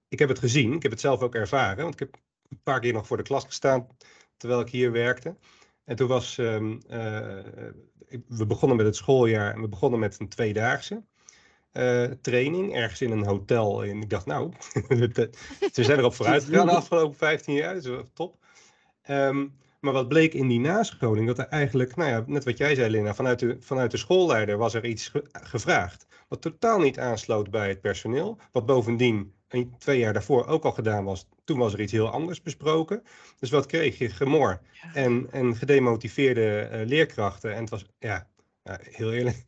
ik 0.09 0.19
heb 0.19 0.29
het 0.29 0.39
gezien, 0.39 0.73
ik 0.73 0.83
heb 0.83 0.91
het 0.91 1.01
zelf 1.01 1.21
ook 1.21 1.35
ervaren, 1.35 1.83
want 1.83 1.95
ik 1.95 2.01
heb 2.01 2.15
een 2.49 2.61
paar 2.63 2.81
keer 2.81 2.93
nog 2.93 3.07
voor 3.07 3.17
de 3.17 3.23
klas 3.23 3.45
gestaan 3.45 3.87
terwijl 4.37 4.61
ik 4.61 4.69
hier 4.69 4.93
werkte. 4.93 5.37
En 5.85 5.97
toen 5.97 6.09
was, 6.09 6.39
ehm, 6.39 6.77
eh, 6.89 7.01
we 8.29 8.47
begonnen 8.47 8.77
met 8.77 8.87
het 8.87 8.97
schooljaar 8.97 9.55
en 9.55 9.61
we 9.61 9.69
begonnen 9.69 10.01
met 10.01 10.21
een 10.21 10.29
tweedaagse 10.29 11.03
eh, 11.73 12.05
training 12.05 12.75
ergens 12.75 13.01
in 13.01 13.11
een 13.11 13.27
hotel. 13.27 13.85
En 13.85 14.03
ik 14.03 14.11
dacht, 14.11 14.27
nou, 14.27 14.53
ze 15.73 15.85
zijn 15.85 15.99
erop 15.99 16.15
vooruit 16.15 16.45
gegaan 16.45 16.67
de 16.67 16.73
afgelopen 16.73 17.17
15 17.17 17.55
jaar, 17.55 17.75
dus 17.81 18.03
top. 18.13 18.37
Ehm, 19.03 19.47
maar 19.85 19.93
wat 19.93 20.09
bleek 20.09 20.35
in 20.35 20.49
die 20.49 20.61
nascholing, 20.61 21.27
dat 21.27 21.39
er 21.39 21.47
eigenlijk, 21.49 21.97
nou 21.97 22.11
ja, 22.11 22.25
net 22.27 22.45
wat 22.45 22.59
jij 22.59 22.75
zei, 22.75 22.91
Lina, 22.91 23.15
vanuit 23.15 23.39
de, 23.39 23.57
vanuit 23.61 23.91
de 23.91 23.97
schoolleider 23.97 24.57
was 24.57 24.75
er 24.75 24.85
iets 24.85 25.09
ge- 25.09 25.25
gevraagd. 25.33 26.07
Wat 26.29 26.41
totaal 26.41 26.79
niet 26.79 26.99
aansloot 26.99 27.51
bij 27.51 27.69
het 27.69 27.81
personeel. 27.81 28.39
Wat 28.53 28.67
bovendien 28.67 29.35
een, 29.49 29.75
twee 29.79 29.99
jaar 29.99 30.13
daarvoor 30.13 30.47
ook 30.47 30.65
al 30.65 30.73
gedaan 30.73 31.05
was. 31.05 31.29
Toen 31.45 31.59
was 31.59 31.73
er 31.73 31.81
iets 31.81 31.93
heel 31.93 32.09
anders 32.11 32.43
besproken. 32.43 33.03
Dus 33.39 33.51
wat 33.51 33.67
kreeg 33.67 33.99
je? 33.99 34.09
Gemor 34.11 34.61
en, 34.95 35.29
en 35.31 35.57
gedemotiveerde 35.57 36.59
eh, 36.59 36.87
leerkrachten. 36.87 37.55
En 37.55 37.61
het 37.61 37.71
was, 37.71 37.85
ja, 37.99 38.29
ja, 38.63 38.79
heel 38.83 39.13
eerlijk, 39.13 39.45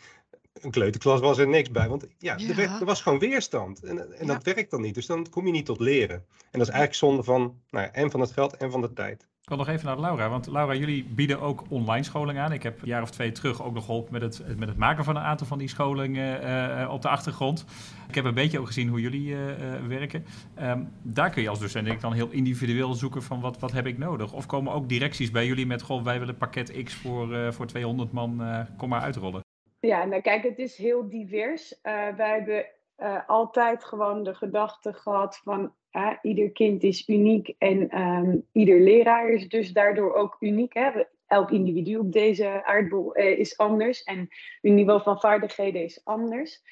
een 0.61 0.71
kleuterklas 0.71 1.21
was 1.21 1.39
er 1.39 1.49
niks 1.49 1.71
bij. 1.71 1.89
Want 1.89 2.07
ja, 2.19 2.35
Ja. 2.37 2.49
Er, 2.49 2.57
werd- 2.57 2.81
er 2.81 2.87
was 2.87 3.03
gewoon 3.03 3.19
weerstand. 3.19 3.83
En, 3.83 3.99
en 4.19 4.27
Ja. 4.27 4.33
dat 4.33 4.43
werkt 4.55 4.71
dan 4.71 4.81
niet. 4.81 4.95
Dus 4.95 5.07
dan 5.07 5.29
kom 5.31 5.47
je 5.47 5.53
niet 5.53 5.67
tot 5.67 5.81
leren. 5.81 6.17
En 6.51 6.59
dat 6.59 6.69
is 6.69 6.75
eigenlijk 6.75 6.95
zonde 6.95 7.23
van, 7.23 7.61
nou 7.71 7.85
ja, 7.85 7.93
en 7.93 8.11
van 8.11 8.21
het 8.21 8.33
geld 8.33 8.57
en 8.57 8.71
van 8.71 8.81
de 8.81 8.93
tijd. 8.93 9.27
Ik 9.49 9.57
wil 9.57 9.65
nog 9.65 9.75
even 9.75 9.87
naar 9.87 10.01
Laura, 10.01 10.29
want 10.29 10.47
Laura, 10.47 10.75
jullie 10.75 11.05
bieden 11.05 11.41
ook 11.41 11.65
online 11.69 12.05
scholing 12.05 12.39
aan. 12.39 12.53
Ik 12.53 12.63
heb 12.63 12.83
een 12.83 12.89
jaar 12.89 13.03
of 13.03 13.11
twee 13.11 13.33
terug 13.33 13.63
ook 13.63 13.75
nog 13.75 13.85
geholpen 13.85 14.13
met 14.13 14.23
het, 14.23 14.59
met 14.59 14.69
het 14.69 14.77
maken 14.77 15.05
van 15.05 15.17
een 15.17 15.23
aantal 15.23 15.47
van 15.47 15.59
die 15.59 15.69
scholingen 15.69 16.43
eh, 16.43 16.83
eh, 16.83 16.93
op 16.93 17.03
de 17.03 17.09
achtergrond. 17.09 17.65
Ik 18.09 18.15
heb 18.15 18.25
een 18.25 18.35
beetje 18.35 18.59
ook 18.59 18.67
gezien 18.67 18.89
hoe 18.89 19.01
jullie 19.01 19.35
eh, 19.35 19.87
werken. 19.89 20.25
Ehm, 20.55 20.85
daar 21.03 21.31
kun 21.31 21.43
je 21.43 21.49
als 21.49 21.61
docent 21.61 22.01
dan 22.01 22.13
heel 22.13 22.31
individueel 22.31 22.95
zoeken 22.95 23.23
van 23.23 23.41
wat, 23.41 23.59
wat 23.59 23.73
heb 23.73 23.87
ik 23.87 23.99
nodig. 23.99 24.33
Of 24.33 24.47
komen 24.47 24.73
ook 24.73 24.89
directies 24.89 25.31
bij 25.31 25.47
jullie 25.47 25.67
met, 25.67 25.83
goh, 25.83 26.05
wij 26.05 26.19
willen 26.19 26.37
pakket 26.37 26.83
X 26.85 26.95
voor, 26.95 27.35
eh, 27.35 27.53
voor 27.53 27.67
200 27.67 28.13
man, 28.13 28.43
kom 28.77 28.89
maar 28.89 29.01
uitrollen. 29.01 29.41
Ja, 29.81 30.05
nou 30.05 30.23
kijk, 30.23 30.43
het 30.43 30.59
is 30.59 30.77
heel 30.77 31.09
divers. 31.09 31.75
Wij 32.17 32.35
hebben 32.37 32.67
eh, 32.97 33.19
altijd 33.27 33.85
gewoon 33.85 34.23
de 34.23 34.35
gedachte 34.35 34.93
gehad 34.93 35.41
van 35.45 35.73
eh, 35.91 36.11
ieder 36.23 36.51
kind 36.51 36.83
is 36.83 37.09
uniek 37.09 37.55
en 37.59 37.89
ehm, 37.89 38.37
ieder 38.53 38.81
leraar 38.81 39.29
is 39.29 39.49
dus 39.49 39.73
daardoor 39.73 40.15
ook 40.15 40.37
uniek. 40.41 40.75
Hè? 40.75 40.91
Elk 41.27 41.51
individu 41.51 41.97
op 41.97 42.13
deze 42.13 42.65
aardbol 42.65 43.15
eh, 43.15 43.39
is 43.39 43.59
anders 43.59 44.03
en 44.03 44.29
hun 44.61 44.75
niveau 44.75 45.03
van 45.03 45.21
vaardigheden 45.21 45.85
is 45.85 46.01
anders. 46.05 46.63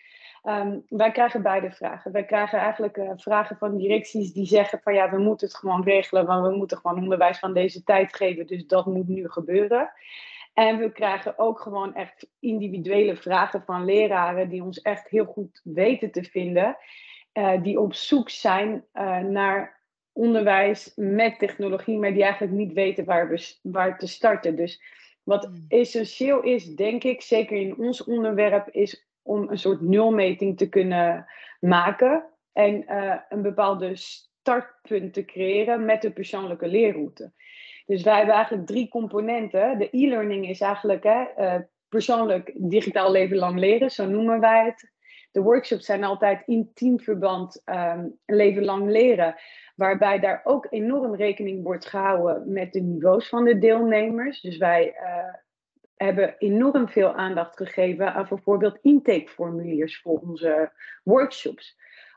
Ehm, 0.43 0.79
wij 0.89 1.11
krijgen 1.11 1.43
beide 1.43 1.71
vragen. 1.71 2.13
Wij 2.13 2.25
krijgen 2.25 2.59
eigenlijk 2.59 2.97
eh, 2.97 3.11
vragen 3.17 3.57
van 3.57 3.77
directies 3.77 4.33
die 4.33 4.47
zeggen 4.47 4.81
van 4.83 4.95
ja, 4.95 5.11
we 5.11 5.19
moeten 5.19 5.47
het 5.47 5.57
gewoon 5.57 5.85
regelen, 5.85 6.27
want 6.27 6.47
we 6.47 6.57
moeten 6.57 6.77
gewoon 6.77 7.03
onderwijs 7.03 7.39
van 7.39 7.53
deze 7.53 7.83
tijd 7.83 8.17
geven, 8.17 8.47
dus 8.47 8.67
dat 8.67 8.87
moet 8.87 9.09
nu 9.09 9.29
gebeuren. 9.29 9.93
En 10.55 10.79
we 10.79 10.93
krijgen 10.93 11.39
ook 11.39 11.61
gewoon 11.61 11.95
echt 11.95 12.31
individuele 12.41 13.17
vragen 13.17 13.63
van 13.65 13.85
leraren 13.85 14.49
die 14.49 14.63
ons 14.63 14.81
echt 14.83 15.09
heel 15.09 15.25
goed 15.25 15.61
weten 15.65 16.11
te 16.11 16.25
vinden. 16.25 16.77
eh, 17.33 17.63
die 17.63 17.81
op 17.81 17.95
zoek 17.95 18.31
zijn 18.31 18.85
eh, 18.93 19.19
naar 19.19 19.83
onderwijs 20.13 20.93
met 20.97 21.39
technologie, 21.39 21.99
maar 21.99 22.13
die 22.13 22.23
eigenlijk 22.23 22.53
niet 22.53 22.73
weten 22.73 23.05
waar, 23.05 23.29
we, 23.29 23.55
waar 23.63 23.99
te 23.99 24.07
starten. 24.07 24.57
Dus 24.57 24.83
wat 25.23 25.49
Mm. 25.49 25.65
essentieel 25.69 26.43
is, 26.43 26.75
denk 26.75 27.05
ik, 27.05 27.23
zeker 27.23 27.57
in 27.57 27.77
ons 27.77 28.05
onderwerp, 28.05 28.69
is 28.71 29.07
om 29.23 29.49
een 29.51 29.59
soort 29.59 29.81
nulmeting 29.81 30.57
te 30.57 30.69
kunnen 30.69 31.27
maken. 31.61 32.25
En 32.53 32.87
eh, 32.87 33.17
een 33.29 33.43
bepaalde 33.43 33.97
startpunt 33.97 35.13
te 35.13 35.25
creëren 35.25 35.85
met 35.85 36.03
de 36.03 36.11
persoonlijke 36.13 36.67
leerroute. 36.69 37.33
Dus 37.87 38.03
wij 38.03 38.17
hebben 38.17 38.35
eigenlijk 38.35 38.67
drie 38.67 38.89
componenten. 38.89 39.79
De 39.79 39.89
e-learning 39.91 40.49
is 40.49 40.61
eigenlijk 40.61 41.03
hè, 41.03 41.23
eh, 41.23 41.61
persoonlijk 41.89 42.53
digitaal 42.55 43.11
leven 43.11 43.37
lang 43.37 43.59
leren, 43.59 43.91
zo 43.91 44.07
noemen 44.07 44.41
wij 44.41 44.65
het. 44.65 44.93
De 45.31 45.43
workshops 45.43 45.85
zijn 45.85 46.05
altijd 46.05 46.43
in 46.47 46.71
teamverband 46.75 47.63
ehm, 47.65 48.07
leven 48.27 48.65
lang 48.65 48.91
leren, 48.91 49.35
waarbij 49.77 50.21
daar 50.21 50.41
ook 50.45 50.67
enorm 50.71 51.15
rekening 51.15 51.63
wordt 51.63 51.87
gehouden 51.87 52.53
met 52.53 52.73
de 52.73 52.81
niveaus 52.81 53.29
van 53.29 53.45
de 53.45 53.59
deelnemers. 53.59 54.41
Dus 54.41 54.57
wij 54.57 54.95
eh, 54.95 55.35
hebben 55.97 56.35
enorm 56.39 56.89
veel 56.89 57.15
aandacht 57.15 57.57
gegeven 57.57 58.15
aan 58.15 58.27
bijvoorbeeld 58.29 58.79
intakeformuliers 58.83 60.01
voor 60.01 60.19
onze 60.19 60.73
workshops 61.03 61.77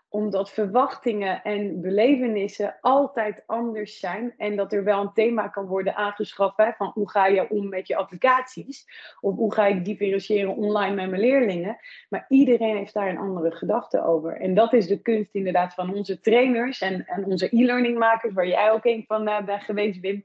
omdat 0.10 0.52
verwachtingen 0.52 1.44
en 1.44 1.82
belevenissen 1.82 2.78
altijd 2.82 3.44
anders 3.46 4.00
zijn. 4.00 4.34
En 4.38 4.56
dat 4.56 4.74
er 4.74 4.84
wel 4.84 5.02
een 5.02 5.14
thema 5.14 5.48
kan 5.48 5.66
worden 5.66 5.96
aangeschaft 5.96 6.58
hè, 6.58 6.72
van 6.72 6.92
hoe 6.94 7.10
ga 7.10 7.26
je 7.26 7.50
om 7.50 7.70
met 7.70 7.88
je 7.88 7.96
applicaties. 7.96 8.86
Of 9.20 9.36
hoe 9.36 9.54
ga 9.54 9.66
ik 9.66 9.86
differentiëren 9.86 10.56
online 10.56 10.96
met 10.96 11.10
mijn 11.10 11.22
leerlingen. 11.22 11.78
Maar 12.10 12.26
iedereen 12.30 12.76
heeft 12.78 12.94
daar 12.94 13.10
een 13.10 13.18
andere 13.18 13.52
gedachte 13.52 14.04
over. 14.04 14.42
En 14.42 14.54
dat 14.54 14.74
is 14.74 14.88
de 14.88 15.02
kunst 15.02 15.36
inderdaad 15.36 15.74
van 15.74 15.94
onze 15.94 16.20
trainers 16.20 16.82
en, 16.82 17.06
en 17.06 17.26
onze 17.26 17.56
e-learning 17.56 17.98
makers, 17.98 18.34
waar 18.34 18.48
jij 18.48 18.72
ook 18.72 18.86
een 18.86 19.04
van 19.08 19.28
eh, 19.28 19.46
bent 19.46 19.64
geweest, 19.64 20.00
Wim. 20.00 20.24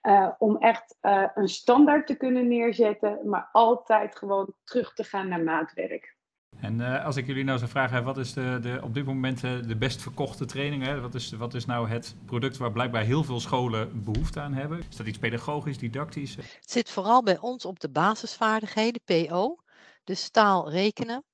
Eh, 0.00 0.28
om 0.38 0.56
echt 0.56 0.96
eh, 1.00 1.24
een 1.34 1.48
standaard 1.48 2.06
te 2.06 2.16
kunnen 2.16 2.48
neerzetten, 2.48 3.18
maar 3.24 3.48
altijd 3.52 4.16
gewoon 4.16 4.54
terug 4.64 4.94
te 4.94 5.04
gaan 5.04 5.28
naar 5.28 5.42
maatwerk. 5.42 6.16
En 6.60 6.80
eh, 6.80 7.04
als 7.04 7.16
ik 7.16 7.26
jullie 7.26 7.44
nou 7.44 7.58
zou 7.58 7.70
vragen, 7.70 8.04
wat 8.04 8.18
is 8.18 8.32
de, 8.32 8.58
de, 8.62 8.80
op 8.82 8.94
dit 8.94 9.04
moment 9.04 9.44
eh, 9.44 9.52
de 9.66 9.76
best 9.76 10.02
verkochte 10.02 10.44
training? 10.44 10.84
Hè? 10.84 11.00
Wat, 11.00 11.14
is, 11.14 11.32
wat 11.32 11.54
is 11.54 11.66
nou 11.66 11.88
het 11.88 12.14
product 12.24 12.56
waar 12.56 12.72
blijkbaar 12.72 13.04
heel 13.04 13.24
veel 13.24 13.40
scholen 13.40 14.04
behoefte 14.04 14.40
aan 14.40 14.54
hebben? 14.54 14.78
Is 14.90 14.96
dat 14.96 15.06
iets 15.06 15.18
pedagogisch, 15.18 15.78
didactisch? 15.78 16.36
Het 16.36 16.70
zit 16.70 16.90
vooral 16.90 17.22
bij 17.22 17.38
ons 17.38 17.64
op 17.64 17.80
de 17.80 17.90
basisvaardigheden, 17.90 19.00
PO, 19.04 19.56
dus 20.04 20.30
taal, 20.30 20.70
rekenen. 20.70 21.24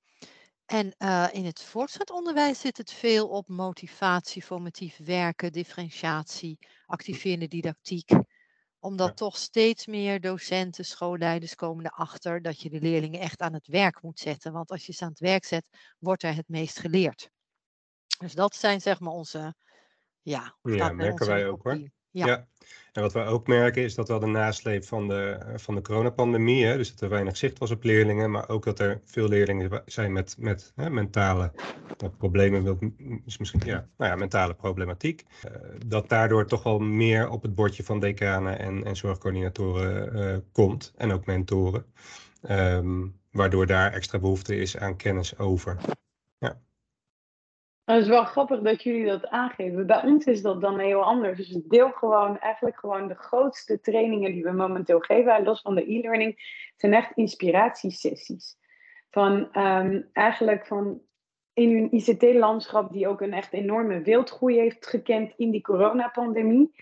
En 0.66 0.94
eh, 0.98 1.26
in 1.32 1.44
het 1.44 1.62
voortgezet 1.62 2.10
onderwijs 2.10 2.60
zit 2.60 2.76
het 2.76 2.92
veel 2.92 3.28
op 3.28 3.48
motivatie, 3.48 4.42
formatief 4.42 4.98
werken, 5.04 5.52
differentiatie, 5.52 6.58
activerende 6.86 7.48
didactiek. 7.48 8.10
Omdat 8.84 9.08
Ja. 9.08 9.14
toch 9.16 9.36
steeds 9.36 9.86
meer 9.86 10.20
docenten, 10.20 10.84
schoolleiders 10.84 11.54
komen 11.54 11.84
erachter 11.84 12.42
dat 12.42 12.60
je 12.60 12.70
de 12.70 12.80
leerlingen 12.80 13.20
echt 13.20 13.40
aan 13.40 13.52
het 13.52 13.66
werk 13.66 14.02
moet 14.02 14.18
zetten. 14.18 14.52
Want 14.52 14.70
als 14.70 14.86
je 14.86 14.92
ze 14.92 15.04
aan 15.04 15.10
het 15.10 15.18
werk 15.18 15.44
zet, 15.44 15.68
wordt 15.98 16.22
er 16.22 16.34
het 16.34 16.48
meest 16.48 16.78
geleerd. 16.78 17.30
Dus 18.18 18.34
dat 18.34 18.54
zijn 18.56 18.80
zeg 18.80 19.00
maar 19.00 19.12
onze, 19.12 19.54
ja, 20.22 20.58
Ja, 20.62 20.92
merken 20.92 21.26
wij 21.26 21.48
ook, 21.48 21.62
hoor. 21.62 21.80
Ja. 22.14 22.26
Ja. 22.26 22.46
En 22.92 23.02
wat 23.02 23.12
wij 23.12 23.26
ook 23.26 23.46
merken 23.46 23.82
is 23.82 23.94
dat 23.94 24.08
wel 24.08 24.18
de 24.18 24.26
nasleep 24.26 24.84
van 24.84 25.08
de, 25.08 25.38
van 25.56 25.74
de 25.74 25.80
coronapandemie, 25.80 26.64
hè, 26.64 26.76
dus 26.76 26.90
dat 26.90 27.00
er 27.00 27.08
weinig 27.08 27.36
zicht 27.36 27.58
was 27.58 27.70
op 27.70 27.82
leerlingen, 27.82 28.30
maar 28.30 28.48
ook 28.48 28.64
dat 28.64 28.78
er 28.78 29.00
veel 29.04 29.28
leerlingen 29.28 29.82
zijn 29.86 30.12
met, 30.12 30.36
met 30.38 30.72
hè, 30.74 30.90
mentale 30.90 31.52
eh, 31.98 32.08
problemen, 32.18 32.78
misschien, 33.24 33.60
ja, 33.64 33.88
nou 33.96 34.10
ja, 34.10 34.16
mentale 34.16 34.54
problematiek. 34.54 35.24
Eh, 35.42 35.52
dat 35.86 36.08
daardoor 36.08 36.46
toch 36.46 36.62
wel 36.62 36.78
meer 36.78 37.28
op 37.28 37.42
het 37.42 37.54
bordje 37.54 37.84
van 37.84 38.00
decanen 38.00 38.58
en, 38.58 38.84
en 38.84 38.96
zorgcoördinatoren 38.96 40.14
eh, 40.14 40.38
komt 40.52 40.92
en 40.96 41.12
ook 41.12 41.26
mentoren. 41.26 41.84
Ehm, 42.42 43.06
waardoor 43.30 43.66
daar 43.66 43.92
extra 43.92 44.18
behoefte 44.18 44.56
is 44.56 44.76
aan 44.76 44.96
kennis 44.96 45.38
over. 45.38 45.76
Het 47.84 48.02
is 48.02 48.08
wel 48.08 48.24
grappig 48.24 48.60
dat 48.60 48.82
jullie 48.82 49.06
dat 49.06 49.28
aangeven. 49.28 49.86
Bij 49.86 50.02
ons 50.02 50.24
is 50.24 50.42
dat 50.42 50.60
dan 50.60 50.78
heel 50.78 51.02
anders. 51.02 51.36
Dus 51.36 51.50
ik 51.50 51.68
deel 51.68 51.90
gewoon 51.90 52.38
eigenlijk 52.38 52.78
gewoon 52.78 53.08
de 53.08 53.14
grootste 53.14 53.80
trainingen 53.80 54.32
die 54.32 54.42
we 54.42 54.52
momenteel 54.52 55.00
geven, 55.00 55.44
los 55.44 55.60
van 55.60 55.74
de 55.74 55.92
e-learning, 55.92 56.62
zijn 56.76 56.94
echt 56.94 57.16
inspiratiesessies. 57.16 58.56
Van 59.10 59.52
ehm, 59.52 60.00
eigenlijk 60.12 60.66
van 60.66 61.00
in 61.52 61.76
een 61.76 61.94
ICT-landschap 61.94 62.92
die 62.92 63.08
ook 63.08 63.20
een 63.20 63.32
echt 63.32 63.52
enorme 63.52 64.00
wildgroei 64.00 64.58
heeft 64.58 64.86
gekend 64.86 65.32
in 65.36 65.50
die 65.50 65.62
coronapandemie. 65.62 66.74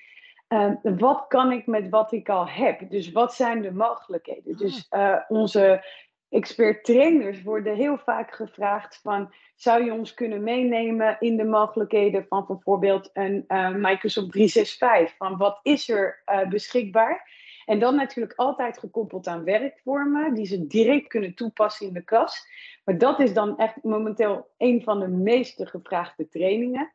Ehm, 0.49 0.75
wat 0.83 1.25
kan 1.29 1.53
ik 1.53 1.67
met 1.67 1.89
wat 1.89 2.13
ik 2.13 2.29
al 2.29 2.49
heb? 2.49 2.91
Dus 2.91 3.13
wat 3.13 3.35
zijn 3.35 3.63
de 3.63 3.73
mogelijkheden? 3.73 4.57
Dus 4.57 4.87
eh, 4.89 5.17
onze 5.29 5.85
expert 6.33 6.85
trainers 6.85 7.43
worden 7.43 7.77
heel 7.77 7.99
vaak 7.99 8.35
gevraagd 8.35 9.01
van 9.03 9.33
zou 9.55 9.85
je 9.85 9.93
ons 9.93 10.15
kunnen 10.15 10.43
meenemen 10.43 11.17
in 11.21 11.37
de 11.37 11.45
mogelijkheden 11.45 12.27
van 12.29 12.45
bijvoorbeeld 12.47 13.11
een 13.13 13.45
eh, 13.47 13.71
Microsoft 13.75 14.33
365? 14.33 15.17
Van 15.17 15.37
wat 15.37 15.61
is 15.63 15.89
er 15.89 16.23
eh, 16.25 16.49
beschikbaar? 16.49 17.31
En 17.65 17.79
dan 17.79 17.95
natuurlijk 17.95 18.39
altijd 18.39 18.79
gekoppeld 18.79 19.27
aan 19.27 19.45
werkvormen 19.45 20.35
die 20.35 20.47
ze 20.47 20.67
direct 20.67 21.07
kunnen 21.07 21.35
toepassen 21.35 21.87
in 21.87 21.93
de 21.93 22.05
klas. 22.05 22.47
Maar 22.85 22.99
dat 22.99 23.21
is 23.21 23.35
dan 23.35 23.59
echt 23.59 23.83
momenteel 23.83 24.49
een 24.59 24.83
van 24.83 25.01
de 25.01 25.09
meest 25.09 25.69
gevraagde 25.69 26.29
trainingen. 26.29 26.93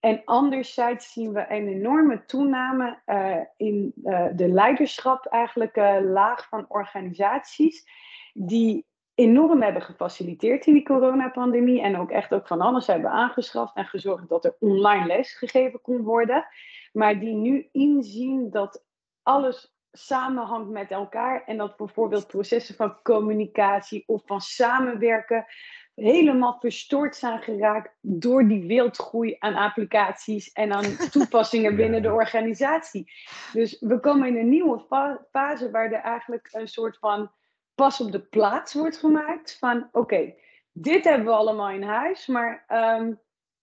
En 0.00 0.22
anderzijds 0.24 1.12
zien 1.12 1.32
we 1.32 1.46
een 1.48 1.68
enorme 1.68 2.24
toename 2.24 2.98
eh, 3.04 3.36
in 3.56 3.92
de 4.32 4.48
leiderschap, 4.48 5.26
eigenlijk 5.26 5.76
laag 6.02 6.48
van 6.48 6.64
organisaties, 6.68 7.84
die 8.32 8.86
enorm 9.14 9.62
hebben 9.62 9.82
gefaciliteerd 9.82 10.66
in 10.66 10.74
die 10.74 10.84
coronapandemie 10.84 11.82
en 11.82 11.96
ook 11.96 12.10
echt 12.10 12.32
ook 12.32 12.46
van 12.46 12.60
alles 12.60 12.86
hebben 12.86 13.10
aangeschaft 13.10 13.76
en 13.76 13.86
gezorgd 13.86 14.28
dat 14.28 14.44
er 14.44 14.56
online 14.58 15.06
les 15.06 15.32
gegeven 15.34 15.80
kon 15.80 16.02
worden. 16.02 16.46
Maar 16.92 17.18
die 17.20 17.34
nu 17.34 17.68
inzien 17.72 18.50
dat 18.50 18.84
alles 19.22 19.74
samenhangt 19.92 20.70
met 20.70 20.90
elkaar 20.90 21.44
en 21.44 21.56
dat 21.56 21.76
bijvoorbeeld 21.76 22.26
processen 22.26 22.74
van 22.74 23.02
communicatie 23.02 24.02
of 24.06 24.22
van 24.26 24.40
samenwerken 24.40 25.46
helemaal 25.94 26.56
verstoord 26.60 27.16
zijn 27.16 27.42
geraakt 27.42 27.96
door 28.00 28.48
die 28.48 28.66
wildgroei 28.66 29.36
aan 29.38 29.54
applicaties 29.54 30.52
en 30.52 30.72
aan 30.72 30.96
toepassingen 31.10 31.76
binnen 31.76 32.02
de 32.02 32.12
organisatie. 32.12 33.12
Dus 33.52 33.80
we 33.80 34.00
komen 34.00 34.28
in 34.28 34.36
een 34.36 34.48
nieuwe 34.48 34.78
fa- 34.78 35.26
fase 35.30 35.70
waar 35.70 35.92
er 35.92 36.00
eigenlijk 36.00 36.48
een 36.52 36.68
soort 36.68 36.98
van 36.98 37.30
pas 37.74 38.00
op 38.00 38.12
de 38.12 38.20
plaats 38.20 38.74
wordt 38.74 38.96
gemaakt 38.96 39.56
van 39.58 39.88
oké, 39.92 40.34
dit 40.72 41.04
hebben 41.04 41.26
we 41.26 41.32
allemaal 41.32 41.70
in 41.70 41.82
huis, 41.82 42.26
maar 42.26 42.64
ehm, 42.68 43.12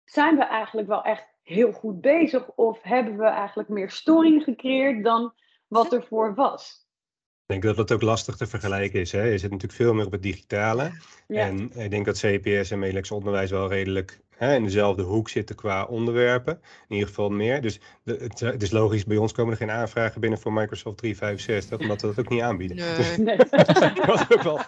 zijn 0.06 0.36
we 0.36 0.44
eigenlijk 0.44 0.88
wel 0.88 1.04
echt 1.04 1.28
heel 1.44 1.72
goed 1.72 2.02
bezig 2.02 2.50
of 2.50 2.82
hebben 2.82 3.18
we 3.18 3.26
eigenlijk 3.26 3.70
meer 3.70 3.90
storing 3.90 4.44
gecreëerd 4.44 5.04
dan 5.04 5.34
wat 5.68 5.94
er 5.94 6.04
voor 6.04 6.36
was? 6.36 6.88
Ik 7.46 7.62
denk 7.62 7.76
dat 7.76 7.78
het 7.78 7.92
ook 7.92 8.02
lastig 8.02 8.36
te 8.36 8.48
vergelijken 8.48 9.00
is. 9.00 9.12
Hè? 9.12 9.24
Je 9.24 9.38
zit 9.38 9.52
natuurlijk 9.52 9.82
veel 9.82 9.94
meer 9.94 10.06
op 10.06 10.12
het 10.12 10.24
digitale. 10.24 10.92
Ja. 11.28 11.46
En 11.46 11.72
ik 11.72 11.90
denk 11.90 12.06
dat 12.06 12.20
CPS 12.20 12.72
en 12.72 12.80
Melex 12.80 13.12
onderwijs 13.12 13.52
wel 13.52 13.68
redelijk 13.68 14.20
hè, 14.40 14.56
in 14.56 14.64
dezelfde 14.64 15.04
hoek 15.04 15.30
zitten 15.30 15.56
qua 15.56 15.84
onderwerpen. 15.84 16.54
In 16.88 16.96
ieder 16.96 17.08
geval 17.08 17.30
meer. 17.30 17.62
Dus 17.62 17.80
de, 18.04 18.18
het, 18.22 18.40
het 18.40 18.62
is 18.62 18.72
logisch, 18.72 19.06
bij 19.06 19.18
ons 19.18 19.32
komen 19.32 19.52
er 19.52 19.58
geen 19.58 19.72
aanvragen 19.72 20.22
binnen 20.22 20.40
voor 20.40 20.54
Microsoft 20.54 20.98
365, 20.98 21.80
omdat 21.80 22.02
we 22.02 22.08
dat 22.08 22.20
ook 22.20 22.30
niet 22.30 22.42
aanbieden. 22.42 22.78
Dus 22.78 23.18
Nee. 23.18 23.18
Nee. 23.18 23.38
dat 24.06 24.20
is 24.20 24.38
ook 24.38 24.44
wel 24.44 24.60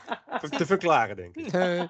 te 0.50 0.66
verklaren, 0.66 1.16
denk 1.16 1.36
ik. 1.36 1.52
Nee. 1.52 1.88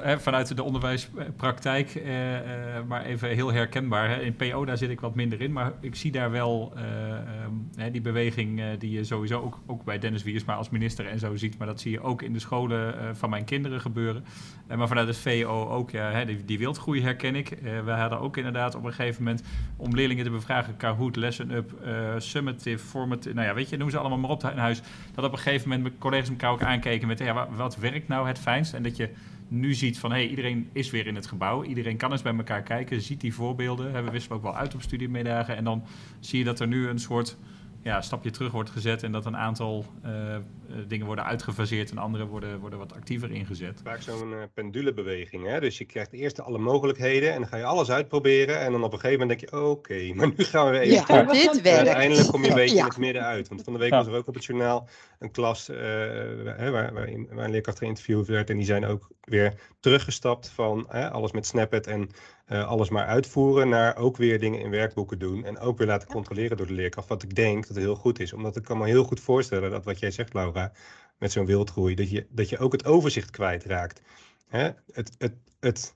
Hè, 0.00 0.20
vanuit 0.20 0.56
de 0.56 0.62
onderwijspraktijk, 0.62 1.94
eh, 1.94 2.36
eh, 2.36 2.84
maar 2.86 3.04
even 3.04 3.28
heel 3.28 3.52
herkenbaar. 3.52 4.08
Hè. 4.08 4.20
In 4.20 4.36
PO 4.36 4.64
daar 4.64 4.78
zit 4.78 4.90
ik 4.90 5.00
wat 5.00 5.14
minder 5.14 5.40
in, 5.40 5.52
maar 5.52 5.72
ik 5.80 5.94
zie 5.94 6.12
daar 6.12 6.30
wel 6.30 6.72
eh, 6.76 7.10
ehm, 7.12 7.52
hè, 7.76 7.90
die 7.90 8.00
beweging 8.00 8.60
eh, 8.60 8.66
die 8.78 8.90
je 8.90 9.04
sowieso 9.04 9.40
ook, 9.40 9.58
ook 9.66 9.84
bij 9.84 9.98
Dennis 9.98 10.22
Wiersma 10.22 10.54
als 10.54 10.70
minister 10.70 11.06
en 11.06 11.18
zo 11.18 11.36
ziet. 11.36 11.58
Maar 11.58 11.66
dat 11.66 11.80
zie 11.80 11.90
je 11.90 12.00
ook 12.00 12.22
in 12.22 12.32
de 12.32 12.38
scholen 12.38 12.98
eh, 12.98 13.08
van 13.12 13.30
mijn 13.30 13.44
kinderen 13.44 13.80
gebeuren. 13.80 14.24
Maar 14.76 14.88
vanuit 14.88 15.08
het 15.08 15.16
VO 15.16 15.68
ook, 15.68 15.90
ja, 15.90 16.10
hè, 16.10 16.24
die, 16.24 16.44
die 16.44 16.58
wildgroei 16.58 17.02
herken 17.22 17.40
ik. 17.40 17.50
Eh, 17.50 17.84
we 17.84 17.90
hadden 17.90 18.20
ook 18.20 18.36
inderdaad 18.36 18.74
op 18.74 18.84
een 18.84 18.92
gegeven 18.92 19.22
moment 19.22 19.42
om 19.76 19.94
leerlingen 19.94 20.24
te 20.24 20.30
bevragen, 20.30 20.76
Kahoot, 20.76 21.16
Lesson 21.16 21.50
Up, 21.50 21.72
eh, 21.82 22.14
Summative, 22.18 22.84
Formative, 22.84 23.34
nou 23.34 23.46
ja, 23.46 23.54
weet 23.54 23.68
je, 23.68 23.76
noem 23.76 23.90
ze 23.90 23.98
allemaal 23.98 24.18
maar 24.18 24.30
op 24.30 24.44
in 24.44 24.58
huis. 24.58 24.82
Dat 25.14 25.24
op 25.24 25.32
een 25.32 25.38
gegeven 25.38 25.68
moment 25.68 25.82
mijn 25.88 25.98
collega's 25.98 26.28
elkaar 26.28 26.50
ook 26.50 26.62
aankeken 26.62 27.08
met, 27.08 27.18
ja, 27.18 27.32
wa- 27.34 27.48
wat 27.56 27.76
werkt 27.76 28.08
nou 28.08 28.26
het 28.28 28.38
fijnst? 28.38 28.74
En 28.74 28.82
dat 28.82 28.96
je 28.96 29.08
nu 29.48 29.74
ziet 29.74 29.98
van, 29.98 30.10
hé, 30.10 30.16
hey, 30.16 30.28
iedereen 30.28 30.68
is 30.72 30.90
weer 30.90 31.06
in 31.06 31.14
het 31.14 31.26
gebouw. 31.26 31.64
Iedereen 31.64 31.96
kan 31.96 32.12
eens 32.12 32.22
bij 32.22 32.34
elkaar 32.36 32.62
kijken, 32.62 33.00
ziet 33.00 33.20
die 33.20 33.34
voorbeelden. 33.34 34.04
We 34.04 34.10
wisselen 34.10 34.36
ook 34.36 34.42
wel 34.42 34.56
uit 34.56 34.74
op 34.74 34.82
studiemiddagen. 34.82 35.56
En 35.56 35.64
dan 35.64 35.82
zie 36.20 36.38
je 36.38 36.44
dat 36.44 36.60
er 36.60 36.66
nu 36.66 36.88
een 36.88 36.98
soort 36.98 37.36
ja, 37.82 38.00
stapje 38.00 38.30
terug 38.30 38.52
wordt 38.52 38.70
gezet 38.70 39.02
en 39.02 39.12
dat 39.12 39.26
een 39.26 39.36
aantal 39.36 39.84
eh, 40.02 40.34
eh, 40.34 40.42
dingen 40.86 41.06
worden 41.06 41.24
uitgefaseerd 41.24 41.90
en 41.90 41.98
andere 41.98 42.26
worden, 42.26 42.58
worden 42.60 42.78
wat 42.78 42.92
actiever 42.92 43.30
ingezet. 43.30 43.80
Vaak 43.84 44.00
zo'n 44.00 44.32
eh, 44.32 44.38
pendulebeweging. 44.54 45.46
Hè? 45.46 45.60
Dus 45.60 45.78
je 45.78 45.84
krijgt 45.84 46.12
eerst 46.12 46.40
alle 46.40 46.58
mogelijkheden 46.58 47.32
en 47.32 47.40
dan 47.40 47.48
ga 47.48 47.56
je 47.56 47.64
alles 47.64 47.90
uitproberen. 47.90 48.60
En 48.60 48.72
dan 48.72 48.84
op 48.84 48.92
een 48.92 48.98
gegeven 49.00 49.20
moment 49.20 49.40
denk 49.40 49.50
je, 49.52 49.68
oké, 49.68 50.10
maar 50.14 50.26
nu 50.36 50.44
gaan 50.44 50.70
we 50.70 50.78
even 50.78 50.94
Ja, 50.94 51.02
terug. 51.04 51.32
dit 51.32 51.56
En 51.56 51.62
werkt. 51.62 51.78
uiteindelijk 51.86 52.28
kom 52.28 52.42
je 52.42 52.48
een 52.48 52.54
beetje 52.54 52.74
Ja. 52.76 52.82
in 52.82 52.88
het 52.88 52.98
midden 52.98 53.22
uit. 53.22 53.48
Want 53.48 53.62
van 53.62 53.72
de 53.72 53.78
week 53.78 53.90
Ja. 53.90 53.96
was 53.96 54.06
er 54.06 54.14
ook 54.14 54.26
op 54.28 54.34
het 54.34 54.44
journaal 54.44 54.88
een 55.18 55.30
klas 55.30 55.68
eh, 55.68 55.78
hè, 56.56 56.70
waar, 56.70 56.92
waarin, 56.92 57.28
waar 57.30 57.44
een 57.44 57.50
leerkracht 57.50 57.78
geïnterviewd 57.78 58.26
werd. 58.26 58.50
En 58.50 58.56
die 58.56 58.66
zijn 58.66 58.84
ook 58.86 59.08
weer 59.24 59.54
teruggestapt 59.80 60.48
van 60.48 60.86
hè, 60.88 61.10
alles 61.10 61.32
met 61.32 61.46
Snapchat 61.46 61.86
en 61.86 62.10
eh, 62.44 62.68
alles 62.68 62.88
maar 62.88 63.06
uitvoeren. 63.06 63.68
Naar 63.68 63.96
ook 63.96 64.16
weer 64.16 64.40
dingen 64.40 64.60
in 64.60 64.70
werkboeken 64.70 65.18
doen. 65.18 65.44
En 65.44 65.58
ook 65.58 65.78
weer 65.78 65.86
laten 65.86 66.08
controleren 66.08 66.56
door 66.56 66.66
de 66.66 66.72
leerkracht. 66.72 67.08
Wat 67.08 67.22
ik 67.22 67.34
denk 67.34 67.66
dat 67.66 67.76
heel 67.76 67.94
goed 67.94 68.20
is. 68.20 68.32
Omdat 68.32 68.56
ik 68.56 68.62
kan 68.62 68.78
me 68.78 68.86
heel 68.86 69.04
goed 69.04 69.20
voorstellen 69.20 69.70
dat 69.70 69.84
wat 69.84 69.98
jij 69.98 70.10
zegt, 70.10 70.34
Laura, 70.34 70.72
met 71.18 71.32
zo'n 71.32 71.46
wildgroei, 71.46 71.94
dat 71.94 72.10
je, 72.10 72.26
dat 72.30 72.48
je 72.48 72.58
ook 72.58 72.72
het 72.72 72.84
overzicht 72.84 73.30
kwijtraakt. 73.30 74.02
Hè? 74.48 74.70
Het, 74.92 75.14
het, 75.18 75.34
het, 75.60 75.94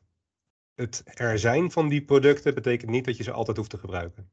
het 0.75 1.03
er 1.05 1.39
zijn 1.39 1.71
van 1.71 1.89
die 1.89 2.05
producten 2.05 2.55
betekent 2.55 2.91
niet 2.91 3.05
dat 3.05 3.17
je 3.17 3.23
ze 3.23 3.33
altijd 3.33 3.57
hoeft 3.57 3.71
te 3.71 3.79
gebruiken. 3.79 4.31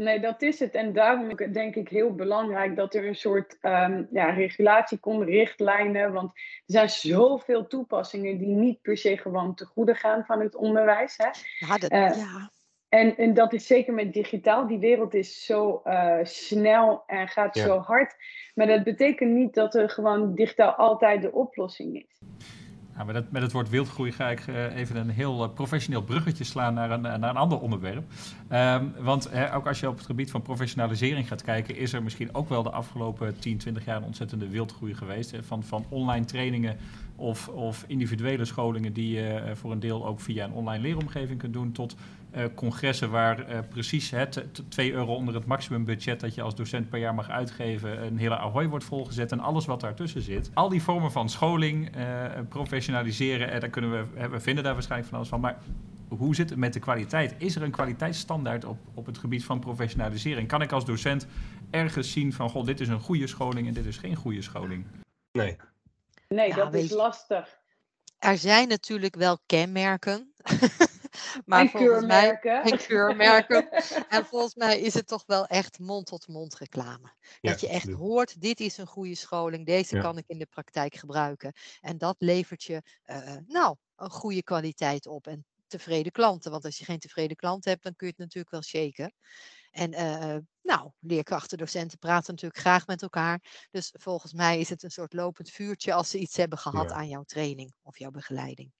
Nee, 0.00 0.20
dat 0.20 0.42
is 0.42 0.58
het. 0.58 0.74
En 0.74 0.92
daarom 0.92 1.36
denk 1.52 1.74
ik 1.74 1.88
heel 1.88 2.14
belangrijk 2.14 2.76
dat 2.76 2.94
er 2.94 3.06
een 3.06 3.16
soort 3.16 3.58
ehm, 3.60 4.04
ja, 4.10 4.30
regulatie 4.30 4.98
komt, 4.98 5.28
richtlijnen. 5.28 6.12
Want 6.12 6.30
er 6.34 6.42
zijn 6.66 6.90
zoveel 6.90 7.66
toepassingen 7.66 8.38
die 8.38 8.54
niet 8.54 8.82
per 8.82 8.96
se 8.96 9.16
gewoon 9.16 9.54
te 9.54 9.64
goede 9.64 9.94
gaan 9.94 10.24
van 10.24 10.40
het 10.40 10.54
onderwijs. 10.56 11.14
Hè? 11.16 11.28
Ja, 11.66 11.78
dat, 11.78 11.90
Eh, 11.90 12.16
ja. 12.16 12.50
En, 12.88 13.16
en 13.16 13.34
dat 13.34 13.52
is 13.52 13.66
zeker 13.66 13.94
met 13.94 14.12
digitaal. 14.12 14.66
Die 14.66 14.78
wereld 14.78 15.14
is 15.14 15.44
zo 15.44 15.80
eh, 15.84 16.18
snel 16.22 17.02
en 17.06 17.28
gaat 17.28 17.54
Ja. 17.54 17.64
zo 17.64 17.78
hard. 17.78 18.14
Maar 18.54 18.66
dat 18.66 18.82
betekent 18.84 19.30
niet 19.30 19.54
dat 19.54 19.74
er 19.74 19.90
gewoon 19.90 20.34
digitaal 20.34 20.72
altijd 20.72 21.22
de 21.22 21.32
oplossing 21.32 21.96
is. 22.08 22.18
Ja, 23.00 23.06
met, 23.30 23.42
het, 23.42 23.52
woord 23.52 23.68
wildgroei 23.68 24.12
ga 24.12 24.30
ik 24.30 24.46
eh, 24.46 24.76
even 24.76 24.96
een 24.96 25.10
heel 25.10 25.42
eh, 25.42 25.52
professioneel 25.54 26.02
bruggetje 26.02 26.44
slaan 26.44 26.74
naar 26.74 26.90
een, 26.90 27.00
naar 27.00 27.22
een 27.22 27.36
ander 27.36 27.60
onderwerp. 27.60 28.12
Ehm, 28.48 28.84
want 28.98 29.30
ook 29.54 29.66
als 29.66 29.80
je 29.80 29.88
op 29.88 29.96
het 29.96 30.06
gebied 30.06 30.30
van 30.30 30.42
professionalisering 30.42 31.28
gaat 31.28 31.42
kijken, 31.42 31.76
is 31.76 31.92
er 31.92 32.02
misschien 32.02 32.34
ook 32.34 32.48
wel 32.48 32.62
de 32.62 32.70
afgelopen 32.70 33.38
10, 33.38 33.58
20 33.58 33.84
jaar 33.84 33.96
een 33.96 34.02
ontzettende 34.02 34.48
wildgroei 34.48 34.94
geweest. 34.94 35.30
Hè, 35.30 35.42
van, 35.42 35.62
van 35.62 35.84
online 35.88 36.24
trainingen 36.24 36.76
of, 37.20 37.48
of 37.48 37.84
individuele 37.86 38.44
scholingen 38.44 38.92
die 38.92 39.14
je 39.14 39.28
eh, 39.28 39.54
voor 39.54 39.72
een 39.72 39.80
deel 39.80 40.06
ook 40.06 40.20
via 40.20 40.44
een 40.44 40.52
online 40.52 40.82
leeromgeving 40.82 41.38
kunt 41.38 41.52
doen, 41.52 41.72
tot 41.72 41.96
eh, 42.30 42.44
congressen 42.54 43.10
waar 43.10 43.46
eh, 43.46 43.58
precies 43.68 44.10
hè, 44.10 44.26
t- 44.26 44.44
t- 44.54 44.70
2 44.70 44.92
euro 44.92 45.14
onder 45.14 45.34
het 45.34 45.44
maximumbudget 45.46 46.20
dat 46.20 46.34
je 46.34 46.42
als 46.42 46.54
docent 46.54 46.88
per 46.88 46.98
jaar 46.98 47.14
mag 47.14 47.28
uitgeven, 47.30 48.04
een 48.04 48.18
hele 48.18 48.36
ahoy 48.38 48.68
wordt 48.68 48.84
volgezet 48.84 49.32
en 49.32 49.40
alles 49.40 49.66
wat 49.66 49.80
daartussen 49.80 50.22
zit. 50.22 50.50
Al 50.54 50.68
die 50.68 50.82
vormen 50.82 51.12
van 51.12 51.28
scholing, 51.28 51.96
eh, 51.96 52.04
professionaliseren, 52.48 53.60
daar 53.60 53.70
kunnen 53.70 53.90
we, 53.90 54.28
we 54.28 54.40
vinden 54.40 54.64
daar 54.64 54.72
waarschijnlijk 54.72 55.08
van 55.10 55.18
alles 55.18 55.30
van, 55.30 55.40
maar 55.40 55.58
hoe 56.08 56.34
zit 56.34 56.50
het 56.50 56.58
met 56.58 56.72
de 56.72 56.78
kwaliteit? 56.80 57.34
Is 57.38 57.56
er 57.56 57.62
een 57.62 57.70
kwaliteitsstandaard 57.70 58.64
op, 58.64 58.78
op 58.94 59.06
het 59.06 59.18
gebied 59.18 59.44
van 59.44 59.60
professionalisering? 59.60 60.48
Kan 60.48 60.62
ik 60.62 60.72
als 60.72 60.84
docent 60.84 61.26
ergens 61.70 62.12
zien 62.12 62.32
van, 62.32 62.50
goh, 62.50 62.64
dit 62.66 62.80
is 62.80 62.88
een 62.88 63.00
goede 63.00 63.26
scholing 63.26 63.66
en 63.68 63.74
dit 63.74 63.86
is 63.86 63.96
geen 63.96 64.16
goede 64.16 64.42
scholing? 64.42 64.84
Nee. 65.32 65.56
Nee, 66.28 66.48
Ja, 66.48 66.54
dat 66.54 66.74
is 66.74 66.90
lastig. 66.90 67.58
Er 68.18 68.38
zijn 68.38 68.68
natuurlijk 68.68 69.14
wel 69.16 69.38
kenmerken. 69.46 70.32
maar 71.44 71.60
en 71.60 71.68
volgens 71.68 72.06
mij, 72.06 72.38
keurmerken. 72.38 72.62
en 72.72 72.78
keurmerken. 72.86 73.70
en 74.08 74.24
volgens 74.26 74.54
mij 74.54 74.80
is 74.80 74.94
het 74.94 75.06
toch 75.06 75.22
wel 75.26 75.46
echt 75.46 75.78
mond-tot-mond 75.78 76.54
reclame. 76.58 77.12
Ja, 77.40 77.50
dat 77.50 77.60
je 77.60 77.66
echt 77.66 77.76
absoluut. 77.76 77.98
hoort, 77.98 78.40
dit 78.40 78.60
is 78.60 78.76
een 78.78 78.86
goede 78.86 79.14
scholing, 79.14 79.66
deze 79.66 79.96
Ja. 79.96 80.02
kan 80.02 80.18
ik 80.18 80.24
in 80.26 80.38
de 80.38 80.46
praktijk 80.46 80.94
gebruiken. 80.94 81.52
En 81.80 81.98
dat 81.98 82.16
levert 82.18 82.62
je, 82.62 82.82
eh, 83.02 83.36
nou, 83.46 83.76
een 83.96 84.10
goede 84.10 84.42
kwaliteit 84.42 85.06
op 85.06 85.26
en 85.26 85.44
tevreden 85.66 86.12
klanten. 86.12 86.50
Want 86.50 86.64
als 86.64 86.78
je 86.78 86.84
geen 86.84 86.98
tevreden 86.98 87.36
klant 87.36 87.64
hebt, 87.64 87.82
dan 87.82 87.94
kun 87.96 88.06
je 88.06 88.12
het 88.12 88.22
natuurlijk 88.22 88.50
wel 88.52 88.62
shaken. 88.62 89.14
En 89.70 89.92
eh, 89.92 90.36
nou, 90.62 90.90
leerkrachten, 90.98 91.58
docenten 91.58 91.98
praten 91.98 92.32
natuurlijk 92.34 92.60
graag 92.60 92.86
met 92.86 93.02
elkaar. 93.02 93.66
Dus 93.70 93.94
volgens 93.98 94.32
mij 94.32 94.58
is 94.58 94.68
het 94.68 94.82
een 94.82 94.90
soort 94.90 95.12
lopend 95.12 95.50
vuurtje 95.50 95.92
als 95.92 96.10
ze 96.10 96.18
iets 96.18 96.36
hebben 96.36 96.58
gehad 96.58 96.88
Ja. 96.90 96.94
aan 96.94 97.08
jouw 97.08 97.22
training 97.22 97.74
of 97.82 97.98
jouw 97.98 98.10
begeleiding. 98.10 98.72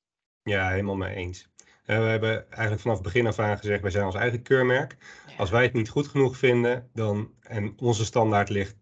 Ja, 0.42 0.68
helemaal 0.70 0.96
mee 0.96 1.14
eens. 1.14 1.48
Eh, 1.90 1.98
we 1.98 2.04
hebben 2.04 2.50
eigenlijk 2.50 2.80
vanaf 2.80 2.96
het 2.96 3.06
begin 3.06 3.26
af 3.26 3.38
aan 3.38 3.58
gezegd, 3.58 3.82
wij 3.82 3.90
zijn 3.90 4.04
ons 4.04 4.14
eigen 4.14 4.42
keurmerk. 4.42 4.96
Als 5.38 5.50
wij 5.50 5.62
het 5.62 5.72
niet 5.72 5.88
goed 5.88 6.08
genoeg 6.08 6.36
vinden, 6.36 6.90
dan, 6.94 7.30
en 7.40 7.74
onze 7.78 8.04
standaard 8.04 8.48
ligt 8.48 8.76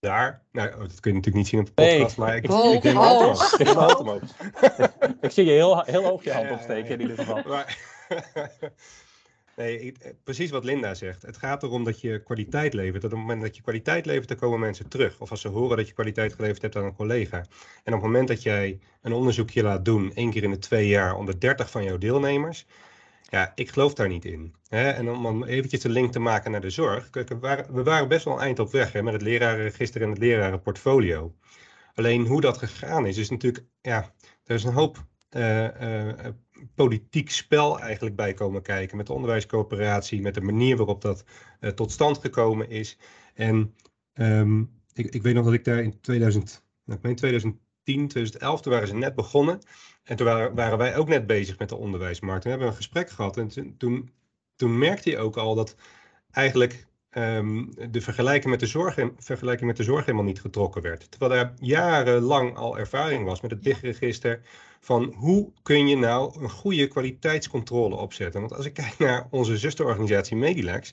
daar. 0.00 0.42
Nou, 0.52 0.70
dat 0.70 1.00
kun 1.00 1.10
je 1.10 1.16
natuurlijk 1.16 1.34
niet 1.34 1.48
zien 1.48 1.60
op 1.60 1.66
de 1.66 1.72
Nee. 1.74 1.96
podcast, 1.96 2.16
maar 2.16 2.36
ik, 2.36 2.44
ik 5.20 5.30
zie 5.30 5.44
je 5.44 5.50
heel, 5.50 5.82
heel 5.82 6.04
hoog 6.04 6.24
je 6.24 6.32
hand 6.32 6.44
ja, 6.44 6.50
ja, 6.50 6.56
opsteken 6.56 6.88
ja. 6.88 6.94
in 6.94 7.00
ieder 7.00 7.16
geval. 7.16 7.42
Maar- 7.46 7.78
nee, 9.56 9.92
eh, 10.00 10.10
precies 10.24 10.50
wat 10.50 10.64
Linda 10.64 10.94
zegt. 10.94 11.22
Het 11.22 11.36
gaat 11.36 11.62
erom 11.62 11.84
dat 11.84 12.00
je 12.00 12.22
kwaliteit 12.22 12.74
levert. 12.74 13.02
Dat 13.02 13.12
op 13.12 13.18
het 13.18 13.26
moment 13.26 13.42
dat 13.42 13.56
je 13.56 13.62
kwaliteit 13.62 14.06
levert, 14.06 14.28
dan 14.28 14.36
komen 14.36 14.60
mensen 14.60 14.88
terug. 14.88 15.20
Of 15.20 15.30
als 15.30 15.40
ze 15.40 15.48
horen 15.48 15.76
dat 15.76 15.88
je 15.88 15.94
kwaliteit 15.94 16.32
geleverd 16.32 16.62
hebt 16.62 16.76
aan 16.76 16.84
een 16.84 16.94
collega. 16.94 17.36
En 17.84 17.94
op 17.94 18.02
het 18.02 18.02
moment 18.02 18.28
dat 18.28 18.42
jij 18.42 18.78
een 19.02 19.12
onderzoekje 19.12 19.62
laat 19.62 19.84
doen, 19.84 20.14
één 20.14 20.30
keer 20.30 20.42
in 20.42 20.50
de 20.50 20.58
twee 20.58 20.88
jaar, 20.88 21.16
onder 21.16 21.40
30 21.40 21.70
van 21.70 21.84
jouw 21.84 21.98
deelnemers. 21.98 22.66
Ja, 23.28 23.52
ik 23.54 23.70
geloof 23.70 23.94
daar 23.94 24.08
niet 24.08 24.24
in. 24.24 24.54
En 24.68 25.08
om 25.08 25.44
eventjes 25.44 25.80
de 25.80 25.88
link 25.88 26.12
te 26.12 26.18
maken 26.18 26.50
naar 26.50 26.60
de 26.60 26.70
zorg. 26.70 27.10
Kijk, 27.10 27.28
we 27.28 27.82
waren, 27.82 28.08
best 28.08 28.24
wel 28.24 28.40
eind 28.40 28.58
op 28.58 28.72
weg 28.72 28.92
met 29.02 29.12
het 29.12 29.22
lerarenregister 29.22 30.02
en 30.02 30.08
het 30.08 30.18
lerarenportfolio. 30.18 31.34
Alleen 31.94 32.26
hoe 32.26 32.40
dat 32.40 32.58
gegaan 32.58 33.06
is, 33.06 33.16
is 33.16 33.30
natuurlijk, 33.30 33.64
ja, 33.80 34.12
er 34.44 34.54
is 34.54 34.64
een 34.64 34.72
hoop 34.72 35.04
eh, 35.28 35.64
politiek 36.74 37.30
spel 37.30 37.80
eigenlijk 37.80 38.16
bij 38.16 38.34
komen 38.34 38.62
kijken. 38.62 38.96
Met 38.96 39.06
de 39.06 39.12
onderwijscoöperatie, 39.12 40.20
met 40.20 40.34
de 40.34 40.40
manier 40.40 40.76
waarop 40.76 41.00
dat 41.00 41.24
eh, 41.60 41.70
tot 41.70 41.92
stand 41.92 42.18
gekomen 42.18 42.70
is. 42.70 42.98
En 43.34 43.74
ehm, 44.12 44.60
ik, 44.92 45.14
ik 45.14 45.22
weet 45.22 45.34
nog 45.34 45.44
dat 45.44 45.54
ik 45.54 45.64
daar 45.64 45.82
in 45.82 46.00
2000, 46.00 46.64
nou, 46.84 46.98
ik 46.98 47.04
meen 47.04 47.16
2010, 47.16 47.60
2011, 48.08 48.60
toen 48.60 48.72
waren 48.72 48.88
ze 48.88 48.94
net 48.94 49.14
begonnen. 49.14 49.58
En 50.02 50.16
toen 50.16 50.26
waren, 50.26 50.78
wij 50.78 50.96
ook 50.96 51.08
net 51.08 51.26
bezig 51.26 51.58
met 51.58 51.68
de 51.68 51.76
onderwijsmarkt. 51.76 52.44
Hebben 52.44 52.62
we 52.62 52.70
een 52.70 52.76
gesprek 52.76 53.10
gehad. 53.10 53.36
En 53.36 53.76
toen, 53.78 54.10
toen 54.56 54.78
merkte 54.78 55.10
je 55.10 55.18
ook 55.18 55.36
al 55.36 55.54
dat 55.54 55.76
eigenlijk 56.30 56.86
ehm, 57.14 57.64
de 57.90 58.00
vergelijking 58.00 58.50
met 58.50 58.60
de, 58.60 58.66
zorg, 58.66 58.98
vergelijking 59.18 59.66
met 59.68 59.76
de 59.76 59.82
zorg 59.82 60.04
helemaal 60.04 60.26
niet 60.26 60.40
getrokken 60.40 60.82
werd. 60.82 61.10
Terwijl 61.10 61.40
er 61.40 61.52
jarenlang 61.56 62.56
al 62.56 62.78
ervaring 62.78 63.24
was 63.24 63.40
met 63.40 63.50
het 63.50 63.60
BIG-register. 63.60 64.40
Van 64.80 65.14
hoe 65.16 65.52
kun 65.62 65.88
je 65.88 65.96
nou 65.96 66.42
een 66.42 66.50
goede 66.50 66.88
kwaliteitscontrole 66.88 67.96
opzetten? 67.96 68.40
Want 68.40 68.54
als 68.54 68.66
ik 68.66 68.74
kijk 68.74 68.98
naar 68.98 69.26
onze 69.30 69.58
zusterorganisatie 69.58 70.36
Medilex, 70.36 70.92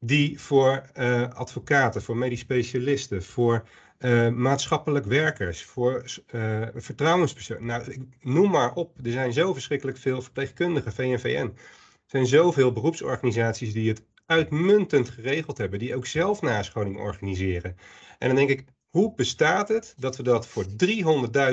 die 0.00 0.40
voor 0.40 0.82
eh, 0.92 1.28
advocaten, 1.32 2.02
voor 2.02 2.16
medisch 2.16 2.40
specialisten, 2.40 3.22
voor 3.22 3.68
eh, 3.98 4.28
maatschappelijk 4.28 5.04
werkers, 5.04 5.64
voor 5.64 6.04
eh 6.26 6.62
vertrouwenspersonen. 6.74 7.66
Nou, 7.66 7.92
ik, 7.92 8.00
noem 8.20 8.50
maar 8.50 8.74
op. 8.74 8.98
Er 9.02 9.12
zijn 9.12 9.32
zo 9.32 9.52
verschrikkelijk 9.52 9.98
veel 9.98 10.22
verpleegkundigen, 10.22 10.92
VNVN. 10.92 11.52
Er 11.54 12.12
zijn 12.12 12.26
zoveel 12.26 12.72
beroepsorganisaties 12.72 13.72
die 13.72 13.88
het 13.88 14.02
uitmuntend 14.26 15.08
geregeld 15.08 15.58
hebben, 15.58 15.78
die 15.78 15.96
ook 15.96 16.06
zelf 16.06 16.42
nascholing 16.42 16.98
organiseren. 16.98 17.76
En 18.18 18.28
dan 18.28 18.36
denk 18.36 18.50
ik, 18.50 18.64
hoe 18.88 19.14
bestaat 19.14 19.68
het 19.68 19.94
dat 19.96 20.16
we 20.16 20.22
dat 20.22 20.46
voor 20.46 20.64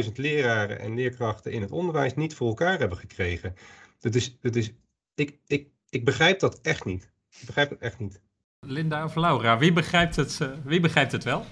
300.000 0.05 0.11
leraren 0.13 0.80
en 0.80 0.95
leerkrachten 0.95 1.51
in 1.51 1.61
het 1.61 1.71
onderwijs 1.71 2.15
niet 2.15 2.36
voor 2.36 2.47
elkaar 2.47 2.80
hebben 2.80 2.97
gekregen? 2.97 3.55
Dat 3.99 4.15
is, 4.15 4.38
dat 4.41 4.55
is, 4.55 4.71
ik, 5.15 5.38
ik, 5.47 5.67
ik 5.89 6.05
begrijp 6.05 6.39
dat 6.39 6.59
echt 6.61 6.86
niet. 6.86 7.11
Ik 7.39 7.45
begrijp 7.45 7.69
het 7.69 7.80
echt 7.80 7.99
niet. 7.99 8.21
Linda 8.59 9.03
of 9.03 9.15
Laura, 9.15 9.57
wie 9.57 9.74
begrijpt 9.74 10.15
het, 10.15 10.39
uh, 10.41 10.49
wie 10.63 10.80
begrijpt 10.80 11.11
het 11.11 11.24
wel? 11.24 11.45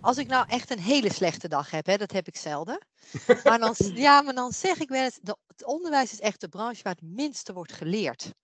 Als 0.00 0.18
ik 0.18 0.26
nou 0.26 0.46
echt 0.48 0.70
een 0.70 0.78
hele 0.78 1.12
slechte 1.12 1.48
dag 1.48 1.70
heb, 1.70 1.86
hè, 1.86 1.96
dat 1.96 2.12
heb 2.12 2.26
ik 2.26 2.36
zelden. 2.36 2.86
Maar 3.44 3.58
dan, 3.58 3.74
ja, 3.78 4.22
maar 4.22 4.34
dan 4.34 4.52
zeg 4.52 4.80
ik 4.80 4.88
wel 4.88 5.02
eens, 5.02 5.20
het 5.46 5.64
onderwijs 5.64 6.12
is 6.12 6.20
echt 6.20 6.40
de 6.40 6.48
branche 6.48 6.82
waar 6.82 6.92
het 6.92 7.10
minste 7.10 7.52
wordt 7.52 7.72
geleerd. 7.72 8.34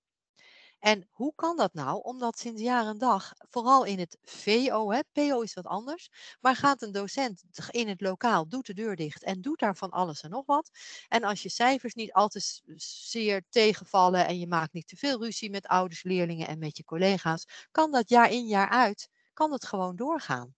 En 0.80 1.06
hoe 1.10 1.32
kan 1.34 1.56
dat 1.56 1.74
nou? 1.74 2.02
Omdat 2.02 2.38
sinds 2.38 2.62
jaar 2.62 2.86
en 2.86 2.98
dag, 2.98 3.32
vooral 3.50 3.84
in 3.84 3.98
het 3.98 4.18
VO, 4.22 4.90
hè, 4.92 5.00
PO 5.12 5.40
is 5.40 5.54
wat 5.54 5.66
anders, 5.66 6.10
maar 6.40 6.56
gaat 6.56 6.82
een 6.82 6.92
docent 6.92 7.42
in 7.70 7.88
het 7.88 8.00
lokaal, 8.00 8.48
doet 8.48 8.66
de 8.66 8.74
deur 8.74 8.96
dicht 8.96 9.22
en 9.22 9.40
doet 9.40 9.58
daar 9.58 9.76
van 9.76 9.90
alles 9.90 10.20
en 10.20 10.30
nog 10.30 10.46
wat. 10.46 10.70
En 11.08 11.24
als 11.24 11.42
je 11.42 11.48
cijfers 11.48 11.94
niet 11.94 12.12
al 12.12 12.28
te 12.28 12.40
zeer 12.76 13.44
tegenvallen 13.48 14.26
en 14.26 14.38
je 14.38 14.46
maakt 14.46 14.72
niet 14.72 14.88
te 14.88 14.96
veel 14.96 15.18
ruzie 15.22 15.50
met 15.50 15.66
ouders, 15.66 16.02
leerlingen 16.02 16.46
en 16.48 16.58
met 16.58 16.76
je 16.76 16.84
collega's, 16.84 17.44
kan 17.70 17.90
dat 17.90 18.08
jaar 18.08 18.30
in 18.30 18.46
jaar 18.46 18.68
uit, 18.68 19.08
kan 19.32 19.52
het 19.52 19.64
gewoon 19.66 19.96
doorgaan. 19.96 20.54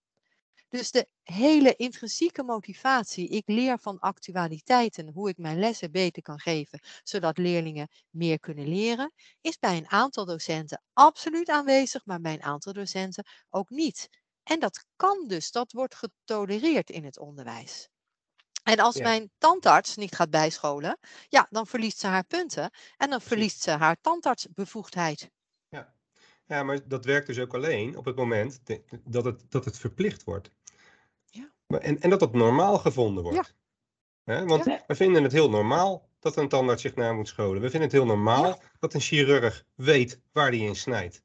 Dus 0.73 0.91
de 0.91 1.07
hele 1.23 1.77
intrinsieke 1.77 2.43
motivatie, 2.43 3.29
ik 3.29 3.43
leer 3.47 3.79
van 3.79 3.99
actualiteiten 3.99 5.09
hoe 5.09 5.29
ik 5.29 5.39
mijn 5.39 5.59
lessen 5.59 5.91
beter 5.91 6.23
kan 6.23 6.39
geven, 6.41 6.81
zodat 7.03 7.39
leerlingen 7.39 7.89
meer 8.11 8.41
kunnen 8.41 8.69
leren, 8.69 9.13
is 9.41 9.59
bij 9.59 9.77
een 9.77 9.91
aantal 9.91 10.25
docenten 10.25 10.83
absoluut 10.93 11.49
aanwezig, 11.49 12.05
maar 12.05 12.21
bij 12.21 12.33
een 12.33 12.43
aantal 12.43 12.73
docenten 12.73 13.25
ook 13.51 13.71
niet. 13.71 14.09
En 14.43 14.61
dat 14.61 14.85
kan 14.97 15.29
dus, 15.29 15.51
dat 15.51 15.73
wordt 15.73 15.95
getolereerd 15.95 16.91
in 16.91 17.05
het 17.05 17.19
onderwijs. 17.19 17.89
En 18.63 18.79
als 18.79 19.01
mijn 19.01 19.31
tandarts 19.39 19.97
niet 19.97 20.15
gaat 20.15 20.31
bijscholen, 20.31 20.99
ja, 21.29 21.47
dan 21.51 21.67
verliest 21.67 21.99
ze 21.99 22.07
haar 22.07 22.25
punten 22.25 22.71
en 22.97 23.11
dan 23.11 23.21
verliest 23.21 23.63
ze 23.63 23.71
haar 23.71 23.97
tandartsbevoegdheid. 24.01 25.31
Ja. 25.69 25.95
ja, 26.47 26.63
maar 26.63 26.89
dat 26.89 27.05
werkt 27.05 27.27
dus 27.27 27.39
ook 27.39 27.55
alleen 27.55 27.97
op 27.97 28.05
het 28.05 28.17
moment 28.17 28.61
dat 29.05 29.25
het, 29.25 29.51
dat 29.51 29.65
het 29.65 29.79
verplicht 29.79 30.25
wordt. 30.25 30.51
En, 31.81 32.01
en 32.01 32.11
dat 32.11 32.21
dat 32.21 32.33
normaal 32.33 32.79
gevonden 32.79 33.23
wordt. 33.23 33.55
Ja. 34.25 34.45
Want 34.45 34.65
we 34.65 34.95
vinden 34.95 35.23
het 35.23 35.33
heel 35.33 35.51
normaal 35.51 36.09
dat 36.21 36.37
een 36.37 36.49
tandarts 36.49 36.83
zich 36.83 36.95
naar 36.95 37.15
moet 37.15 37.29
scholen. 37.29 37.63
We 37.63 37.71
vinden 37.71 37.89
het 37.89 37.93
heel 37.93 38.07
normaal 38.07 38.61
dat 38.79 38.95
een 38.95 39.01
chirurg 39.01 39.65
weet 39.75 40.21
waar 40.33 40.49
hij 40.49 40.59
in 40.59 40.77
snijdt. 40.77 41.23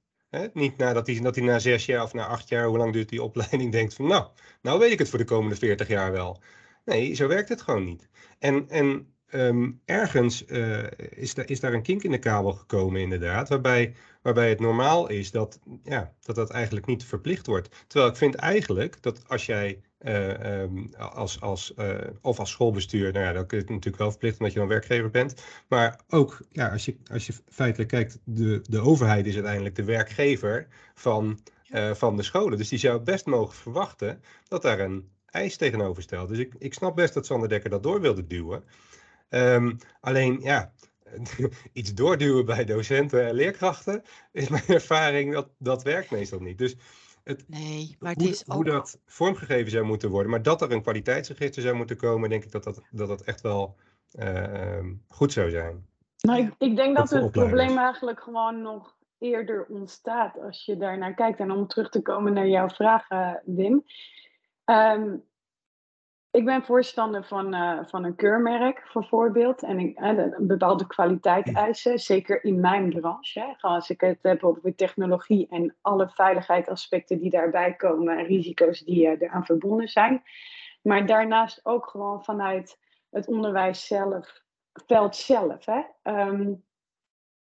Niet 0.53 0.77
nadat 0.77 1.07
hij, 1.07 1.19
dat 1.19 1.35
hij 1.35 1.43
na 1.43 1.59
zes 1.59 1.85
jaar 1.85 2.03
of 2.03 2.13
na 2.13 2.25
acht 2.25 2.49
jaar, 2.49 2.65
hoe 2.65 2.77
lang 2.77 2.93
duurt 2.93 3.09
die 3.09 3.23
opleiding, 3.23 3.71
denkt 3.79 3.93
van 3.93 4.07
nou, 4.07 4.27
nou 4.61 4.79
weet 4.79 4.91
ik 4.91 4.99
het 4.99 5.09
voor 5.09 5.19
de 5.19 5.25
komende 5.25 5.55
veertig 5.55 5.87
jaar 5.87 6.11
wel. 6.11 6.41
Nee, 6.85 7.13
zo 7.13 7.27
werkt 7.27 7.49
het 7.49 7.61
gewoon 7.61 7.85
niet. 7.85 8.09
En, 8.39 8.69
en 8.69 9.17
Ehm, 9.27 9.71
ergens 9.85 10.45
uh, 10.45 10.83
is, 11.09 11.33
da 11.33 11.45
is 11.45 11.59
daar 11.59 11.73
een 11.73 11.81
kink 11.81 12.03
in 12.03 12.11
de 12.11 12.19
kabel 12.19 12.53
gekomen, 12.53 13.01
inderdaad, 13.01 13.49
waarbij, 13.49 13.95
waarbij 14.21 14.49
het 14.49 14.59
normaal 14.59 15.07
is 15.09 15.31
dat, 15.31 15.59
ja, 15.83 16.13
dat 16.19 16.35
dat 16.35 16.49
eigenlijk 16.49 16.85
niet 16.85 17.05
verplicht 17.05 17.47
wordt. 17.47 17.85
Terwijl 17.87 18.11
ik 18.11 18.17
vind 18.17 18.35
eigenlijk 18.35 19.01
dat 19.01 19.29
als 19.29 19.45
jij 19.45 19.81
uh, 19.99 20.61
um, 20.61 20.93
als, 20.97 21.41
als, 21.41 21.73
uh, 21.77 21.97
of 22.21 22.39
als 22.39 22.49
schoolbestuur, 22.49 23.11
nou 23.11 23.25
ja, 23.25 23.33
dan 23.33 23.45
kun 23.45 23.57
je 23.57 23.63
het 23.63 23.73
natuurlijk 23.73 24.01
wel 24.01 24.09
verplicht 24.09 24.37
omdat 24.37 24.53
je 24.53 24.59
dan 24.59 24.67
werkgever 24.67 25.09
bent. 25.09 25.43
Maar 25.67 25.99
ook, 26.09 26.41
ja, 26.49 26.69
als 26.69 26.85
je, 26.85 26.97
als 27.11 27.27
je 27.27 27.33
feitelijk 27.49 27.89
kijkt, 27.89 28.19
de, 28.23 28.61
de 28.69 28.79
overheid 28.79 29.25
is 29.25 29.35
uiteindelijk 29.35 29.75
de 29.75 29.83
werkgever 29.83 30.67
van, 30.93 31.39
van 31.93 32.15
de 32.15 32.23
scholen. 32.23 32.57
Dus 32.57 32.69
die 32.69 32.79
zou 32.79 32.99
best 32.99 33.25
mogen 33.25 33.55
verwachten 33.55 34.21
dat 34.47 34.61
daar 34.61 34.79
een 34.79 35.09
eis 35.25 35.57
tegenover 35.57 36.03
stelt. 36.03 36.29
Dus 36.29 36.37
ik, 36.37 36.53
ik 36.57 36.73
snap 36.73 36.95
best 36.95 37.13
dat 37.13 37.25
Sander 37.25 37.49
Dekker 37.49 37.69
dat 37.69 37.83
door 37.83 38.01
wilde 38.01 38.27
duwen. 38.27 38.63
Um, 39.29 39.77
alleen 39.99 40.39
ja, 40.41 40.73
iets 41.73 41.93
doorduwen 41.93 42.45
bij 42.45 42.65
docenten 42.65 43.27
en 43.27 43.33
leerkrachten 43.33 44.03
is 44.31 44.47
mijn 44.47 44.67
ervaring 44.79 45.33
dat 45.33 45.49
dat 45.57 45.83
werkt 45.83 46.11
meestal 46.11 46.39
niet. 46.39 46.57
Dus 46.57 46.75
het, 47.27 47.43
nee, 47.47 47.95
maar 47.99 48.11
het 48.11 48.21
hoe, 48.21 48.31
is 48.31 48.43
ook... 48.47 48.55
hoe 48.55 48.63
dat 48.63 48.99
vormgegeven 49.05 49.71
zou 49.71 49.85
moeten 49.85 50.09
worden, 50.09 50.31
maar 50.31 50.41
dat 50.41 50.61
er 50.61 50.71
een 50.71 50.81
kwaliteitsregister 50.81 51.61
zou 51.61 51.75
moeten 51.75 51.97
komen, 51.97 52.29
denk 52.29 52.43
ik 52.43 52.51
dat 52.51 52.63
dat, 52.63 52.81
dat, 52.91 53.07
dat 53.07 53.21
echt 53.21 53.41
wel 53.41 53.75
uh, 54.19 54.85
goed 55.07 55.31
zou 55.31 55.49
zijn. 55.49 55.85
Nou, 56.21 56.39
ik, 56.39 56.53
ik 56.57 56.75
denk 56.75 56.97
dat, 56.97 57.09
dat 57.09 57.21
het 57.21 57.31
probleem 57.31 57.77
eigenlijk 57.77 58.19
gewoon 58.19 58.61
nog 58.61 58.95
eerder 59.19 59.65
ontstaat 59.69 60.39
als 60.39 60.65
je 60.65 60.77
daarnaar 60.77 61.13
kijkt. 61.13 61.39
En 61.39 61.51
om 61.51 61.67
terug 61.67 61.89
te 61.89 62.01
komen 62.01 62.33
naar 62.33 62.47
jouw 62.47 62.69
vraag, 62.69 63.07
Wim. 63.45 63.83
Um, 64.65 65.23
ik 66.37 66.45
ben 66.45 66.63
voorstander 66.63 67.23
van, 67.23 67.55
uh, 67.55 67.79
van 67.85 68.03
een 68.03 68.15
keurmerk, 68.15 68.89
bijvoorbeeld. 68.93 69.63
En 69.63 69.79
ik, 69.79 69.99
uh, 69.99 70.23
bepaalde 70.37 70.87
kwaliteitseisen, 70.87 71.99
zeker 71.99 72.43
in 72.43 72.59
mijn 72.59 72.89
branche. 72.89 73.39
Hè. 73.39 73.53
Als 73.59 73.89
ik 73.89 74.01
het 74.01 74.19
heb 74.21 74.43
over 74.43 74.75
technologie 74.75 75.47
en 75.49 75.75
alle 75.81 76.09
veiligheidsaspecten 76.09 77.19
die 77.19 77.29
daarbij 77.29 77.75
komen 77.75 78.17
en 78.17 78.25
risico's 78.25 78.79
die 78.79 79.05
uh, 79.05 79.21
eraan 79.21 79.45
verbonden 79.45 79.87
zijn. 79.87 80.23
Maar 80.81 81.05
daarnaast 81.05 81.59
ook 81.63 81.87
gewoon 81.87 82.23
vanuit 82.23 82.79
het 83.09 83.27
onderwijs 83.27 83.87
zelf, 83.87 84.41
veld 84.85 85.15
zelf. 85.15 85.65
Hè. 85.65 85.81
Um, 86.03 86.63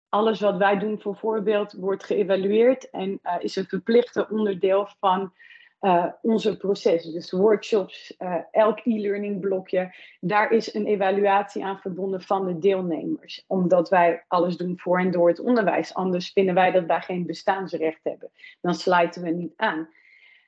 alles 0.09 0.39
wat 0.39 0.57
wij 0.57 0.77
doen, 0.77 0.99
bijvoorbeeld, 1.03 1.73
wordt 1.73 2.03
geëvalueerd 2.03 2.89
en 2.89 3.19
is 3.39 3.55
een 3.55 3.67
verplichte 3.67 4.29
onderdeel 4.29 4.89
van 4.99 5.33
uh, 5.81 6.05
onze 6.21 6.57
processen. 6.57 7.13
Dus 7.13 7.31
workshops, 7.31 8.15
uh, 8.19 8.35
elk 8.51 8.79
e-learning 8.83 9.39
blokje, 9.39 9.95
daar 10.19 10.51
is 10.51 10.73
een 10.73 10.85
evaluatie 10.85 11.65
aan 11.65 11.79
verbonden 11.79 12.21
van 12.21 12.45
de 12.45 12.59
deelnemers. 12.59 13.43
Omdat 13.47 13.89
wij 13.89 14.23
alles 14.27 14.57
doen 14.57 14.79
voor 14.79 14.99
en 14.99 15.11
door 15.11 15.29
het 15.29 15.39
onderwijs. 15.39 15.93
Anders 15.93 16.31
vinden 16.31 16.53
wij 16.53 16.71
dat 16.71 16.85
wij 16.85 17.01
geen 17.01 17.25
bestaansrecht 17.25 18.03
hebben. 18.03 18.31
Dan 18.61 18.73
sluiten 18.73 19.21
we 19.23 19.29
niet 19.29 19.53
aan. 19.55 19.89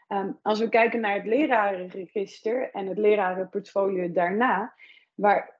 Um, 0.09 0.39
als 0.41 0.59
we 0.59 0.69
kijken 0.69 0.99
naar 0.99 1.15
het 1.15 1.25
lerarenregister 1.25 2.71
en 2.71 2.87
het 2.87 2.97
lerarenportfolio 2.97 4.11
daarna, 4.11 4.73
waar 5.15 5.56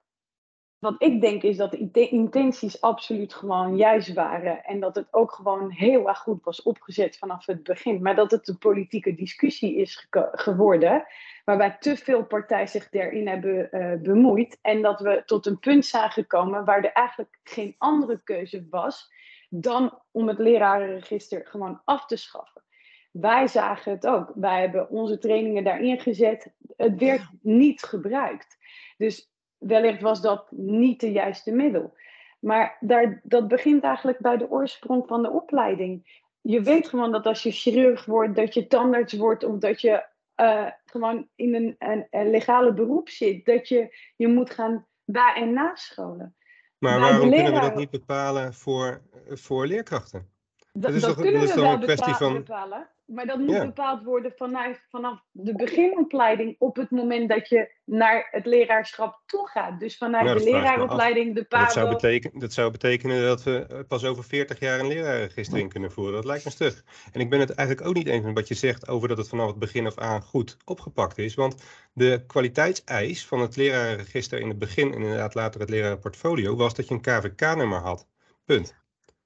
wat 0.80 0.96
ik 0.98 1.22
denk 1.22 1.44
is 1.44 1.58
dat 1.58 1.72
de 1.92 2.10
intenties 2.10 2.82
absoluut 2.82 3.34
gewoon 3.34 3.78
juist 3.78 4.14
waren. 4.14 4.64
En 4.64 4.80
dat 4.80 4.96
het 4.96 5.08
ook 5.12 5.32
gewoon 5.32 5.72
heel 5.72 6.08
erg 6.08 6.20
goed 6.20 6.44
was 6.44 6.62
opgezet 6.62 7.18
vanaf 7.18 7.46
het 7.46 7.64
begin. 7.64 8.02
Maar 8.02 8.16
dat 8.16 8.32
het 8.32 8.48
een 8.48 8.58
politieke 8.58 9.16
discussie 9.16 9.76
is 9.76 10.08
geworden. 10.32 11.06
Waarbij 11.46 11.78
te 11.80 11.98
veel 11.98 12.26
partijen 12.26 12.68
zich 12.68 12.90
daarin 12.90 13.28
hebben 13.28 13.70
uh, 13.72 14.02
bemoeid. 14.02 14.60
En 14.62 14.82
dat 14.82 15.00
we 15.00 15.24
tot 15.26 15.46
een 15.46 15.60
punt 15.60 15.86
zijn 15.86 16.12
gekomen 16.12 16.66
waar 16.66 16.84
er 16.84 16.92
eigenlijk 16.92 17.40
geen 17.44 17.76
andere 17.78 18.24
keuze 18.24 18.68
was. 18.70 19.12
Dan 19.50 20.02
om 20.12 20.28
het 20.28 20.40
lerarenregister 20.40 21.46
gewoon 21.46 21.82
af 21.86 22.06
te 22.06 22.16
schaffen. 22.16 22.64
Wij 23.12 23.48
zagen 23.48 23.92
het 23.92 24.08
ook. 24.08 24.32
Wij 24.36 24.62
hebben 24.62 24.90
onze 24.90 25.18
trainingen 25.18 25.64
daarin 25.64 26.00
gezet. 26.00 26.54
Het 26.76 27.00
werd 27.00 27.30
niet 27.42 27.84
gebruikt. 27.84 28.58
Dus 28.98 29.32
wellicht 29.58 30.02
was 30.02 30.22
dat 30.22 30.52
niet 30.52 31.00
de 31.00 31.12
juiste 31.12 31.52
middel. 31.52 31.94
Maar 32.40 32.78
daar, 32.80 33.20
dat 33.24 33.48
begint 33.48 33.84
eigenlijk 33.84 34.20
bij 34.20 34.38
de 34.38 34.50
oorsprong 34.50 35.08
van 35.08 35.22
de 35.22 35.32
opleiding. 35.32 36.22
Je 36.42 36.62
weet 36.62 36.88
gewoon 36.88 37.12
dat 37.12 37.26
als 37.26 37.44
je 37.44 37.52
chirurg 37.52 38.06
wordt, 38.06 38.36
dat 38.36 38.54
je 38.54 38.68
tandarts 38.68 39.14
wordt, 39.14 39.44
of 39.44 39.58
dat 39.58 39.82
je 39.82 40.06
uh, 40.36 40.68
gewoon 40.86 41.28
in 41.36 41.56
een, 41.56 41.76
een, 41.80 42.08
een, 42.10 42.30
legale 42.30 42.74
beroep 42.74 43.10
zit, 43.10 43.46
dat 43.46 43.68
je 43.68 43.96
je 44.16 44.28
moet 44.28 44.50
gaan 44.50 44.88
bij- 45.06 45.36
en 45.36 45.54
nascholen. 45.54 46.36
Maar 46.78 47.00
waarom 47.00 47.32
kunnen 47.32 47.54
we 47.54 47.60
dat 47.60 47.76
niet 47.76 47.90
bepalen 47.90 48.54
voor, 48.54 49.02
voor 49.28 49.68
leerkrachten? 49.68 50.30
Dat, 50.58 50.82
dat 50.82 50.94
is 50.94 51.02
dat 51.02 51.10
toch, 51.10 51.22
kunnen 51.22 51.40
dat 51.40 51.50
is 51.50 51.56
we 51.56 51.62
toch 51.62 51.70
wel 51.70 51.74
een 51.74 51.96
kwestie 51.96 52.14
van. 52.14 52.34
Bepalen. 52.34 52.90
Maar 53.08 53.26
dat 53.26 53.38
moet 53.40 53.50
Ja. 53.56 53.66
bepaald 53.66 54.04
worden 54.04 54.34
vanaf, 54.36 54.86
vanaf 54.90 55.20
de 55.32 55.56
beginopleiding 55.56 56.56
op 56.60 56.76
het 56.76 56.92
moment 56.92 57.30
dat 57.30 57.50
je 57.50 57.76
naar 57.86 58.28
het 58.32 58.46
leraarschap 58.46 59.22
toe 59.26 59.48
gaat. 59.48 59.80
Dus 59.80 59.98
vanuit 59.98 60.38
de 60.38 60.44
leraaropleiding, 60.44 61.36
de 61.36 61.46
Dat 61.50 61.72
zou, 61.72 61.90
betekenen, 61.90 62.40
dat 62.40 62.54
zou 62.54 62.72
betekenen 62.72 63.22
dat 63.24 63.44
we 63.44 63.86
pas 63.88 64.06
over 64.06 64.24
40 64.24 64.60
jaar 64.60 64.80
een 64.80 64.88
lerarenregister 64.88 65.58
in 65.58 65.70
kunnen 65.70 65.92
voeren. 65.92 66.14
Dat 66.14 66.26
lijkt 66.26 66.46
me 66.46 66.52
stug. 66.52 66.84
En 67.12 67.20
ik 67.20 67.30
ben 67.30 67.40
het 67.40 67.52
eigenlijk 67.52 67.88
ook 67.88 67.96
niet 67.96 68.08
eens 68.08 68.26
met 68.26 68.36
wat 68.36 68.48
je 68.48 68.54
zegt 68.54 68.88
over 68.88 69.08
dat 69.08 69.18
het 69.18 69.30
vanaf 69.30 69.48
het 69.48 69.60
begin 69.60 69.86
af 69.86 69.98
aan 69.98 70.22
goed 70.22 70.58
opgepakt 70.66 71.18
is. 71.18 71.36
Want 71.36 71.64
de 71.94 72.24
kwaliteitseis 72.28 73.26
van 73.26 73.40
het 73.40 73.56
lerarenregister 73.56 74.40
in 74.40 74.50
het 74.50 74.60
begin 74.60 74.94
en 74.94 75.02
inderdaad 75.02 75.34
later 75.34 75.60
het 75.60 75.70
lerarenportfolio 75.70 76.56
was 76.56 76.74
dat 76.74 76.88
je 76.88 76.94
een 76.94 77.02
KVK-nummer 77.02 77.80
had. 77.80 78.08
Punt. 78.46 78.76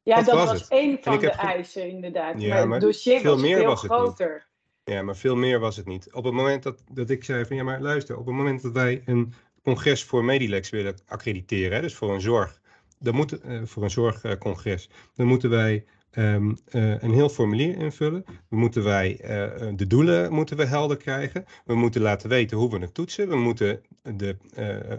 Ja, 0.04 0.16
Dat 0.16 0.26
dat, 0.26 0.48
was 0.48 0.68
één 0.68 0.98
van 1.02 1.20
de 1.20 1.30
eisen 1.30 1.90
inderdaad. 1.90 2.42
Ja, 2.42 2.56
maar 2.56 2.68
maar 2.68 2.78
het 2.78 2.88
dossier 2.88 3.20
veel 3.20 3.32
was 3.32 3.42
meer 3.42 3.58
veel 3.58 3.66
was 3.66 3.82
het 3.82 3.92
niet. 3.92 4.00
groter. 4.00 4.48
Ja, 4.84 5.02
maar 5.02 5.16
veel 5.16 5.36
meer 5.36 5.60
was 5.60 5.78
het 5.78 5.86
niet. 5.86 6.14
Op 6.14 6.24
het 6.24 6.34
moment 6.34 6.64
dat, 6.64 6.84
dat 6.92 7.10
ik 7.10 7.24
zei 7.24 7.46
van 7.46 7.56
ja, 7.56 7.64
maar 7.64 7.82
luister, 7.82 8.18
op 8.18 8.26
het 8.26 8.36
moment 8.36 8.62
dat 8.62 8.72
wij 8.72 9.02
een 9.06 9.34
congres 9.64 10.04
voor 10.04 10.24
Medilex 10.24 10.70
willen 10.70 10.96
accrediteren, 11.06 11.76
hè, 11.76 11.82
dus 11.82 11.96
voor 11.96 12.14
een 12.14 12.22
zorg, 12.22 12.62
dan 13.00 13.16
moet, 13.16 13.40
eh, 13.40 13.62
voor 13.64 13.84
een 13.84 13.90
zorgcongres, 13.90 14.90
dan 15.14 15.28
moeten 15.28 15.50
wij 15.50 15.86
ehm, 16.12 16.54
eh, 16.66 17.02
een 17.02 17.14
heel 17.14 17.30
formulier 17.30 17.78
invullen. 17.78 18.24
We 18.50 18.56
moeten 18.56 18.84
wij, 18.84 19.20
eh, 19.20 19.44
eh, 19.44 19.78
de 19.78 19.88
doelen 19.88 20.34
moeten 20.34 20.58
we 20.58 20.66
helder 20.66 20.98
krijgen. 20.98 21.46
We 21.66 21.76
moeten 21.76 22.02
laten 22.02 22.30
weten 22.30 22.58
hoe 22.58 22.70
we 22.70 22.80
het 22.80 22.94
toetsen. 22.94 23.30
We 23.30 23.36
moeten 23.36 23.82
de, 24.02 24.38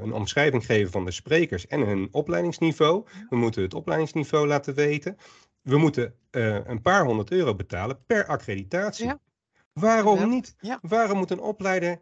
een 0.02 0.12
omschrijving 0.12 0.66
geven 0.66 0.92
van 0.92 1.04
de 1.04 1.10
sprekers 1.10 1.66
en 1.66 1.80
hun 1.80 2.08
opleidingsniveau. 2.10 3.04
We 3.28 3.36
moeten 3.36 3.62
het 3.62 3.74
opleidingsniveau 3.74 4.46
laten 4.46 4.74
weten. 4.74 5.16
We 5.62 5.78
moeten 5.78 6.14
een 6.30 6.82
paar 6.82 7.04
honderd 7.04 7.30
euro 7.30 7.54
betalen 7.54 8.04
per 8.06 8.26
accreditatie. 8.26 9.06
Ja. 9.06 9.18
Waarom 9.72 10.28
niet? 10.28 10.54
Ja. 10.60 10.78
Waarom 10.82 11.18
moet 11.18 11.30
een 11.30 11.40
opleider, 11.40 12.00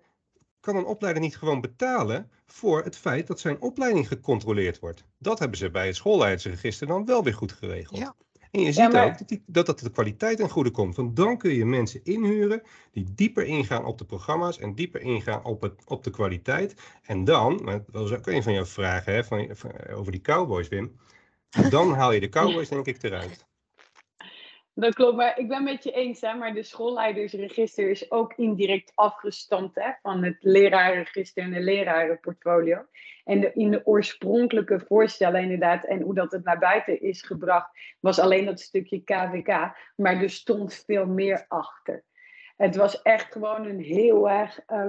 kan 0.60 0.76
een 0.76 0.84
opleider 0.84 1.22
niet 1.22 1.36
gewoon 1.36 1.60
betalen 1.60 2.30
voor 2.46 2.84
het 2.84 2.96
feit 2.96 3.26
dat 3.26 3.40
zijn 3.40 3.60
opleiding 3.60 4.08
gecontroleerd 4.08 4.78
wordt? 4.78 5.04
Dat 5.18 5.38
hebben 5.38 5.58
ze 5.58 5.70
bij 5.70 5.86
het 5.86 5.96
schoolleidersregister 5.96 6.86
dan 6.86 7.04
wel 7.04 7.24
weer 7.24 7.34
goed 7.34 7.52
geregeld. 7.52 7.98
Ja. 7.98 8.14
En 8.50 8.60
je 8.60 8.66
Ja, 8.66 8.72
ziet 8.72 8.92
maar- 8.92 9.06
ook 9.06 9.18
dat, 9.18 9.28
die, 9.28 9.42
dat 9.46 9.66
dat 9.66 9.78
de 9.78 9.90
kwaliteit 9.90 10.36
ten 10.36 10.48
goede 10.50 10.70
komt. 10.70 10.96
Want 10.96 11.16
dan 11.16 11.38
kun 11.38 11.52
je 11.54 11.64
mensen 11.64 12.00
inhuren 12.04 12.62
die 12.92 13.06
dieper 13.14 13.44
ingaan 13.44 13.84
op 13.84 13.98
de 13.98 14.04
programma's 14.04 14.58
en 14.58 14.74
dieper 14.74 15.00
ingaan 15.00 15.44
op, 15.44 15.62
het, 15.62 15.72
op 15.86 16.04
de 16.04 16.10
kwaliteit. 16.10 16.74
En 17.02 17.24
dan, 17.24 17.56
dat 17.66 17.82
was 17.92 18.12
ook 18.12 18.26
een 18.26 18.42
van 18.42 18.52
jouw 18.52 18.64
vragen 18.66 19.12
hè, 19.14 19.24
van, 19.24 19.48
van- 19.52 19.72
over 19.94 20.12
die 20.12 20.20
cowboys, 20.20 20.68
Wim. 20.68 20.96
Dan 21.70 21.92
haal 21.92 22.12
je 22.12 22.20
de 22.20 22.28
cowboys 22.28 22.68
denk 22.68 22.86
ik 22.86 23.02
eruit. 23.02 23.48
Dat 24.80 24.94
klopt, 24.94 25.16
maar 25.16 25.38
ik 25.38 25.48
ben 25.48 25.62
met 25.62 25.84
je 25.84 25.92
eens, 25.92 26.20
hè, 26.20 26.34
maar 26.34 26.54
de 26.54 26.62
schoolleidersregister 26.62 27.90
is 27.90 28.10
ook 28.10 28.32
indirect 28.34 28.92
afgestampt 28.94 29.74
hè, 29.74 29.90
van 30.02 30.24
het 30.24 30.36
lerarenregister 30.40 31.42
en 31.42 31.50
de 31.50 31.60
lerarenportfolio. 31.60 32.86
En 33.24 33.54
in 33.54 33.70
de 33.70 33.86
oorspronkelijke 33.86 34.80
voorstellen 34.80 35.42
inderdaad, 35.42 35.84
en 35.84 36.00
hoe 36.00 36.14
dat 36.14 36.32
het 36.32 36.44
naar 36.44 36.58
buiten 36.58 37.00
is 37.00 37.22
gebracht, 37.22 37.70
was 38.00 38.18
alleen 38.18 38.44
dat 38.44 38.60
stukje 38.60 39.04
KVK, 39.04 39.48
maar 39.96 40.22
er 40.22 40.30
stond 40.30 40.82
veel 40.86 41.06
meer 41.06 41.44
achter. 41.48 42.04
Het 42.56 42.76
was 42.76 43.02
echt 43.02 43.32
gewoon 43.32 43.66
een 43.66 43.80
heel 43.80 44.30
erg 44.30 44.60
eh, 44.66 44.86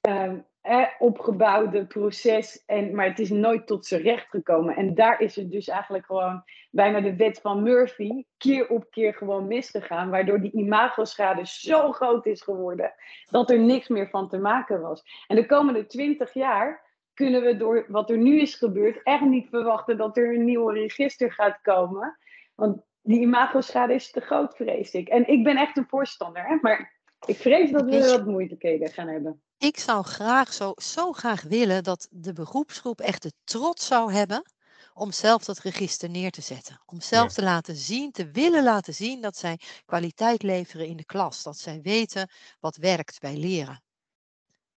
eh, 0.00 0.32
eh, 0.64 0.86
opgebouwde 0.98 1.86
proces, 1.86 2.62
en, 2.66 2.94
maar 2.94 3.06
het 3.06 3.18
is 3.18 3.30
nooit 3.30 3.66
tot 3.66 3.86
zijn 3.86 4.02
recht 4.02 4.28
gekomen. 4.28 4.76
En 4.76 4.94
daar 4.94 5.20
is 5.20 5.36
het 5.36 5.50
dus 5.50 5.68
eigenlijk 5.68 6.06
gewoon 6.06 6.42
bijna 6.70 7.00
de 7.00 7.16
wet 7.16 7.40
van 7.40 7.62
Murphy 7.62 8.24
keer 8.38 8.68
op 8.68 8.90
keer 8.90 9.14
gewoon 9.14 9.46
misgegaan, 9.46 10.10
waardoor 10.10 10.40
die 10.40 10.52
imagoschade 10.52 11.46
zo 11.46 11.92
groot 11.92 12.26
is 12.26 12.42
geworden 12.42 12.92
dat 13.30 13.50
er 13.50 13.58
niks 13.58 13.88
meer 13.88 14.08
van 14.08 14.28
te 14.28 14.38
maken 14.38 14.80
was. 14.80 15.02
En 15.26 15.36
de 15.36 15.46
komende 15.46 15.86
twintig 15.86 16.34
jaar 16.34 16.82
kunnen 17.14 17.42
we 17.42 17.56
door 17.56 17.84
wat 17.88 18.10
er 18.10 18.18
nu 18.18 18.40
is 18.40 18.54
gebeurd 18.54 19.00
echt 19.02 19.20
niet 19.24 19.48
verwachten 19.48 19.96
dat 19.96 20.16
er 20.16 20.34
een 20.34 20.44
nieuw 20.44 20.68
register 20.68 21.32
gaat 21.32 21.58
komen, 21.62 22.18
want 22.54 22.82
die 23.02 23.20
imagoschade 23.20 23.94
is 23.94 24.10
te 24.10 24.20
groot, 24.20 24.56
vrees 24.56 24.94
ik. 24.94 25.08
En 25.08 25.28
ik 25.28 25.44
ben 25.44 25.56
echt 25.56 25.76
een 25.76 25.88
voorstander, 25.88 26.44
hè? 26.46 26.56
maar 26.60 26.92
ik 27.26 27.36
vrees 27.36 27.70
dat 27.70 27.84
we 27.84 27.90
je- 27.90 28.10
wat 28.10 28.26
moeilijkheden 28.26 28.88
gaan 28.88 29.08
hebben. 29.08 29.42
Ik 29.64 29.78
zou 29.78 30.04
graag 30.04 30.52
zo, 30.52 30.72
zo 30.76 31.12
graag 31.12 31.42
willen 31.42 31.82
dat 31.82 32.08
de 32.10 32.32
beroepsgroep 32.32 33.00
echt 33.00 33.22
de 33.22 33.32
trots 33.44 33.86
zou 33.86 34.12
hebben 34.12 34.42
om 34.94 35.12
zelf 35.12 35.44
dat 35.44 35.58
register 35.58 36.10
neer 36.10 36.30
te 36.30 36.40
zetten. 36.40 36.80
Om 36.86 37.00
zelf 37.00 37.32
te 37.32 37.42
laten 37.42 37.76
zien, 37.76 38.12
te 38.12 38.30
willen 38.30 38.64
laten 38.64 38.94
zien 38.94 39.20
dat 39.20 39.36
zij 39.36 39.60
kwaliteit 39.84 40.42
leveren 40.42 40.86
in 40.86 40.96
de 40.96 41.04
klas. 41.04 41.42
Dat 41.42 41.58
zij 41.58 41.80
weten 41.80 42.30
wat 42.60 42.76
werkt 42.76 43.20
bij 43.20 43.36
leren. 43.36 43.82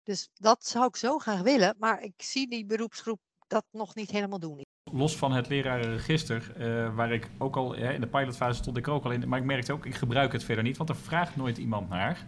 Dus 0.03 0.29
dat 0.33 0.65
zou 0.65 0.85
ik 0.85 0.95
zo 0.95 1.17
graag 1.17 1.41
willen, 1.41 1.75
maar 1.79 2.01
ik 2.01 2.21
zie 2.21 2.49
die 2.49 2.65
beroepsgroep 2.65 3.19
dat 3.47 3.65
nog 3.71 3.95
niet 3.95 4.11
helemaal 4.11 4.39
doen. 4.39 4.61
Los 4.91 5.17
van 5.17 5.31
het 5.31 5.47
lerarenregister, 5.47 6.51
eh, 6.57 6.95
waar 6.95 7.11
ik 7.11 7.29
ook 7.37 7.55
al 7.55 7.73
in 7.73 8.01
de 8.01 8.07
pilotfase 8.07 8.57
stond 8.57 8.77
ik 8.77 8.87
ook 8.87 9.03
al 9.03 9.11
in, 9.11 9.27
maar 9.27 9.39
ik 9.39 9.45
merkte 9.45 9.73
ook, 9.73 9.85
ik 9.85 9.95
gebruik 9.95 10.31
het 10.31 10.43
verder 10.43 10.63
niet, 10.63 10.77
want 10.77 10.89
er 10.89 10.95
vraagt 10.95 11.35
nooit 11.35 11.57
iemand 11.57 11.89
naar. 11.89 12.25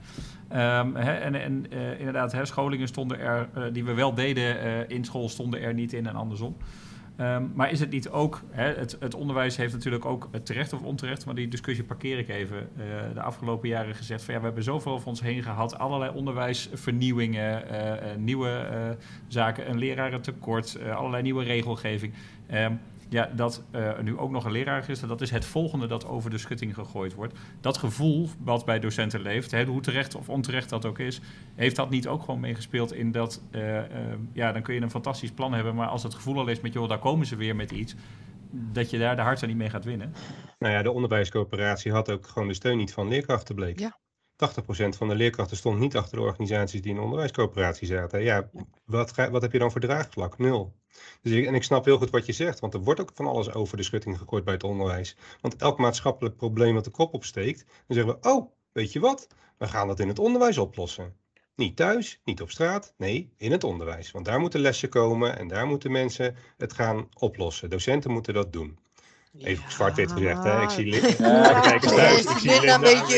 Ehm, 0.47 0.95
hè, 0.95 1.11
en 1.13 1.35
en 1.35 1.65
eh, 1.71 1.99
inderdaad, 1.99 2.31
hè, 2.31 2.45
scholingen 2.45 2.87
stonden 2.87 3.19
er, 3.19 3.49
eh, 3.53 3.63
die 3.71 3.83
we 3.83 3.93
wel 3.93 4.13
deden 4.13 4.89
in 4.89 5.05
school, 5.05 5.29
stonden 5.29 5.61
er 5.61 5.73
niet 5.73 5.93
in 5.93 6.07
en 6.07 6.15
andersom. 6.15 6.57
Ehm, 7.15 7.43
maar 7.53 7.71
is 7.71 7.79
het 7.79 7.89
niet 7.89 8.09
ook, 8.09 8.41
hè, 8.49 8.73
het, 8.73 8.97
het 8.99 9.15
onderwijs 9.15 9.57
heeft 9.57 9.73
natuurlijk 9.73 10.05
ook 10.05 10.29
terecht 10.43 10.73
of 10.73 10.81
onterecht, 10.81 11.25
maar 11.25 11.35
die 11.35 11.47
discussie 11.47 11.85
parkeer 11.85 12.17
ik 12.17 12.29
even, 12.29 12.69
de 13.13 13.21
afgelopen 13.21 13.69
jaren 13.69 13.95
gezegd 13.95 14.23
van 14.23 14.33
ja, 14.33 14.39
we 14.39 14.45
hebben 14.45 14.63
zoveel 14.63 14.91
over 14.91 15.07
ons 15.07 15.21
heen 15.21 15.43
gehad, 15.43 15.77
allerlei 15.77 16.11
onderwijsvernieuwingen, 16.15 17.63
nieuwe 18.17 18.67
zaken, 19.27 19.69
een 19.69 19.77
lerarentekort, 19.77 20.79
allerlei 20.95 21.23
nieuwe 21.23 21.43
regelgeving. 21.43 22.13
Ehm, 22.49 22.73
ja, 23.09 23.29
dat 23.35 23.63
eh, 23.71 23.99
nu 23.99 24.17
ook 24.17 24.31
nog 24.31 24.45
een 24.45 24.51
lerarenregister, 24.51 25.07
dat 25.07 25.21
is 25.21 25.31
het 25.31 25.45
volgende 25.45 25.87
dat 25.87 26.07
over 26.07 26.29
de 26.29 26.37
schutting 26.37 26.73
gegooid 26.73 27.13
wordt. 27.13 27.33
Dat 27.61 27.77
gevoel 27.77 28.29
wat 28.43 28.65
bij 28.65 28.79
docenten 28.79 29.21
leeft, 29.21 29.51
hè, 29.51 29.65
hoe 29.65 29.81
terecht 29.81 30.15
of 30.15 30.29
onterecht 30.29 30.69
dat 30.69 30.85
ook 30.85 30.99
is, 30.99 31.21
heeft 31.55 31.75
dat 31.75 31.89
niet 31.89 32.07
ook 32.07 32.23
gewoon 32.23 32.39
meegespeeld 32.39 32.93
in 32.93 33.11
dat, 33.11 33.41
eh, 33.51 33.77
eh, 33.77 33.85
ja, 34.33 34.51
dan 34.51 34.61
kun 34.61 34.73
je 34.73 34.81
een 34.81 34.91
fantastisch 34.91 35.31
plan 35.31 35.53
hebben, 35.53 35.75
maar 35.75 35.87
als 35.87 36.03
het 36.03 36.13
gevoel 36.13 36.37
al 36.37 36.47
is 36.47 36.61
met, 36.61 36.73
joh, 36.73 36.89
daar 36.89 36.99
komen 36.99 37.25
ze 37.25 37.35
weer 37.35 37.55
met 37.55 37.71
iets, 37.71 37.95
dat 38.51 38.89
je 38.89 38.97
daar 38.97 39.15
de 39.15 39.21
hart 39.21 39.41
aan 39.41 39.47
niet 39.47 39.57
mee 39.57 39.69
gaat 39.69 39.85
winnen. 39.85 40.13
Nou 40.59 40.73
ja, 40.73 40.81
de 40.81 40.91
onderwijscoöperatie 40.91 41.91
had 41.91 42.11
ook 42.11 42.27
gewoon 42.27 42.47
de 42.47 42.53
steun 42.53 42.77
niet 42.77 42.93
van 42.93 43.07
leerkrachten 43.07 43.55
bleek. 43.55 43.79
Ja. 43.79 43.97
80% 44.39 44.97
van 44.97 45.07
de 45.07 45.15
leerkrachten 45.15 45.57
stond 45.57 45.79
niet 45.79 45.97
achter 45.97 46.17
de 46.17 46.23
organisaties 46.23 46.81
die 46.81 46.89
in 46.89 46.95
de 46.95 47.03
onderwijscoöperatie 47.03 47.87
zaten. 47.87 48.23
Ja, 48.23 48.49
wat, 48.85 49.13
ga, 49.13 49.31
wat 49.31 49.41
heb 49.41 49.51
je 49.51 49.59
dan 49.59 49.71
voor 49.71 49.81
draagvlak? 49.81 50.37
Nul. 50.37 50.75
Dus 51.21 51.31
ik, 51.31 51.45
en 51.45 51.55
ik 51.55 51.63
snap 51.63 51.85
heel 51.85 51.97
goed 51.97 52.09
wat 52.09 52.25
je 52.25 52.33
zegt, 52.33 52.59
want 52.59 52.73
er 52.73 52.79
wordt 52.79 52.99
ook 52.99 53.11
van 53.13 53.27
alles 53.27 53.53
over 53.53 53.77
de 53.77 53.83
schutting 53.83 54.17
gegooid 54.17 54.43
bij 54.43 54.53
het 54.53 54.63
onderwijs. 54.63 55.15
Want 55.41 55.55
elk 55.55 55.77
maatschappelijk 55.77 56.35
probleem 56.35 56.73
wat 56.73 56.83
de 56.83 56.89
kop 56.89 57.13
opsteekt, 57.13 57.65
dan 57.87 57.97
zeggen 57.97 58.13
we, 58.13 58.29
oh, 58.29 58.51
weet 58.71 58.93
je 58.93 58.99
wat? 58.99 59.27
We 59.57 59.67
gaan 59.67 59.87
dat 59.87 59.99
in 59.99 60.07
het 60.07 60.19
onderwijs 60.19 60.57
oplossen. 60.57 61.15
Niet 61.55 61.75
thuis, 61.75 62.21
niet 62.23 62.41
op 62.41 62.51
straat, 62.51 62.93
nee, 62.97 63.33
in 63.37 63.51
het 63.51 63.63
onderwijs. 63.63 64.11
Want 64.11 64.25
daar 64.25 64.39
moeten 64.39 64.59
lessen 64.59 64.89
komen 64.89 65.37
en 65.37 65.47
daar 65.47 65.67
moeten 65.67 65.91
mensen 65.91 66.35
het 66.57 66.73
gaan 66.73 67.09
oplossen. 67.17 67.69
Docenten 67.69 68.11
moeten 68.11 68.33
dat 68.33 68.53
doen. 68.53 68.79
Even 69.37 69.71
zwart-wit 69.71 70.11
gezegd, 70.11 70.43
hè? 70.43 70.61
Ik 70.61 70.69
zie 70.69 70.85
Lin- 70.85 71.15
Ja, 71.17 71.53
de 71.53 71.59
kijkers 71.69 71.93
thuis. 71.95 72.15
Yes, 72.23 72.31
Ik 72.31 72.37
zie 72.37 72.49
Linda 72.49 72.73
een 72.75 72.81
Linda 72.81 72.99
beetje, 72.99 73.15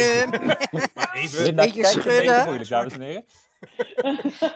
even, 1.13 1.43
Linda 1.43 1.63
een 1.63 1.71
beetje 1.71 1.85
schudden. 1.85 2.43
moeilijk, 2.45 2.69
dames 2.69 2.93
en 2.93 3.01
heren. 3.01 3.25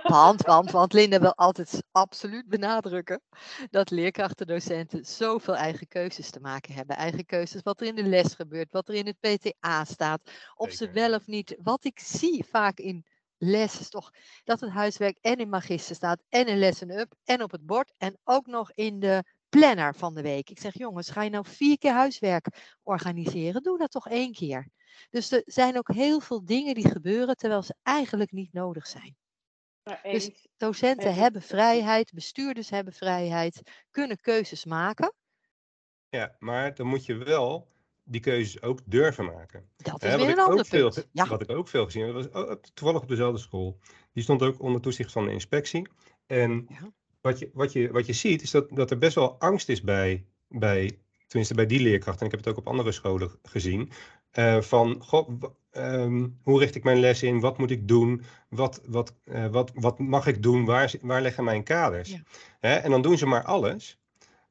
Want, 0.04 0.42
want, 0.42 0.72
want 0.72 0.94
Linda 0.94 1.20
wil 1.20 1.36
altijd 1.36 1.84
absoluut 1.92 2.48
benadrukken 2.48 3.22
dat 3.70 3.90
leerkrachten, 3.90 4.48
docenten 4.48 5.06
zoveel 5.06 5.56
eigen 5.56 5.88
keuzes 5.88 6.30
te 6.30 6.40
maken 6.40 6.74
hebben. 6.74 6.96
Eigen 6.96 7.26
keuzes, 7.26 7.62
wat 7.64 7.82
er 7.82 7.88
in 7.88 7.96
de 7.96 8.04
les 8.04 8.34
gebeurt, 8.34 8.72
wat 8.72 8.88
er 8.88 8.96
in 8.96 9.06
het 9.06 9.20
PTA 9.20 9.84
staat, 9.86 10.22
of 10.56 10.72
ze 10.72 10.90
wel 10.92 11.14
of 11.14 11.28
niet. 11.28 11.56
Wat 11.64 11.86
ik 11.86 12.00
zie 12.00 12.46
vaak 12.50 12.78
in 12.78 13.06
les 13.38 13.80
is 13.80 13.90
toch 13.90 14.12
dat 14.44 14.60
het 14.60 14.70
huiswerk 14.70 15.18
en 15.22 15.36
in 15.38 15.50
magister 15.50 15.96
staat 15.96 16.24
en 16.30 16.46
in 16.48 16.58
lesson 16.60 16.90
up 16.90 17.14
en 17.26 17.44
op 17.44 17.52
het 17.52 17.66
bord 17.66 17.94
en 17.98 18.18
ook 18.24 18.46
nog 18.48 18.72
in 18.74 19.00
de 19.00 19.24
planner 19.60 19.96
van 19.96 20.14
de 20.14 20.22
week. 20.22 20.50
Ik 20.50 20.60
zeg 20.60 20.78
jongens, 20.78 21.10
ga 21.10 21.24
je 21.24 21.30
nou 21.30 21.46
vier 21.48 21.78
keer 21.78 21.92
huiswerk 21.92 22.76
organiseren? 22.84 23.64
Doe 23.64 23.78
dat 23.78 23.92
toch 23.92 24.08
één 24.10 24.32
keer. 24.32 24.68
Dus 25.10 25.32
er 25.32 25.42
zijn 25.46 25.78
ook 25.78 25.94
heel 25.94 26.20
veel 26.20 26.46
dingen 26.46 26.74
die 26.74 26.90
gebeuren 26.90 27.36
terwijl 27.36 27.62
ze 27.62 27.76
eigenlijk 27.84 28.32
niet 28.32 28.54
nodig 28.54 28.88
zijn. 28.88 29.16
Dus. 30.04 30.48
Docenten 30.58 31.08
Eens. 31.08 31.18
hebben 31.18 31.42
vrijheid, 31.42 32.14
bestuurders 32.14 32.70
hebben 32.70 32.94
vrijheid, 32.94 33.62
kunnen 33.92 34.20
keuzes 34.20 34.66
maken. 34.66 35.14
Ja, 36.10 36.36
maar 36.40 36.76
dan 36.76 36.88
moet 36.88 37.06
je 37.06 37.16
wel 37.16 37.68
die 38.04 38.22
keuzes 38.22 38.62
ook 38.62 38.80
durven 38.86 39.26
maken. 39.26 39.70
Dat 39.78 40.04
is 40.04 40.10
wat, 40.10 40.20
weer 40.20 40.30
ik 40.30 40.36
een 40.36 40.44
ook 40.44 40.50
ander 40.50 40.66
veel, 40.66 40.90
punt. 40.90 41.08
Ja, 41.12 41.28
wat 41.28 41.42
ik 41.42 41.50
ook 41.50 41.68
veel 41.68 41.86
gezien 41.86 42.06
heb, 42.06 42.14
was 42.14 42.58
toevallig 42.74 43.02
op 43.02 43.08
dezelfde 43.08 43.40
school. 43.40 43.80
Die 44.14 44.24
stond 44.24 44.42
ook 44.42 44.62
onder 44.62 44.82
toezicht 44.82 45.12
van 45.12 45.26
de 45.26 45.32
inspectie. 45.32 45.88
En 46.26 46.66
Ja. 46.70 46.92
Wat, 47.26 47.40
je, 47.40 47.50
wat, 47.54 47.74
je, 47.74 47.92
wat 47.92 48.06
je 48.06 48.14
ziet, 48.14 48.42
is 48.42 48.52
dat, 48.52 48.70
dat 48.70 48.92
er 48.92 48.98
best 48.98 49.16
wel 49.16 49.40
angst 49.40 49.70
is 49.70 49.82
bij, 49.82 50.26
bij, 50.48 50.98
tenminste 51.28 51.56
bij 51.56 51.66
die 51.66 51.80
leerkrachten, 51.80 52.20
en 52.20 52.26
ik 52.26 52.32
heb 52.32 52.46
het 52.46 52.50
ook 52.54 52.60
op 52.60 52.68
andere 52.68 52.92
scholen 52.92 53.32
gezien, 53.44 53.92
eh, 54.32 54.62
van, 54.62 55.04
goh, 55.04 55.30
ehm, 55.72 56.28
hoe 56.44 56.60
richt 56.60 56.76
ik 56.76 56.84
mijn 56.84 57.00
les 57.00 57.24
in? 57.24 57.40
Wat 57.40 57.58
moet 57.58 57.72
ik 57.72 57.88
doen? 57.88 58.22
Wat, 58.50 58.82
wat, 58.86 59.14
eh, 59.24 59.48
wat, 59.48 59.72
wat 59.74 60.00
mag 60.00 60.28
ik 60.28 60.44
doen? 60.44 60.66
Waar, 60.66 60.94
waar 61.02 61.22
liggen 61.22 61.44
mijn 61.44 61.64
kaders? 61.64 62.10
Ja. 62.10 62.24
Hè, 62.60 62.76
en 62.76 62.92
dan 62.92 63.02
doen 63.02 63.18
ze 63.18 63.26
maar 63.26 63.44
alles. 63.44 64.00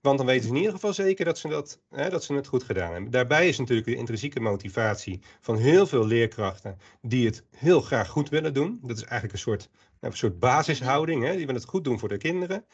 Want 0.00 0.18
dan 0.18 0.26
weten 0.26 0.42
ze 0.42 0.50
in 0.50 0.56
ieder 0.56 0.72
geval 0.72 0.92
zeker 0.92 1.24
dat 1.24 1.38
ze, 1.38 1.48
dat, 1.48 1.80
hè, 1.90 2.10
dat 2.10 2.24
ze 2.24 2.34
het 2.34 2.46
goed 2.46 2.62
gedaan 2.62 2.92
hebben. 2.92 3.10
Daarbij 3.10 3.48
is 3.48 3.58
natuurlijk 3.58 3.86
de 3.86 3.96
intrinsieke 3.96 4.40
motivatie 4.40 5.20
van 5.40 5.56
heel 5.56 5.86
veel 5.86 6.06
leerkrachten 6.06 6.78
die 7.02 7.26
het 7.26 7.44
heel 7.56 7.80
graag 7.80 8.08
goed 8.08 8.28
willen 8.28 8.54
doen. 8.54 8.78
Dat 8.82 8.96
is 8.96 9.02
eigenlijk 9.02 9.32
een 9.32 9.38
soort, 9.38 9.70
een 10.12 10.16
soort 10.16 10.38
basishouding. 10.38 11.22
Hè? 11.22 11.30
Die 11.30 11.46
willen 11.46 11.60
het 11.60 11.70
goed 11.70 11.84
doen 11.84 11.98
voor 11.98 12.08
de 12.08 12.16
kinderen. 12.18 12.64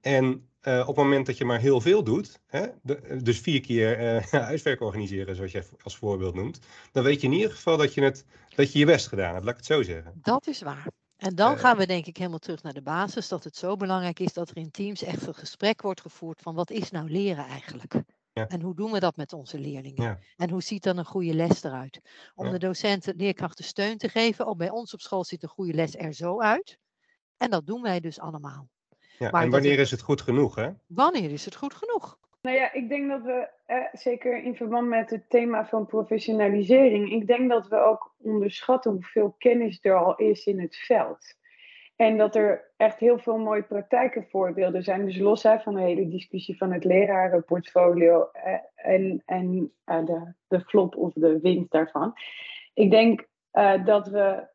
En 0.00 0.48
eh, 0.60 0.80
op 0.80 0.86
het 0.86 0.96
moment 1.04 1.26
dat 1.26 1.38
je 1.38 1.44
maar 1.44 1.58
heel 1.60 1.80
veel 1.80 2.04
doet, 2.04 2.40
hè, 2.46 2.66
de- 2.82 3.18
dus 3.22 3.38
vier 3.38 3.60
keer 3.60 3.98
eh, 3.98 4.26
huiswerk 4.48 4.80
organiseren, 4.80 5.36
zoals 5.36 5.52
jij 5.52 5.64
als 5.82 5.96
voorbeeld 5.96 6.34
noemt, 6.34 6.58
dan 6.92 7.04
weet 7.04 7.20
je 7.20 7.26
in 7.26 7.32
ieder 7.32 7.50
geval 7.50 7.76
dat 7.76 7.94
je, 7.94 8.02
het, 8.02 8.24
dat 8.54 8.72
je 8.72 8.78
je 8.78 8.86
best 8.86 9.06
gedaan 9.08 9.32
hebt, 9.32 9.44
laat 9.44 9.52
ik 9.52 9.56
het 9.60 9.66
zo 9.66 9.82
zeggen. 9.82 10.12
dat 10.22 10.46
is 10.46 10.62
waar. 10.62 10.86
En 11.16 11.34
dan 11.34 11.52
Eh, 11.52 11.58
gaan 11.58 11.76
we 11.76 11.86
denk 11.86 12.06
ik 12.06 12.16
helemaal 12.16 12.38
terug 12.38 12.62
naar 12.62 12.72
de 12.72 12.82
basis. 12.82 13.28
Dat 13.28 13.44
het 13.44 13.56
zo 13.56 13.76
belangrijk 13.76 14.18
is 14.20 14.32
dat 14.32 14.50
er 14.50 14.56
in 14.56 14.70
teams 14.70 15.02
echt 15.02 15.26
een 15.26 15.34
gesprek 15.34 15.82
wordt 15.82 16.00
gevoerd 16.00 16.40
van 16.40 16.54
wat 16.54 16.70
is 16.70 16.90
nou 16.90 17.10
leren 17.10 17.46
eigenlijk? 17.46 17.94
Ja. 18.32 18.46
En 18.48 18.60
hoe 18.62 18.74
doen 18.74 18.92
we 18.92 19.00
dat 19.00 19.16
met 19.16 19.32
onze 19.32 19.58
leerlingen? 19.58 20.02
Ja. 20.04 20.18
En 20.36 20.50
hoe 20.50 20.62
ziet 20.62 20.82
dan 20.82 20.98
een 20.98 21.04
goede 21.04 21.34
les 21.34 21.62
eruit? 21.64 22.00
Om 22.34 22.46
Ja. 22.46 22.52
de 22.52 22.58
docenten, 22.58 23.16
leerkrachten 23.16 23.64
steun 23.64 23.98
te 23.98 24.08
geven. 24.08 24.46
Ook 24.46 24.56
bij 24.56 24.70
ons 24.70 24.94
op 24.94 25.00
school 25.00 25.24
ziet 25.24 25.42
een 25.42 25.48
goede 25.48 25.72
les 25.72 25.96
er 25.96 26.12
zo 26.14 26.40
uit. 26.40 26.78
En 27.36 27.50
dat 27.50 27.66
doen 27.66 27.82
wij 27.82 28.00
dus 28.00 28.20
allemaal. 28.20 28.68
Ja, 29.18 29.30
Maar 29.30 29.42
en 29.42 29.50
wanneer 29.50 29.78
is 29.78 29.90
het 29.90 30.00
goed 30.02 30.20
genoeg, 30.20 30.54
hè? 30.54 30.70
Wanneer 30.86 31.30
is 31.30 31.44
het 31.44 31.54
goed 31.56 31.74
genoeg? 31.74 32.18
Nou 32.40 32.56
ja, 32.56 32.72
ik 32.72 32.88
denk 32.88 33.08
dat 33.08 33.22
we, 33.22 33.48
eh, 33.66 33.76
zeker 33.92 34.42
in 34.44 34.56
verband 34.56 34.88
met 34.88 35.10
het 35.10 35.30
thema 35.30 35.66
van 35.66 35.86
professionalisering, 35.86 37.12
ik 37.12 37.26
denk 37.26 37.50
dat 37.50 37.68
we 37.68 37.76
ook 37.76 38.14
onderschatten 38.16 38.92
hoeveel 38.92 39.34
kennis 39.38 39.78
er 39.82 39.94
al 40.04 40.16
is 40.16 40.44
in 40.46 40.60
het 40.60 40.76
veld. 40.76 41.34
En 42.00 42.16
dat 42.16 42.34
er 42.34 42.72
echt 42.76 42.98
heel 42.98 43.18
veel 43.18 43.38
mooie 43.38 43.62
praktijkenvoorbeelden 43.62 44.82
zijn. 44.82 45.04
Dus 45.04 45.18
los 45.18 45.40
van 45.40 45.74
de 45.74 45.80
hele 45.80 46.08
discussie 46.08 46.56
van 46.56 46.72
het 46.72 46.84
lerarenportfolio 46.84 48.30
eh, 48.32 48.54
en, 48.74 49.22
en 49.26 49.72
eh, 49.84 50.04
de, 50.04 50.34
de 50.48 50.60
flop 50.60 50.96
of 50.96 51.12
de 51.12 51.40
winst 51.40 51.70
daarvan. 51.70 52.12
Ik 52.74 52.90
denk 52.90 53.28
eh, 53.50 53.84
dat 53.84 54.08
we 54.08 54.48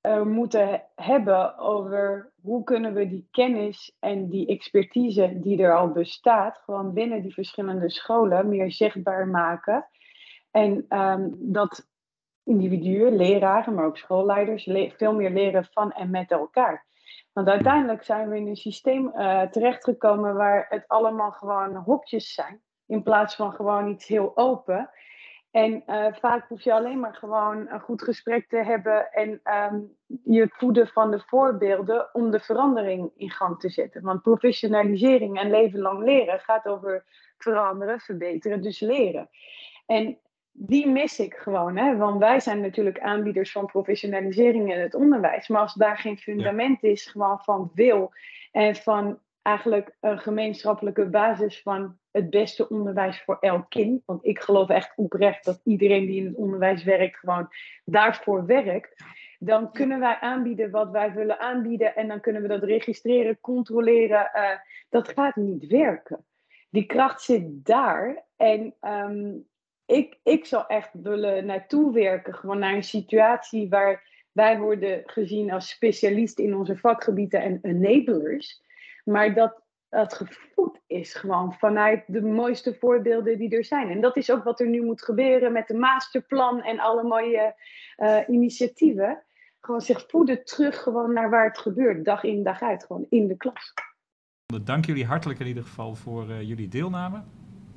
er 0.00 0.26
moeten 0.26 0.82
hebben 0.94 1.58
over 1.58 2.32
hoe 2.42 2.64
kunnen 2.64 2.94
we 2.94 3.08
die 3.08 3.28
kennis 3.30 3.96
en 3.98 4.28
die 4.28 4.46
expertise 4.46 5.38
die 5.40 5.62
er 5.62 5.76
al 5.76 5.90
bestaat, 5.90 6.58
gewoon 6.58 6.92
binnen 6.92 7.22
die 7.22 7.34
verschillende 7.34 7.90
scholen 7.90 8.48
meer 8.48 8.72
zichtbaar 8.72 9.28
maken. 9.28 9.88
En 10.50 10.84
ehm, 10.88 11.28
dat 11.32 11.88
individuen, 12.46 13.16
leraren, 13.16 13.74
maar 13.74 13.84
ook 13.84 13.98
schoolleiders 13.98 14.64
le- 14.64 14.92
veel 14.96 15.14
meer 15.14 15.30
leren 15.30 15.68
van 15.72 15.92
en 15.92 16.10
met 16.10 16.30
elkaar. 16.30 16.86
Want 17.32 17.48
uiteindelijk 17.48 18.02
zijn 18.02 18.28
we 18.28 18.36
in 18.36 18.46
een 18.46 18.56
systeem 18.56 19.08
eh, 19.08 19.42
terechtgekomen 19.42 20.34
waar 20.34 20.66
het 20.68 20.84
allemaal 20.86 21.30
gewoon 21.30 21.74
hokjes 21.74 22.34
zijn, 22.34 22.60
in 22.86 23.02
plaats 23.02 23.34
van 23.34 23.52
gewoon 23.52 23.88
iets 23.88 24.06
heel 24.06 24.32
open. 24.34 24.90
En 25.50 25.82
eh, 25.86 26.06
vaak 26.20 26.48
hoef 26.48 26.62
je 26.62 26.72
alleen 26.72 27.00
maar 27.00 27.14
gewoon 27.14 27.68
een 27.68 27.80
goed 27.80 28.02
gesprek 28.02 28.48
te 28.48 28.56
hebben 28.56 29.12
en 29.12 29.40
ehm, 29.42 29.80
je 30.24 30.48
voeden 30.50 30.88
van 30.88 31.10
de 31.10 31.20
voorbeelden 31.26 32.14
om 32.14 32.30
de 32.30 32.40
verandering 32.40 33.10
in 33.16 33.30
gang 33.30 33.60
te 33.60 33.68
zetten. 33.68 34.02
Want 34.02 34.22
professionalisering 34.22 35.38
en 35.38 35.50
leven 35.50 35.80
lang 35.80 36.04
leren 36.04 36.40
gaat 36.40 36.66
over 36.66 37.04
veranderen, 37.38 38.00
verbeteren, 38.00 38.62
dus 38.62 38.80
leren. 38.80 39.28
En 39.86 40.18
die 40.58 40.88
mis 40.88 41.18
ik 41.18 41.34
gewoon, 41.34 41.76
hè? 41.76 41.96
want 41.96 42.18
wij 42.18 42.40
zijn 42.40 42.60
natuurlijk 42.60 43.00
aanbieders 43.00 43.52
van 43.52 43.66
professionalisering 43.66 44.72
in 44.72 44.80
het 44.80 44.94
onderwijs. 44.94 45.48
Maar 45.48 45.60
als 45.60 45.74
daar 45.74 45.98
geen 45.98 46.18
fundament 46.18 46.82
is, 46.82 47.06
gewoon 47.06 47.38
van 47.40 47.70
wil 47.74 48.12
en 48.52 48.76
van 48.76 49.18
eigenlijk 49.42 49.96
een 50.00 50.18
gemeenschappelijke 50.18 51.06
basis 51.06 51.62
van 51.62 51.98
het 52.10 52.30
beste 52.30 52.68
onderwijs 52.68 53.22
voor 53.22 53.36
elk 53.40 53.70
kind. 53.70 54.02
Want 54.04 54.24
ik 54.24 54.40
geloof 54.40 54.68
echt 54.68 54.92
oprecht 54.96 55.44
dat 55.44 55.60
iedereen 55.64 56.06
die 56.06 56.20
in 56.20 56.26
het 56.26 56.36
onderwijs 56.36 56.84
werkt, 56.84 57.18
gewoon 57.18 57.48
daarvoor 57.84 58.46
werkt. 58.46 59.04
Dan 59.38 59.72
kunnen 59.72 60.00
wij 60.00 60.18
aanbieden 60.20 60.70
wat 60.70 60.90
wij 60.90 61.12
willen 61.12 61.38
aanbieden 61.40 61.96
en 61.96 62.08
dan 62.08 62.20
kunnen 62.20 62.42
we 62.42 62.48
dat 62.48 62.62
registreren, 62.62 63.40
controleren. 63.40 64.32
eh, 64.32 64.58
dat 64.88 65.08
gaat 65.08 65.36
niet 65.36 65.66
werken. 65.66 66.24
Die 66.70 66.86
kracht 66.86 67.22
zit 67.22 67.64
daar. 67.64 68.24
En 68.36 68.74
ehm, 68.80 69.32
ik, 69.86 70.18
ik 70.22 70.44
zou 70.44 70.64
echt 70.66 70.90
willen 70.92 71.46
naartoe 71.46 71.92
werken, 71.92 72.34
gewoon 72.34 72.58
naar 72.58 72.74
een 72.74 72.84
situatie 72.84 73.68
waar 73.68 74.08
wij 74.32 74.58
worden 74.58 75.02
gezien 75.06 75.52
als 75.52 75.68
specialist 75.68 76.38
in 76.38 76.56
onze 76.56 76.76
vakgebieden 76.76 77.42
en 77.42 77.58
enablers. 77.62 78.62
Maar 79.04 79.34
dat 79.34 79.64
dat 79.88 80.14
gevoed 80.14 80.80
is 80.86 81.14
gewoon 81.14 81.52
vanuit 81.52 82.04
de 82.06 82.22
mooiste 82.22 82.74
voorbeelden 82.74 83.38
die 83.38 83.56
er 83.56 83.64
zijn. 83.64 83.90
En 83.90 84.00
dat 84.00 84.16
is 84.16 84.30
ook 84.30 84.44
wat 84.44 84.60
er 84.60 84.68
nu 84.68 84.82
moet 84.82 85.02
gebeuren 85.02 85.52
met 85.52 85.66
de 85.66 85.74
masterplan 85.74 86.62
en 86.62 86.78
alle 86.78 87.02
mooie 87.02 87.54
eh, 87.96 88.18
initiatieven. 88.28 89.22
Gewoon 89.60 89.80
zich 89.80 90.04
voeden 90.08 90.44
terug 90.44 90.82
gewoon 90.82 91.12
naar 91.12 91.30
waar 91.30 91.46
het 91.48 91.58
gebeurt, 91.58 92.04
dag 92.04 92.24
in 92.24 92.42
dag 92.42 92.62
uit, 92.62 92.84
gewoon 92.84 93.06
in 93.10 93.26
de 93.26 93.36
klas. 93.36 93.74
Dank 94.64 94.84
jullie 94.84 95.06
hartelijk 95.06 95.40
in 95.40 95.46
ieder 95.46 95.62
geval 95.62 95.94
voor 95.94 96.30
eh, 96.30 96.42
jullie 96.42 96.68
deelname. 96.68 97.22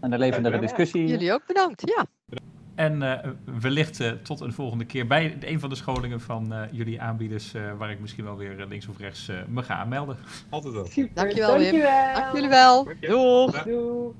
En 0.02 0.10
de 0.10 0.18
levendige 0.18 0.56
Ja. 0.56 0.62
discussie. 0.62 1.08
Jullie 1.08 1.34
ook 1.34 1.46
bedankt. 1.48 1.94
Ja. 1.96 2.06
En 2.76 3.02
eh, 3.02 3.30
wellicht 3.60 4.00
eh, 4.00 4.12
tot 4.12 4.40
een 4.40 4.54
volgende 4.54 4.86
keer 4.86 5.08
bij 5.08 5.38
een 5.40 5.60
van 5.60 5.70
de 5.70 5.76
scholingen 5.76 6.22
van 6.22 6.54
eh, 6.54 6.62
jullie 6.72 7.02
aanbieders, 7.02 7.54
eh, 7.54 7.62
waar 7.78 7.92
ik 7.92 8.00
misschien 8.00 8.24
wel 8.24 8.38
weer 8.38 8.66
links 8.70 8.88
of 8.88 8.98
rechts 8.98 9.28
eh, 9.30 9.36
me 9.48 9.64
ga 9.64 9.76
aanmelden. 9.76 10.18
Altijd 10.50 10.74
wel. 10.74 10.88
Dankjewel, 11.14 11.58
Wim. 11.58 11.62
Dankjewel. 11.62 12.14
Dank 12.14 12.34
jullie 12.34 12.50
wel. 12.50 12.84
Dank 12.86 12.98
je. 13.00 13.08
Doeg. 13.08 14.14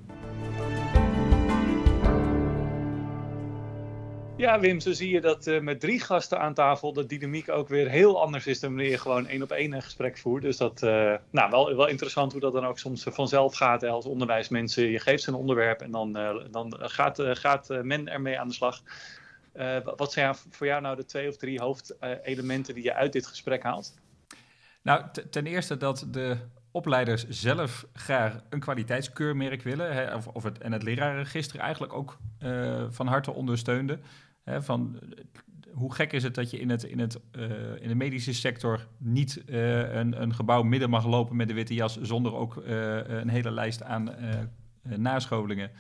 Ja, 4.40 4.60
Wim, 4.60 4.80
zo 4.80 4.92
zie 4.92 5.10
je 5.10 5.22
dat 5.22 5.48
eh, 5.48 5.60
met 5.60 5.80
drie 5.80 6.00
gasten 6.00 6.40
aan 6.40 6.54
tafel 6.54 6.94
de 6.94 7.06
dynamiek 7.06 7.50
ook 7.50 7.68
weer 7.68 7.90
heel 7.90 8.22
anders 8.22 8.48
is 8.48 8.60
dan 8.60 8.70
wanneer 8.70 8.90
je 8.90 8.98
gewoon 8.98 9.28
één 9.28 9.42
op 9.42 9.52
één 9.52 9.74
een 9.74 9.82
gesprek 9.82 10.18
voert. 10.18 10.42
Dus 10.42 10.58
dat, 10.58 10.82
uh, 10.84 11.16
nou, 11.32 11.50
wel, 11.50 11.76
wel 11.76 11.88
interessant 11.88 12.32
hoe 12.32 12.42
dat 12.42 12.54
dan 12.54 12.66
ook 12.66 12.80
soms 12.80 13.04
vanzelf 13.04 13.56
gaat 13.56 13.84
als 13.84 14.06
onderwijsmensen. 14.06 14.92
Je 14.92 15.00
geeft 15.00 15.24
ze 15.24 15.30
een 15.30 15.36
onderwerp 15.36 15.82
en 15.82 15.92
dan, 15.92 16.18
uh, 16.18 16.36
dan 16.52 16.76
gaat, 16.80 17.22
gaat 17.22 17.68
men 17.84 18.08
ermee 18.08 18.40
aan 18.40 18.48
de 18.48 18.54
slag. 18.54 18.82
wat 19.96 20.12
zijn 20.12 20.36
voor 20.50 20.68
jou 20.68 20.82
nou 20.82 20.96
de 20.96 21.06
twee 21.06 21.28
of 21.28 21.38
drie 21.38 21.62
hoofdelementen 21.62 22.74
die 22.74 22.84
je 22.84 22.94
uit 22.94 23.14
dit 23.14 23.28
gesprek 23.28 23.64
haalt? 23.64 23.94
Nou, 24.82 25.04
ten 25.30 25.46
eerste 25.46 25.78
dat 25.78 26.08
de 26.12 26.38
opleiders 26.72 27.28
zelf 27.28 27.86
graag 27.94 28.36
een 28.50 28.60
kwaliteitskeurmerk 28.60 29.62
willen. 29.62 29.94
Hè, 29.94 30.16
of, 30.16 30.28
of 30.28 30.44
het, 30.44 30.58
en 30.58 30.72
het 30.72 30.84
lerarenregister 30.84 31.60
eigenlijk 31.60 31.94
ook 31.94 32.18
van 32.90 33.08
harte 33.08 33.32
ondersteunde. 33.34 34.00
Hè, 34.50 34.62
van, 34.62 35.00
hoe 35.74 35.94
gek 35.94 36.14
is 36.14 36.24
het 36.24 36.36
dat 36.36 36.50
je 36.50 36.60
in, 36.60 36.70
het, 36.70 36.84
in, 36.84 37.00
het, 37.00 37.20
uh, 37.32 37.82
in 37.82 37.88
de 37.88 37.96
medische 37.96 38.34
sector 38.34 38.88
niet 38.98 39.44
uh, 39.46 39.94
een, 39.94 40.22
een 40.22 40.34
gebouw 40.34 40.64
midden 40.64 40.90
mag 40.90 41.06
lopen 41.06 41.36
met 41.36 41.48
de 41.48 41.54
witte 41.54 41.74
jas 41.74 42.02
zonder 42.02 42.36
ook 42.36 42.56
uh, 42.56 42.98
een 43.08 43.30
hele 43.30 43.52
lijst 43.52 43.84
aan 43.84 44.10
nascholingen. 44.82 45.72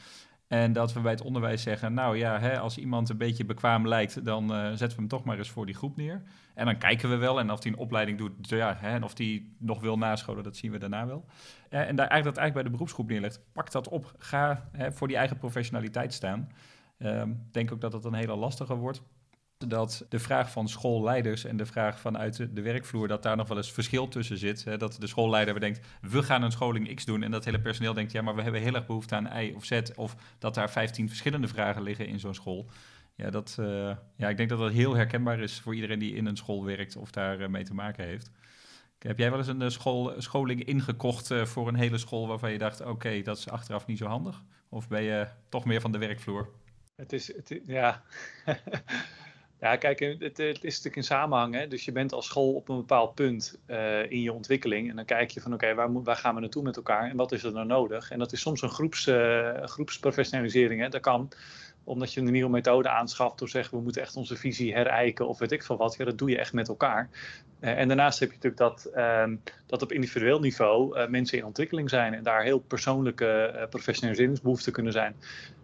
En 0.47 0.73
dat 0.73 0.93
we 0.93 0.99
bij 0.99 1.11
het 1.11 1.21
onderwijs 1.21 1.61
zeggen, 1.61 1.93
nou 1.93 2.17
ja, 2.17 2.39
hè, 2.39 2.59
als 2.59 2.77
iemand 2.77 3.09
een 3.09 3.17
beetje 3.17 3.45
bekwaam 3.45 3.87
lijkt, 3.87 4.25
dan 4.25 4.49
zetten 4.49 4.89
we 4.89 4.95
hem 4.95 5.07
toch 5.07 5.23
maar 5.23 5.37
eens 5.37 5.49
voor 5.49 5.65
die 5.65 5.75
groep 5.75 5.97
neer. 5.97 6.21
En 6.53 6.65
dan 6.65 6.77
kijken 6.77 7.09
we 7.09 7.15
wel 7.15 7.39
en 7.39 7.51
of 7.51 7.63
hij 7.63 7.71
een 7.71 7.77
opleiding 7.77 8.17
doet, 8.17 8.31
ja, 8.41 8.75
hè, 8.79 8.89
en 8.89 9.03
of 9.03 9.17
hij 9.17 9.45
nog 9.57 9.79
wil 9.79 9.97
nascholen, 9.97 10.43
dat 10.43 10.55
zien 10.55 10.71
we 10.71 10.77
daarna 10.77 11.05
wel. 11.05 11.25
en 11.69 11.95
daar, 11.95 12.07
eigenlijk 12.07 12.23
dat 12.23 12.37
eigenlijk 12.37 12.53
bij 12.53 12.63
de 12.63 12.69
beroepsgroep 12.69 13.09
neerlegt, 13.09 13.41
pak 13.53 13.71
dat 13.71 13.87
op, 13.87 14.13
ga 14.17 14.69
hè, 14.71 14.91
voor 14.91 15.07
die 15.07 15.17
eigen 15.17 15.37
professionaliteit 15.37 16.13
staan. 16.13 16.49
Ik 16.99 17.05
um, 17.05 17.47
denk 17.51 17.71
ook 17.71 17.81
dat 17.81 17.93
het 17.93 18.05
een 18.05 18.13
hele 18.13 18.35
lastige 18.35 18.75
wordt. 18.75 19.01
Dat 19.67 20.05
de 20.09 20.19
vraag 20.19 20.51
van 20.51 20.67
schoolleiders 20.67 21.45
en 21.45 21.57
de 21.57 21.65
vraag 21.65 21.99
vanuit 21.99 22.55
de, 22.55 22.61
werkvloer, 22.61 23.07
dat 23.07 23.23
daar 23.23 23.35
nog 23.35 23.47
wel 23.47 23.57
eens 23.57 23.71
verschil 23.71 24.07
tussen 24.07 24.37
zit. 24.37 24.63
Hè? 24.63 24.77
Dat 24.77 24.95
de 24.99 25.07
schoolleider 25.07 25.53
bedenkt, 25.53 25.87
we 26.01 26.23
gaan 26.23 26.41
een 26.41 26.51
scholing 26.51 26.95
X 26.95 27.05
doen. 27.05 27.23
En 27.23 27.31
dat 27.31 27.45
hele 27.45 27.59
personeel 27.59 27.93
denkt, 27.93 28.11
ja, 28.11 28.21
maar 28.21 28.35
we 28.35 28.41
hebben 28.41 28.61
heel 28.61 28.75
erg 28.75 28.85
behoefte 28.85 29.15
aan 29.15 29.43
Y 29.43 29.53
of 29.55 29.65
Z. 29.65 29.81
Of 29.95 30.15
dat 30.39 30.53
daar 30.53 30.69
15 30.69 31.07
verschillende 31.07 31.47
vragen 31.47 31.81
liggen 31.81 32.07
in 32.07 32.19
zo'n 32.19 32.33
school. 32.33 32.69
Ja, 33.15 33.29
dat, 33.29 33.57
uh, 33.59 33.95
ja, 34.15 34.29
ik 34.29 34.37
denk 34.37 34.49
dat 34.49 34.59
dat 34.59 34.71
heel 34.71 34.95
herkenbaar 34.95 35.39
is 35.39 35.59
voor 35.59 35.75
iedereen 35.75 35.99
die 35.99 36.15
in 36.15 36.25
een 36.25 36.37
school 36.37 36.65
werkt 36.65 36.95
of 36.95 37.11
daar 37.11 37.39
uh, 37.39 37.47
mee 37.47 37.63
te 37.63 37.73
maken 37.73 38.05
heeft. 38.05 38.31
Heb 38.99 39.17
jij 39.17 39.29
wel 39.29 39.39
eens 39.39 39.47
een 39.47 39.71
school, 39.71 40.13
scholing 40.17 40.63
ingekocht 40.63 41.33
voor 41.43 41.67
een 41.67 41.75
hele 41.75 41.97
school 41.97 42.27
waarvan 42.27 42.51
je 42.51 42.57
dacht, 42.57 42.81
oké, 42.81 43.21
dat 43.21 43.37
is 43.37 43.49
achteraf 43.49 43.85
niet 43.85 43.97
zo 43.97 44.05
handig? 44.05 44.43
Of 44.69 44.87
ben 44.87 45.03
je 45.03 45.27
toch 45.49 45.65
meer 45.65 45.81
van 45.81 45.91
de 45.91 45.97
werkvloer? 45.97 46.49
Het 46.99 47.13
is, 47.13 47.35
het, 47.35 47.59
ja. 47.65 48.03
ja, 49.61 49.75
kijk, 49.75 49.99
het, 49.99 50.19
het, 50.19 50.39
is 50.39 50.57
natuurlijk 50.61 50.95
in 50.95 51.03
samenhang. 51.03 51.53
Hè? 51.53 51.67
Dus 51.67 51.85
je 51.85 51.91
bent 51.91 52.13
als 52.13 52.25
school 52.25 52.53
op 52.53 52.69
een 52.69 52.77
bepaald 52.77 53.15
punt 53.15 53.59
uh, 53.67 54.11
in 54.11 54.21
je 54.21 54.33
ontwikkeling. 54.33 54.89
En 54.89 54.95
dan 54.95 55.05
kijk 55.05 55.31
je 55.31 55.41
van, 55.41 55.53
oké, 55.53 55.63
okay, 55.63 55.75
waar, 55.75 56.03
waar, 56.03 56.15
gaan 56.15 56.35
we 56.35 56.41
naartoe 56.41 56.63
met 56.63 56.75
elkaar? 56.75 57.09
En 57.09 57.15
wat 57.15 57.31
is 57.31 57.43
er 57.43 57.51
nou 57.51 57.65
nodig? 57.65 58.11
En 58.11 58.19
dat 58.19 58.31
is 58.31 58.41
soms 58.41 58.61
een 58.61 58.69
groeps, 58.69 59.07
uh, 59.07 59.63
groepsprofessionalisering. 59.63 60.81
Hè? 60.81 60.89
Dat 60.89 61.01
kan 61.01 61.29
omdat 61.83 62.13
je 62.13 62.21
een 62.21 62.31
nieuwe 62.31 62.49
methode 62.49 62.89
aanschaft 62.89 63.39
door 63.39 63.49
zeggen, 63.49 63.77
we 63.77 63.83
moeten 63.83 64.01
echt 64.01 64.15
onze 64.15 64.35
visie 64.35 64.73
herijken 64.73 65.27
of 65.27 65.39
weet 65.39 65.51
ik 65.51 65.63
veel 65.63 65.77
wat. 65.77 65.95
Ja, 65.95 66.05
dat 66.05 66.17
doe 66.17 66.29
je 66.29 66.37
echt 66.37 66.53
met 66.53 66.67
elkaar. 66.67 67.09
Uh, 67.61 67.77
en 67.77 67.87
daarnaast 67.87 68.19
heb 68.19 68.29
je 68.29 68.35
natuurlijk 68.35 68.61
dat, 68.61 68.91
uh, 68.95 69.23
dat 69.65 69.81
op 69.81 69.91
individueel 69.91 70.39
niveau 70.39 70.99
uh, 70.99 71.07
mensen 71.07 71.37
in 71.37 71.45
ontwikkeling 71.45 71.89
zijn 71.89 72.13
en 72.13 72.23
daar 72.23 72.43
heel 72.43 72.59
persoonlijke 72.59 73.53
uh, 73.55 73.67
professionaliseringsbehoeften 73.69 74.71
kunnen 74.71 74.91
zijn. 74.91 75.15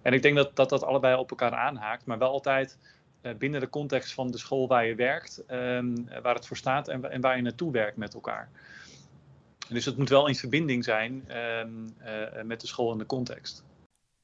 En 0.02 0.14
ik 0.14 0.22
denk 0.22 0.36
dat, 0.36 0.56
dat 0.56 0.70
dat 0.70 0.84
allebei 0.84 1.16
op 1.16 1.30
elkaar 1.30 1.54
aanhaakt, 1.54 2.06
maar 2.06 2.18
wel 2.18 2.30
altijd 2.32 2.78
binnen 3.38 3.60
de 3.60 3.70
context 3.70 4.14
van 4.14 4.32
de 4.32 4.38
school 4.38 4.68
waar 4.68 4.86
je 4.86 4.96
werkt, 4.96 5.44
um, 5.52 6.08
waar 6.22 6.36
het 6.36 6.48
voor 6.48 6.58
staat 6.58 6.88
en, 6.88 7.12
en, 7.12 7.22
waar 7.22 7.36
je 7.36 7.42
naartoe 7.42 7.72
werkt 7.72 7.98
met 7.98 8.14
elkaar. 8.14 8.50
Dus 9.70 9.86
het 9.86 9.98
moet 9.98 10.10
wel 10.10 10.28
in 10.28 10.36
verbinding 10.36 10.84
zijn 10.84 11.26
um, 11.38 11.96
met 12.44 12.62
de 12.62 12.68
school 12.68 12.92
en 12.92 12.98
de 12.98 13.06
context. 13.06 13.64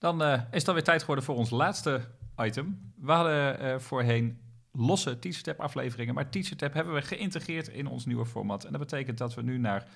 Dan 0.01 0.21
uh, 0.21 0.33
is 0.33 0.59
het 0.59 0.67
alweer 0.67 0.83
tijd 0.83 0.99
geworden 0.99 1.23
voor 1.25 1.35
ons 1.35 1.49
laatste 1.49 2.01
item. 2.37 2.91
We 2.95 3.11
hadden 3.11 3.61
uh, 3.61 3.79
voorheen 3.79 4.39
losse 4.71 5.19
TeacherTap 5.19 5.59
afleveringen, 5.59 6.13
maar 6.13 6.29
TeacherTap 6.29 6.73
hebben 6.73 6.93
we 6.93 7.01
geïntegreerd 7.01 7.67
in 7.67 7.87
ons 7.87 8.05
nieuwe 8.05 8.25
format. 8.25 8.63
En 8.63 8.71
dat 8.71 8.81
betekent 8.81 9.17
dat 9.17 9.33
we 9.33 9.41
nu 9.41 9.57
naar 9.57 9.87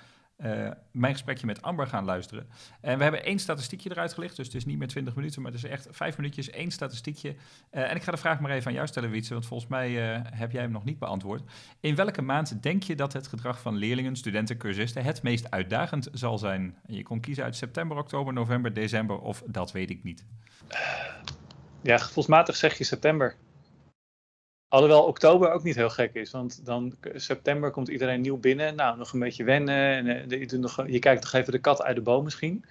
uh, 0.44 0.70
mijn 0.90 1.12
gesprekje 1.12 1.46
met 1.46 1.62
Amber 1.62 1.86
gaan 1.86 2.04
luisteren. 2.04 2.48
En 2.80 2.96
we 2.96 3.02
hebben 3.02 3.24
één 3.24 3.38
statistiekje 3.38 3.90
eruit 3.90 4.12
gelicht, 4.12 4.36
dus 4.36 4.46
het 4.46 4.54
is 4.54 4.64
niet 4.64 4.78
meer 4.78 4.88
20 4.88 5.14
minuten, 5.14 5.42
maar 5.42 5.52
het 5.52 5.64
is 5.64 5.70
echt 5.70 5.88
vijf 5.90 6.16
minuutjes, 6.16 6.50
één 6.50 6.70
statistiekje. 6.70 7.28
Uh, 7.30 7.90
en 7.90 7.96
ik 7.96 8.02
ga 8.02 8.10
de 8.10 8.16
vraag 8.16 8.40
maar 8.40 8.50
even 8.50 8.66
aan 8.66 8.74
jou 8.74 8.86
stellen, 8.86 9.10
Wietse, 9.10 9.32
want 9.32 9.46
volgens 9.46 9.70
mij 9.70 9.90
uh, 9.90 10.20
heb 10.24 10.52
jij 10.52 10.62
hem 10.62 10.70
nog 10.70 10.84
niet 10.84 10.98
beantwoord. 10.98 11.42
In 11.80 11.94
welke 11.94 12.22
maand 12.22 12.62
denk 12.62 12.82
je 12.82 12.94
dat 12.94 13.12
het 13.12 13.26
gedrag 13.26 13.60
van 13.60 13.76
leerlingen, 13.76 14.16
studenten, 14.16 14.56
cursisten 14.56 15.04
het 15.04 15.22
meest 15.22 15.50
uitdagend 15.50 16.08
zal 16.12 16.38
zijn? 16.38 16.76
Je 16.86 17.02
kon 17.02 17.20
kiezen 17.20 17.44
uit 17.44 17.56
september, 17.56 17.96
oktober, 17.96 18.32
november, 18.32 18.72
december 18.72 19.18
of 19.18 19.42
dat 19.46 19.72
weet 19.72 19.90
ik 19.90 20.02
niet. 20.02 20.24
Ja, 21.82 21.98
gevoelsmatig 21.98 22.56
zeg 22.56 22.78
je 22.78 22.84
september. 22.84 23.36
Alhoewel 24.68 25.02
oktober 25.02 25.52
ook 25.52 25.62
niet 25.62 25.74
heel 25.74 25.90
gek 25.90 26.14
is, 26.14 26.30
want 26.30 26.64
dan 26.64 26.94
september 27.14 27.70
komt 27.70 27.88
iedereen 27.88 28.20
nieuw 28.20 28.36
binnen. 28.36 28.74
Nou, 28.74 28.98
nog 28.98 29.12
een 29.12 29.20
beetje 29.20 29.44
wennen. 29.44 29.76
En, 29.76 30.30
eh, 30.30 30.48
je, 30.48 30.58
nog, 30.58 30.86
je 30.86 30.98
kijkt 30.98 31.22
nog 31.22 31.32
even 31.32 31.52
de 31.52 31.58
kat 31.58 31.82
uit 31.82 31.96
de 31.96 32.02
boom 32.02 32.24
misschien. 32.24 32.64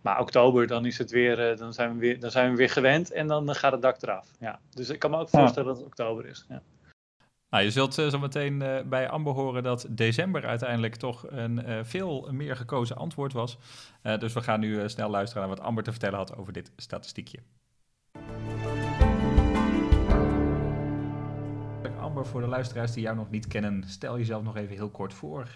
Maar 0.00 0.20
oktober, 0.20 0.66
dan 0.66 0.86
is 0.86 0.98
het 0.98 1.10
weer, 1.10 1.50
eh, 1.50 1.58
dan 1.58 1.72
zijn 1.72 1.92
we 1.92 1.98
weer, 1.98 2.20
dan 2.20 2.30
zijn 2.30 2.50
we 2.50 2.56
weer 2.56 2.70
gewend 2.70 3.12
en 3.12 3.26
dan 3.26 3.54
gaat 3.54 3.72
het 3.72 3.82
dak 3.82 4.02
eraf. 4.02 4.30
Ja. 4.40 4.60
Dus 4.70 4.88
ik 4.88 4.98
kan 4.98 5.10
me 5.10 5.18
ook 5.18 5.28
voorstellen 5.28 5.68
dat 5.68 5.76
het 5.76 5.86
oktober 5.86 6.26
is. 6.26 6.46
Ja. 6.48 6.62
Nou, 7.50 7.64
je 7.64 7.70
zult 7.70 7.98
uh, 7.98 8.08
zo 8.08 8.18
meteen 8.18 8.58
bij 8.88 9.08
Amber 9.08 9.32
horen 9.32 9.62
dat 9.62 9.86
december 9.90 10.46
uiteindelijk 10.46 10.96
toch 10.96 11.26
een 11.28 11.84
veel 11.86 12.28
meer 12.32 12.56
gekozen 12.56 12.96
antwoord 12.96 13.32
was. 13.32 13.58
dus 14.18 14.32
we 14.32 14.42
gaan 14.42 14.60
nu 14.60 14.88
snel 14.88 15.10
luisteren 15.10 15.48
naar 15.48 15.56
wat 15.56 15.66
Amber 15.66 15.84
te 15.84 15.90
vertellen 15.90 16.18
had 16.18 16.36
over 16.36 16.52
dit 16.52 16.72
statistiekje. 16.76 17.38
Amber, 22.08 22.26
voor 22.26 22.40
de 22.40 22.46
luisteraars 22.46 22.92
die 22.92 23.02
jou 23.02 23.16
nog 23.16 23.30
niet 23.30 23.46
kennen, 23.46 23.84
stel 23.86 24.18
jezelf 24.18 24.42
nog 24.42 24.56
even 24.56 24.74
heel 24.74 24.90
kort 24.90 25.14
voor. 25.14 25.48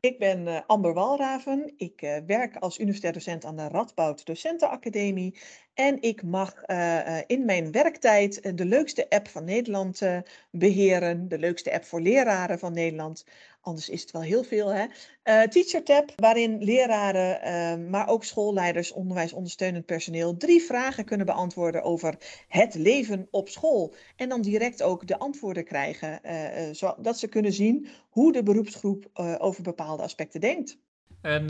Ik 0.00 0.18
ben 0.18 0.46
uh, 0.46 0.60
Amber 0.66 0.94
Walraven. 0.94 1.72
Ik 1.76 2.02
uh, 2.02 2.16
werk 2.26 2.56
als 2.56 2.78
universitair 2.78 3.12
docent 3.12 3.44
aan 3.44 3.56
de 3.56 3.68
Radboud 3.68 4.26
Docentenacademie. 4.26 5.38
En 5.74 6.02
ik 6.02 6.22
mag 6.22 6.54
uh, 6.66 7.18
in 7.26 7.44
mijn 7.44 7.72
werktijd 7.72 8.56
de 8.58 8.64
leukste 8.64 9.10
app 9.10 9.28
van 9.28 9.44
Nederland 9.44 10.02
beheren. 10.50 11.28
De 11.28 11.38
leukste 11.38 11.72
app 11.72 11.84
voor 11.84 12.00
leraren 12.00 12.58
van 12.58 12.72
Nederland. 12.72 13.24
Anders 13.62 13.88
is 13.88 14.00
het 14.00 14.10
wel 14.10 14.22
heel 14.22 14.44
veel. 14.44 14.68
Hè? 14.68 14.84
Uh, 14.84 15.42
TeacherTap, 15.42 16.12
waarin 16.16 16.64
leraren, 16.64 17.40
uh, 17.82 17.88
maar 17.90 18.08
ook 18.08 18.24
schoolleiders, 18.24 18.92
onderwijsondersteunend 18.92 19.86
personeel 19.86 20.36
drie 20.36 20.62
vragen 20.62 21.04
kunnen 21.04 21.26
beantwoorden 21.26 21.82
over 21.82 22.14
het 22.48 22.74
leven 22.74 23.28
op 23.30 23.48
school. 23.48 23.94
En 24.16 24.28
dan 24.28 24.40
direct 24.40 24.82
ook 24.82 25.06
de 25.06 25.18
antwoorden 25.18 25.64
krijgen, 25.64 26.20
uh, 26.24 26.32
zodat 26.72 27.18
ze 27.18 27.28
kunnen 27.28 27.52
zien 27.52 27.88
hoe 28.08 28.32
de 28.32 28.42
beroepsgroep 28.42 29.10
over 29.38 29.62
bepaalde 29.62 30.02
aspecten 30.02 30.40
denkt. 30.40 30.78
En 31.20 31.46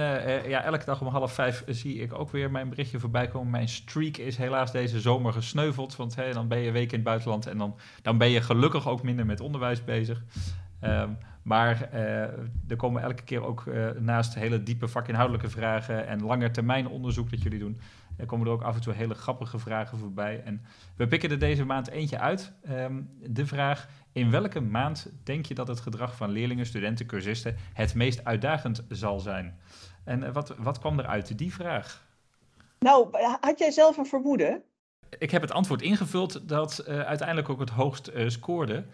ja, 0.48 0.62
elke 0.62 0.84
dag 0.84 1.00
om 1.00 1.06
half 1.06 1.32
vijf 1.32 1.64
zie 1.66 2.00
ik 2.00 2.14
ook 2.14 2.30
weer 2.30 2.50
mijn 2.50 2.68
berichtje 2.68 2.98
voorbij 2.98 3.28
komen. 3.28 3.50
Mijn 3.50 3.68
streak 3.68 4.16
is 4.16 4.36
helaas 4.36 4.72
deze 4.72 5.00
zomer 5.00 5.32
gesneuveld. 5.32 5.96
Want 5.96 6.14
hey, 6.14 6.32
dan 6.32 6.48
ben 6.48 6.58
je 6.58 6.66
een 6.66 6.72
week 6.72 6.90
in 6.90 6.98
het 6.98 7.04
buitenland 7.04 7.46
en 7.46 7.58
dan, 7.58 7.76
dan 8.02 8.18
ben 8.18 8.30
je 8.30 8.40
gelukkig 8.40 8.88
ook 8.88 9.02
minder 9.02 9.26
met 9.26 9.40
onderwijs 9.40 9.84
bezig. 9.84 10.22
Um, 10.84 11.18
maar 11.42 11.88
uh, 11.94 12.22
er 12.68 12.76
komen 12.76 13.02
elke 13.02 13.22
keer 13.22 13.44
ook 13.44 13.64
uh, 13.64 13.90
naast 13.90 14.34
hele 14.34 14.62
diepe 14.62 14.88
vakinhoudelijke 14.88 15.50
vragen 15.50 16.06
en 16.06 16.22
langetermijn 16.22 16.88
onderzoek 16.88 17.30
dat 17.30 17.42
jullie 17.42 17.58
doen, 17.58 17.80
er 18.16 18.26
komen 18.26 18.46
er 18.46 18.52
ook 18.52 18.62
af 18.62 18.74
en 18.74 18.80
toe 18.80 18.92
hele 18.92 19.14
grappige 19.14 19.58
vragen 19.58 19.98
voorbij. 19.98 20.42
En 20.44 20.64
we 20.96 21.06
pikken 21.06 21.30
er 21.30 21.38
deze 21.38 21.64
maand 21.64 21.88
eentje 21.88 22.18
uit. 22.18 22.52
Um, 22.70 23.10
de 23.22 23.46
vraag, 23.46 23.88
in 24.12 24.30
welke 24.30 24.60
maand 24.60 25.12
denk 25.22 25.46
je 25.46 25.54
dat 25.54 25.68
het 25.68 25.80
gedrag 25.80 26.16
van 26.16 26.30
leerlingen, 26.30 26.66
studenten, 26.66 27.06
cursisten 27.06 27.56
het 27.72 27.94
meest 27.94 28.24
uitdagend 28.24 28.84
zal 28.88 29.20
zijn? 29.20 29.58
En 30.04 30.32
wat, 30.32 30.54
wat 30.56 30.78
kwam 30.78 30.98
er 30.98 31.06
uit 31.06 31.38
die 31.38 31.52
vraag? 31.52 32.08
Nou, 32.78 33.08
had 33.40 33.58
jij 33.58 33.70
zelf 33.70 33.96
een 33.96 34.06
vermoeden? 34.06 34.62
Ik 35.18 35.30
heb 35.30 35.42
het 35.42 35.52
antwoord 35.52 35.82
ingevuld 35.82 36.48
dat 36.48 36.84
uh, 36.88 37.00
uiteindelijk 37.00 37.48
ook 37.48 37.60
het 37.60 37.70
hoogst 37.70 38.08
uh, 38.08 38.28
scoorde. 38.28 38.84
46% 38.84 38.86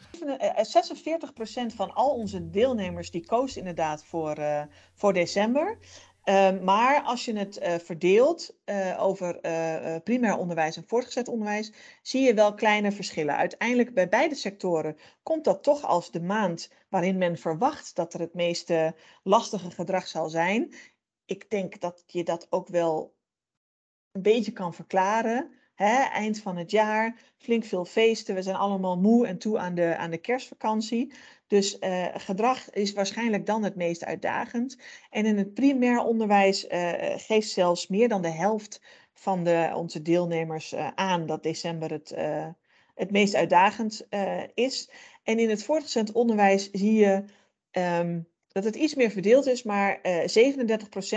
eh, 1.55 1.65
van 1.75 1.95
al 1.95 2.11
onze 2.15 2.51
deelnemers 2.51 3.11
die 3.11 3.27
koos 3.27 3.57
inderdaad 3.57 4.05
voor, 4.05 4.37
voor 4.95 5.13
december. 5.13 5.79
Uh, 6.25 6.61
maar 6.61 7.03
als 7.03 7.25
je 7.25 7.39
het 7.39 7.81
verdeelt 7.85 8.57
over 8.99 9.41
primair 10.05 10.37
onderwijs 10.37 10.77
en 10.77 10.85
voortgezet 10.87 11.29
onderwijs, 11.29 11.73
zie 12.03 12.23
je 12.23 12.35
wel 12.35 12.55
kleine 12.55 12.93
verschillen. 12.93 13.37
Uiteindelijk 13.37 13.95
bij 13.95 14.09
beide 14.09 14.35
sectoren 14.35 14.97
komt 15.23 15.45
dat 15.45 15.63
toch 15.63 15.85
als 15.85 16.11
de 16.11 16.21
maand 16.21 16.71
waarin 16.89 17.19
men 17.19 17.37
verwacht 17.37 17.97
dat 17.97 18.15
er 18.15 18.21
het 18.21 18.35
meeste 18.35 18.95
lastige 19.23 19.71
gedrag 19.71 20.07
zal 20.07 20.29
zijn. 20.29 20.75
Ik 21.25 21.51
denk 21.51 21.81
dat 21.81 22.05
je 22.07 22.25
dat 22.25 22.47
ook 22.51 22.69
wel 22.69 23.17
een 24.13 24.23
beetje 24.23 24.53
kan 24.53 24.75
verklaren. 24.75 25.51
Hè, 25.77 26.03
eind 26.03 26.41
van 26.41 26.57
het 26.57 26.71
jaar, 26.71 27.17
flink 27.39 27.65
veel 27.65 27.85
feesten. 27.85 28.35
We 28.35 28.43
zijn 28.43 28.57
allemaal 28.57 28.99
moe 28.99 29.27
en 29.27 29.39
toe 29.39 29.59
aan 29.59 29.75
de, 29.75 29.97
aan 29.97 30.11
de 30.11 30.19
kerstvakantie. 30.19 31.13
Dus 31.47 31.79
uh, 31.81 32.07
gedrag 32.15 32.71
is 32.71 32.93
waarschijnlijk 32.93 33.47
dan 33.47 33.63
het 33.63 33.77
meest 33.77 34.05
uitdagend. 34.05 34.79
En 35.11 35.27
in 35.27 35.39
het 35.39 35.55
primair 35.55 35.99
onderwijs 35.99 36.65
uh, 36.65 36.93
geeft 37.17 37.51
zelfs 37.51 37.87
meer 37.87 38.09
dan 38.09 38.23
de 38.23 38.31
helft 38.31 38.81
van 39.13 39.45
de, 39.45 39.73
onze 39.75 40.03
deelnemers 40.03 40.73
uh, 40.73 40.89
aan 40.95 41.27
dat 41.27 41.43
december 41.43 41.91
het, 41.91 42.15
het 42.95 43.11
meest 43.11 43.35
uitdagend 43.35 44.07
is. 44.55 44.91
En 45.23 45.39
in 45.39 45.51
het 45.51 45.65
voortgezet 45.65 46.13
onderwijs 46.13 46.71
zie 46.71 46.95
je 46.95 47.25
um, 47.73 48.29
dat 48.49 48.65
het 48.65 48.77
iets 48.77 48.95
meer 48.95 49.11
verdeeld 49.11 49.47
is, 49.47 49.63
maar 49.63 49.99
37%, 49.99 50.01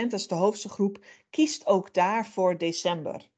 dat 0.10 0.14
is 0.14 0.28
de 0.28 0.36
hoogste 0.36 0.70
groep, 0.70 1.06
kiest 1.30 1.66
ook 1.66 1.94
daar 1.94 2.26
voor 2.26 2.58
december. 2.58 3.30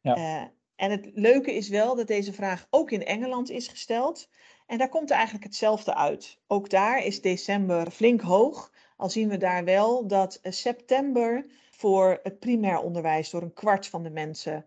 Ja. 0.00 0.54
En 0.76 0.90
het 0.90 1.10
leuke 1.14 1.54
is 1.54 1.68
wel 1.68 1.94
dat 1.94 2.06
deze 2.06 2.32
vraag 2.32 2.66
ook 2.70 2.90
in 2.90 3.04
Engeland 3.04 3.50
is 3.50 3.68
gesteld. 3.68 4.28
En 4.66 4.78
daar 4.78 4.88
komt 4.88 5.10
eigenlijk 5.10 5.44
hetzelfde 5.44 5.94
uit. 5.94 6.38
Ook 6.46 6.70
daar 6.70 7.04
is 7.04 7.20
december 7.20 7.90
flink 7.90 8.20
hoog. 8.20 8.72
Al 8.96 9.10
zien 9.10 9.28
we 9.28 9.36
daar 9.36 9.64
wel 9.64 10.06
dat 10.06 10.38
eh, 10.42 10.52
september 10.52 11.46
voor 11.70 12.20
het 12.22 12.38
primair 12.38 12.78
onderwijs 12.78 13.30
door 13.30 13.42
een 13.42 13.52
kwart 13.52 13.86
van 13.86 14.02
de 14.02 14.10
mensen 14.10 14.66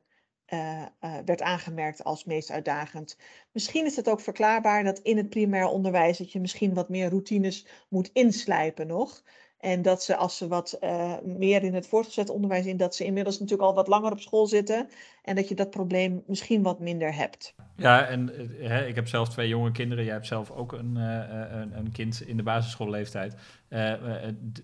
uh, 0.53 0.85
uh, 1.01 1.17
werd 1.25 1.41
aangemerkt 1.41 2.03
als 2.03 2.23
meest 2.23 2.51
uitdagend. 2.51 3.17
Misschien 3.51 3.85
is 3.85 3.95
het 3.95 4.09
ook 4.09 4.19
verklaarbaar 4.19 4.83
dat 4.83 4.99
in 4.99 5.17
het 5.17 5.29
primair 5.29 5.67
onderwijs 5.67 6.17
dat 6.17 6.31
je 6.31 6.39
misschien 6.39 6.73
wat 6.73 6.89
meer 6.89 7.09
routines 7.09 7.67
moet 7.89 8.09
inslijpen 8.13 8.87
nog. 8.87 9.23
En 9.59 9.81
dat 9.81 10.03
ze 10.03 10.15
als 10.15 10.37
ze 10.37 10.47
wat 10.47 10.77
uh, 10.83 11.13
meer 11.23 11.63
in 11.63 11.73
het 11.73 11.87
voortgezet 11.87 12.29
onderwijs 12.29 12.65
in, 12.65 12.77
dat 12.77 12.95
ze 12.95 13.05
inmiddels 13.05 13.39
natuurlijk 13.39 13.69
al 13.69 13.75
wat 13.75 13.87
langer 13.87 14.11
op 14.11 14.19
school 14.19 14.47
zitten. 14.47 14.89
En 15.23 15.35
dat 15.35 15.49
je 15.49 15.55
dat 15.55 15.69
probleem 15.69 16.23
misschien 16.27 16.63
wat 16.63 16.79
minder 16.79 17.15
hebt. 17.15 17.53
Ja, 17.75 18.05
en 18.05 18.31
hè, 18.59 18.85
ik 18.85 18.95
heb 18.95 19.07
zelf 19.07 19.29
twee 19.29 19.47
jonge 19.47 19.71
kinderen. 19.71 20.03
Jij 20.03 20.13
hebt 20.13 20.27
zelf 20.27 20.51
ook 20.51 20.71
een, 20.71 20.95
uh, 20.97 21.23
een, 21.51 21.77
een, 21.77 21.91
kind 21.91 22.21
in 22.21 22.37
de 22.37 22.43
basisschoolleeftijd. 22.43 23.35
Uh, 23.69 23.93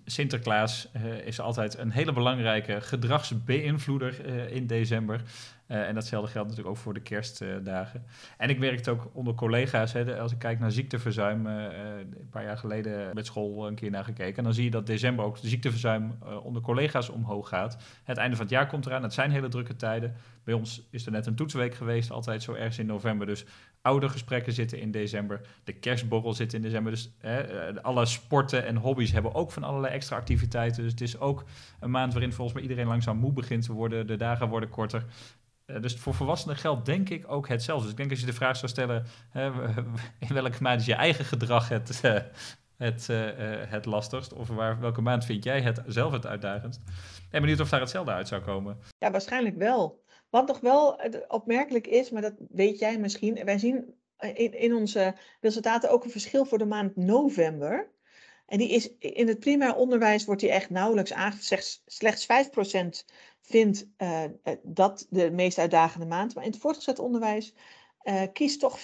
Sinterklaas 0.04 0.88
is 1.24 1.40
altijd 1.40 1.78
een 1.78 1.90
hele 1.90 2.12
belangrijke 2.12 2.80
gedragsbeïnvloeder 2.80 4.26
in 4.50 4.66
december. 4.66 5.22
En 5.66 5.94
datzelfde 5.94 6.30
geldt 6.30 6.48
natuurlijk 6.48 6.76
ook 6.76 6.82
voor 6.82 6.94
de 6.94 7.00
kerstdagen. 7.00 8.04
en 8.38 8.50
ik 8.50 8.58
werkte 8.58 8.90
ook 8.90 9.10
onder 9.12 9.34
collega's. 9.34 9.92
Hè, 9.92 10.20
als 10.20 10.32
ik 10.32 10.38
kijk 10.38 10.58
naar 10.58 10.72
ziekteverzuim, 10.72 11.46
een 11.46 12.28
paar 12.30 12.44
jaar 12.44 12.58
geleden 12.58 13.14
met 13.14 13.26
school 13.26 13.66
een 13.66 13.74
keer 13.74 13.90
naar 13.90 14.04
gekeken. 14.04 14.36
En 14.36 14.44
dan 14.44 14.54
zie 14.54 14.64
je 14.64 14.70
dat 14.70 14.86
december 14.86 15.24
ook 15.24 15.40
de 15.40 15.48
ziekteverzuim 15.48 16.18
onder 16.42 16.62
collega's 16.62 17.08
omhoog 17.08 17.48
gaat. 17.48 17.76
Het 18.04 18.16
einde 18.16 18.36
van 18.36 18.44
het 18.44 18.54
jaar 18.54 18.66
komt 18.66 18.86
eraan. 18.86 19.02
Het 19.02 19.14
zijn 19.14 19.30
hele 19.30 19.48
drukke 19.48 19.76
tijden. 19.76 20.14
Bij 20.44 20.54
ons 20.54 20.86
is 20.90 21.06
er 21.06 21.12
net 21.12 21.26
een 21.26 21.34
toetsweek 21.34 21.74
geweest, 21.74 22.10
altijd 22.10 22.42
zo 22.42 22.52
ergens 22.52 22.78
in 22.78 22.86
november. 22.86 23.26
Dus 23.26 23.44
oude 23.86 24.08
gesprekken 24.08 24.52
zitten 24.52 24.80
in 24.80 24.90
december. 24.90 25.40
De 25.64 25.72
kerstborrel 25.72 26.32
zit 26.32 26.52
in 26.52 26.62
december. 26.62 26.92
Dus 26.92 27.10
alle 27.82 28.06
sporten 28.06 28.66
en 28.66 28.76
hobby's 28.76 29.12
hebben 29.12 29.34
ook 29.34 29.50
van 29.52 29.64
allerlei 29.64 29.94
extra 29.94 30.16
activiteiten. 30.16 30.82
Dus 30.82 30.90
het 30.92 31.00
is 31.00 31.18
ook 31.18 31.44
een 31.80 31.90
maand 31.90 32.12
waarin 32.12 32.32
volgens 32.32 32.54
mij 32.56 32.62
iedereen 32.62 32.86
langzaam 32.86 33.16
moe 33.16 33.32
begint 33.32 33.62
te 33.62 33.72
worden. 33.72 34.06
De 34.06 34.16
dagen 34.16 34.48
worden 34.48 34.68
korter. 34.68 35.04
Uh, 35.66 35.80
dus 35.80 35.96
voor 35.96 36.14
volwassenen 36.14 36.56
geldt 36.56 36.86
denk 36.86 37.08
ik 37.08 37.24
ook 37.32 37.48
hetzelfde. 37.48 37.82
Dus 37.82 37.92
ik 37.92 37.96
denk 37.96 38.10
als 38.10 38.20
je 38.20 38.26
de 38.26 38.32
vraag 38.32 38.56
zou 38.56 38.70
stellen, 38.70 39.06
in 40.28 40.34
welke 40.34 40.62
maand 40.62 40.80
is 40.80 40.86
je 40.86 40.94
eigen 40.94 41.24
gedrag 41.24 41.68
het, 41.68 42.00
uh, 42.04 42.18
het, 42.76 43.06
het 43.68 43.84
lastigst? 43.84 44.32
Of 44.32 44.48
waar, 44.48 44.80
welke 44.80 45.00
maand 45.00 45.24
vind 45.24 45.44
jij 45.44 45.60
het 45.60 45.82
zelf 45.86 46.12
het 46.12 46.26
uitdagendst? 46.26 46.80
En 47.30 47.40
benieuwd 47.40 47.60
of 47.60 47.68
daar 47.68 47.80
hetzelfde 47.80 48.12
uit 48.12 48.28
zou 48.28 48.42
komen. 48.42 48.78
Ja, 48.98 49.10
waarschijnlijk 49.10 49.56
wel. 49.56 50.04
Wat 50.30 50.46
nog 50.46 50.60
wel 50.60 51.00
opmerkelijk 51.28 51.86
is, 51.86 52.10
maar 52.10 52.22
dat 52.22 52.34
weet 52.48 52.78
jij 52.78 52.98
misschien. 52.98 53.44
Wij 53.44 53.58
zien 53.58 53.94
in, 54.18 54.52
in 54.52 54.74
onze 54.74 55.14
resultaten 55.40 55.90
ook 55.90 56.04
een 56.04 56.10
verschil 56.10 56.44
voor 56.44 56.58
de 56.58 56.66
maand 56.66 56.96
november. 56.96 57.94
En 58.46 58.58
die 58.58 58.68
is, 58.68 58.90
in 58.98 59.28
het 59.28 59.38
primair 59.38 59.74
onderwijs 59.74 60.24
wordt 60.24 60.40
die 60.40 60.50
echt 60.50 60.70
nauwelijks 60.70 61.12
aangegeven. 61.12 61.80
Slechts 61.86 62.26
5% 62.26 63.04
vindt 63.40 63.86
uh, 63.98 64.24
dat 64.62 65.06
de 65.10 65.30
meest 65.30 65.58
uitdagende 65.58 66.06
maand. 66.06 66.34
Maar 66.34 66.44
in 66.44 66.50
het 66.50 66.60
voortgezet 66.60 66.98
onderwijs 66.98 67.54
uh, 68.06 68.22
kiest 68.32 68.60
toch 68.60 68.78
14% 68.78 68.82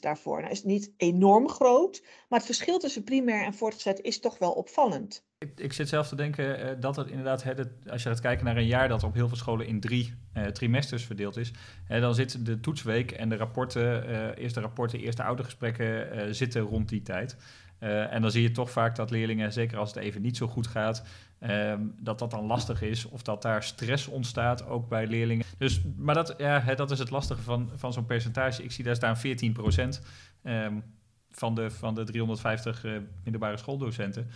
daarvoor. 0.00 0.40
Nou 0.40 0.52
is 0.52 0.64
niet 0.64 0.92
enorm 0.96 1.48
groot, 1.48 2.02
maar 2.28 2.38
het 2.38 2.48
verschil 2.48 2.78
tussen 2.78 3.04
primair 3.04 3.44
en 3.44 3.54
voortgezet 3.54 4.00
is 4.00 4.20
toch 4.20 4.38
wel 4.38 4.52
opvallend. 4.52 5.24
Ik, 5.38 5.60
ik 5.60 5.72
zit 5.72 5.88
zelf 5.88 6.08
te 6.08 6.16
denken 6.16 6.60
uh, 6.60 6.80
dat 6.80 6.96
het 6.96 7.08
inderdaad, 7.08 7.44
als 7.90 8.02
je 8.02 8.08
gaat 8.08 8.20
kijken 8.20 8.44
naar 8.44 8.56
een 8.56 8.66
jaar 8.66 8.88
dat 8.88 9.02
op 9.02 9.14
heel 9.14 9.28
veel 9.28 9.36
scholen 9.36 9.66
in 9.66 9.80
drie 9.80 10.14
uh, 10.34 10.46
trimesters 10.46 11.04
verdeeld 11.04 11.36
is, 11.36 11.52
hè, 11.84 12.00
dan 12.00 12.14
zit 12.14 12.46
de 12.46 12.60
toetsweek 12.60 13.10
en 13.12 13.28
de 13.28 13.36
rapporten, 13.36 14.36
eerste 14.36 14.60
rapporten, 14.60 15.00
eerste 15.00 15.22
oudergesprekken 15.22 16.34
zitten 16.34 16.62
rond 16.62 16.88
die 16.88 17.02
tijd. 17.02 17.36
en 17.78 18.22
dan 18.22 18.30
zie 18.30 18.42
je 18.42 18.50
toch 18.50 18.70
vaak 18.70 18.96
dat 18.96 19.10
leerlingen, 19.10 19.52
zeker 19.52 19.78
als 19.78 19.94
het 19.94 20.02
even 20.02 20.22
niet 20.22 20.36
zo 20.36 20.46
goed 20.46 20.66
gaat, 20.66 21.04
Um, 21.40 21.94
dat 22.00 22.18
dat 22.18 22.30
dan 22.30 22.46
lastig 22.46 22.82
is 22.82 23.04
of 23.04 23.22
dat 23.22 23.42
daar 23.42 23.62
stress 23.62 24.06
ontstaat, 24.06 24.66
ook 24.66 24.88
bij 24.88 25.06
leerlingen. 25.06 25.46
Dus, 25.58 25.80
maar 25.96 26.14
dat, 26.14 26.34
ja, 26.38 26.74
dat 26.74 26.90
is 26.90 26.98
het 26.98 27.10
lastige 27.10 27.42
van, 27.42 27.70
van 27.74 27.92
zo'n 27.92 28.06
percentage. 28.06 28.62
Ik 28.62 28.72
zie 28.72 28.84
daar 28.84 28.94
staan 28.94 29.16
14 29.16 29.52
procent 29.52 30.02
um, 30.42 30.84
van, 31.30 31.54
de, 31.54 31.70
van 31.70 31.94
de 31.94 32.04
350 32.04 32.84
uh, 32.84 32.98
middelbare 33.22 33.56
schooldocenten. 33.56 34.30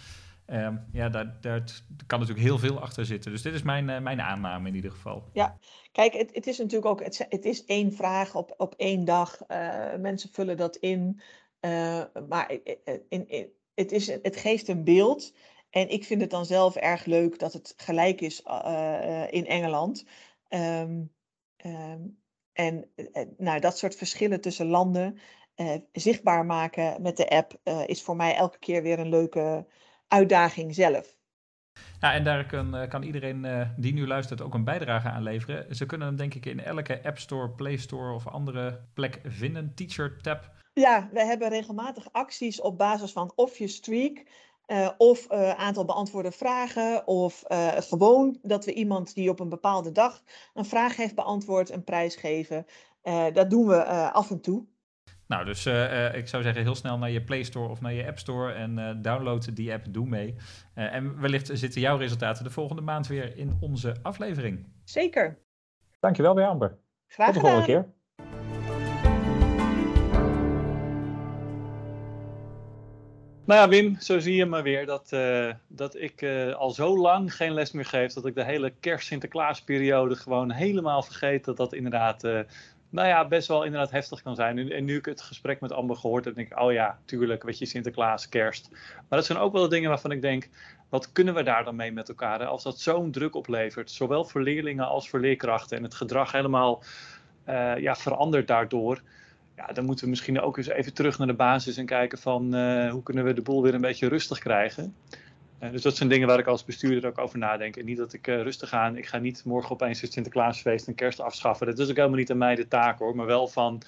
Um, 0.47 0.85
ja, 0.93 1.09
daar, 1.09 1.37
daar 1.41 1.65
kan 2.07 2.19
natuurlijk 2.21 2.47
heel 2.47 2.59
veel 2.59 2.81
achter 2.81 3.07
zitten. 3.07 3.33
Dus 3.33 3.43
dit 3.43 3.55
is 3.55 3.63
mijn, 3.63 3.89
uh, 3.89 3.99
mijn 3.99 4.21
aanname 4.21 4.69
in 4.69 4.75
ieder 4.75 4.91
geval. 4.91 5.25
Ja, 5.33 5.59
kijk, 5.93 6.13
het, 6.13 6.35
het 6.35 6.47
is 6.47 6.59
natuurlijk 6.59 6.87
ook, 6.87 7.05
het, 7.05 7.27
het, 7.29 7.45
is 7.45 7.65
één 7.65 7.93
vraag 7.93 8.35
op, 8.35 8.55
op 8.57 8.75
één 8.77 9.05
dag. 9.05 9.39
Uh, 9.49 9.95
mensen 9.99 10.31
vullen 10.33 10.57
dat 10.57 10.77
in. 10.77 11.21
Maar 12.29 12.53
in, 13.09 13.29
in, 13.29 13.49
het, 13.75 13.93
is, 13.93 14.07
het 14.07 14.37
geeft 14.37 14.69
een 14.69 14.85
beeld. 14.85 15.33
En 15.79 15.89
ik 15.89 16.05
vind 16.05 16.21
het 16.21 16.31
dan 16.31 16.47
zelf 16.47 16.77
erg 16.77 17.05
leuk 17.05 17.39
dat 17.39 17.53
het 17.53 17.75
gelijk 17.77 18.21
is 18.21 18.43
uh, 18.47 19.25
in 19.31 19.47
Engeland. 19.47 20.07
Um, 20.49 21.13
um, 21.67 22.19
en 22.53 22.91
uh, 22.97 23.07
nou, 23.37 23.61
dat 23.61 23.79
soort 23.79 23.95
verschillen 23.95 24.41
tussen 24.41 24.67
landen 24.67 25.19
uh, 25.57 25.75
zichtbaar 25.93 26.47
maken 26.47 27.03
met 27.03 27.17
de 27.17 27.29
app 27.29 27.61
is 27.87 28.03
voor 28.03 28.17
mij 28.17 28.35
elke 28.35 28.59
keer 28.59 28.83
weer 28.83 28.99
een 28.99 29.09
leuke 29.09 29.67
uitdaging 30.09 30.75
zelf. 30.75 31.17
Ja, 32.01 32.13
en 32.13 32.25
daar 32.25 32.47
kan, 32.47 32.89
kan 32.89 33.03
iedereen 33.03 33.45
uh, 33.45 33.69
die 33.77 33.93
nu 33.93 34.07
luistert 34.07 34.41
ook 34.41 34.55
een 34.55 34.65
bijdrage 34.65 35.09
aan 35.09 35.23
leveren. 35.23 35.77
Ze 35.77 35.87
kunnen 35.87 36.07
hem 36.07 36.17
denk 36.17 36.35
ik 36.35 36.47
in 36.47 36.61
elke 36.61 37.05
App 37.05 37.19
Store, 37.19 37.51
Play 37.51 37.77
Store 37.77 38.15
of 38.15 38.27
andere 38.27 38.89
plek 38.95 39.21
vinden. 39.25 39.75
Teacher 39.75 40.21
Tab. 40.21 40.57
Ja, 40.73 41.09
we 41.13 41.25
hebben 41.25 41.49
regelmatig 41.49 42.13
acties 42.13 42.61
op 42.61 42.79
basis 42.79 43.13
van 43.13 43.33
of 43.35 43.59
je 43.59 43.69
streak 43.69 44.25
uh, 44.69 44.89
of 44.99 45.33
uh, 45.33 45.51
aantal 45.51 45.85
beantwoorde 45.85 46.33
vragen, 46.33 47.07
of 47.07 47.45
uh, 47.49 47.69
gewoon 47.77 48.39
dat 48.43 48.65
we 48.65 48.73
iemand 48.73 49.15
die 49.15 49.31
op 49.31 49.41
een 49.41 49.49
bepaalde 49.49 49.93
dag 49.93 50.23
een 50.55 50.65
vraag 50.65 50.97
heeft 50.97 51.15
beantwoord, 51.15 51.71
een 51.71 51.85
prijs 51.85 52.17
geven. 52.17 52.67
dat 53.33 53.51
doen 53.51 53.67
we 53.67 53.85
af 54.13 54.31
en 54.31 54.41
toe. 54.41 54.67
Nou, 55.27 55.45
dus 55.45 55.67
ik 56.15 56.29
zou 56.29 56.43
zeggen 56.43 56.63
heel 56.63 56.75
snel 56.75 56.99
naar 56.99 57.11
je 57.11 57.25
Play 57.25 57.43
Store 57.43 57.69
of 57.69 57.81
naar 57.81 57.93
je 57.93 58.07
App 58.07 58.19
Store 58.19 58.53
en 58.53 59.03
download 59.03 59.57
die 59.57 59.73
app, 59.73 59.87
doe 59.91 60.07
mee. 60.07 60.37
en 60.75 61.21
wellicht 61.21 61.51
zitten 61.53 61.81
jouw 61.81 61.97
resultaten 61.97 62.45
de 62.45 62.51
volgende 62.51 62.83
maand 62.83 63.07
weer 63.07 63.37
in 63.37 63.57
onze 63.61 63.97
aflevering. 64.03 64.67
Zeker. 64.85 65.39
Dankjewel 66.01 66.35
weer 66.35 66.47
Amber. 66.47 66.79
Graag 67.07 67.27
Tot 67.27 67.35
de 67.35 67.41
volgende 67.41 67.67
keer. 67.67 67.97
Nou 73.49 73.61
ja, 73.61 73.69
Wim, 73.69 73.97
zo 74.01 74.19
zie 74.19 74.35
je 74.35 74.47
maar 74.47 74.63
weer 74.63 74.87
dat, 74.87 75.11
uh, 75.15 75.53
dat 75.69 75.97
ik 75.97 76.23
uh, 76.23 76.55
al 76.55 76.71
zo 76.71 76.99
lang 76.99 77.35
geen 77.35 77.53
les 77.53 77.73
meer 77.73 77.85
geef. 77.85 78.13
Dat 78.13 78.27
ik 78.27 78.35
de 78.35 78.45
hele 78.45 78.73
kerst-Sinterklaasperiode 78.81 80.17
gewoon 80.17 80.51
helemaal 80.51 81.03
vergeet 81.03 81.45
dat 81.45 81.57
dat 81.57 81.73
inderdaad, 81.73 82.25
uh, 82.25 82.41
nou 82.89 83.09
ja, 83.09 83.29
best 83.29 83.49
wel 83.49 83.65
inderdaad 83.65 83.91
heftig 83.91 84.23
kan 84.23 84.35
zijn. 84.35 84.73
En, 84.73 84.85
nu 84.85 84.97
ik 84.97 85.05
het 85.05 85.21
gesprek 85.21 85.61
met 85.61 85.73
Amber 85.73 85.97
gehoord 85.97 86.25
heb, 86.25 86.35
denk 86.35 86.53
ik, 86.53 86.61
oh 86.61 86.73
ja, 86.73 86.99
tuurlijk, 87.05 87.43
weet 87.43 87.59
je, 87.59 87.67
Sinterklaas, 87.67 88.29
kerst. 88.29 88.69
Maar 89.09 89.19
dat 89.19 89.25
zijn 89.25 89.39
ook 89.39 89.53
wel 89.53 89.63
de 89.63 89.69
dingen 89.69 89.89
waarvan 89.89 90.13
ik 90.13 90.23
denk, 90.23 90.49
wat 90.89 91.13
kunnen 91.13 91.35
we 91.35 91.43
daar 91.43 91.65
dan 91.65 91.77
mee 91.77 91.93
met 91.93 92.09
elkaar? 92.09 92.47
Als 92.47 92.63
dat 92.63 92.81
zo'n 92.81 93.11
druk 93.11 93.35
oplevert, 93.35 93.91
zowel 93.91 94.25
voor 94.25 94.43
leerlingen 94.43 94.87
als 94.87 95.09
voor 95.09 95.21
leerkrachten 95.21 95.77
en 95.77 95.83
het 95.83 95.95
gedrag 95.95 96.33
helemaal 96.33 96.83
ja, 97.77 97.97
verandert 97.97 98.47
daardoor 98.47 99.01
ja, 99.59 99.73
dan 99.73 99.85
moeten 99.85 100.05
we 100.05 100.11
misschien 100.11 100.41
ook 100.41 100.57
eens 100.57 100.69
even 100.69 100.95
terug 100.95 101.19
naar 101.19 101.27
de 101.27 101.35
basis 101.35 101.77
en 101.77 101.87
kijken 101.87 102.19
van 102.19 102.55
uh, 102.55 102.91
hoe 102.91 103.03
kunnen 103.03 103.25
we 103.25 103.33
de 103.33 103.43
boel 103.43 103.63
weer 103.63 103.75
een 103.75 103.81
beetje 103.81 104.09
rustig 104.09 104.39
krijgen. 104.39 104.95
Uh, 105.63 105.71
dus 105.71 105.83
dat 105.83 105.97
zijn 105.97 106.09
dingen 106.09 106.29
waar 106.29 106.39
ik 106.39 106.47
als 106.47 106.65
bestuurder 106.65 107.11
ook 107.11 107.19
over 107.19 107.39
nadenk. 107.39 107.77
En 107.77 107.85
niet 107.85 107.97
dat 107.97 108.13
ik 108.13 108.27
uh, 108.27 108.43
rustig 108.43 108.69
ga. 108.69 108.89
Ik 108.89 109.07
ga 109.07 109.19
niet 109.19 109.45
morgen 109.45 109.71
opeens 109.71 110.01
het 110.01 110.13
Sinterklaasfeest 110.13 110.87
en 110.87 110.95
kerst 110.95 111.21
afschaffen. 111.21 111.67
Dat 111.67 111.79
is 111.79 111.91
ook 111.91 111.97
helemaal 111.97 112.19
niet 112.19 112.31
aan 112.31 112.39
mij 112.39 112.55
de 112.55 112.69
taak 112.69 112.99
hoor. 112.99 113.17
Maar 113.17 113.27
wel 113.27 113.49
van, 113.49 113.83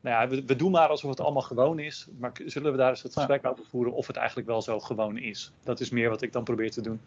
nou 0.00 0.22
ja, 0.22 0.28
we, 0.28 0.44
we, 0.44 0.56
doen 0.56 0.70
maar 0.70 0.88
alsof 0.88 1.10
het 1.10 1.20
allemaal 1.20 1.42
gewoon 1.42 1.78
is. 1.78 2.06
Maar 2.18 2.32
zullen 2.46 2.72
we 2.72 2.78
daar 2.78 2.90
eens 2.90 3.02
het 3.02 3.12
gesprek 3.12 3.46
over 3.46 3.64
voeren 3.64 3.92
of 3.92 4.06
het 4.06 4.16
eigenlijk 4.16 4.48
wel 4.48 4.62
zo 4.62 4.80
gewoon 4.80 5.18
is? 5.18 5.52
Dat 5.64 5.80
is 5.80 5.90
meer 5.90 6.08
wat 6.08 6.22
ik 6.22 6.32
dan 6.32 6.44
probeer 6.44 6.70
te 6.70 6.80
doen. 6.80 7.00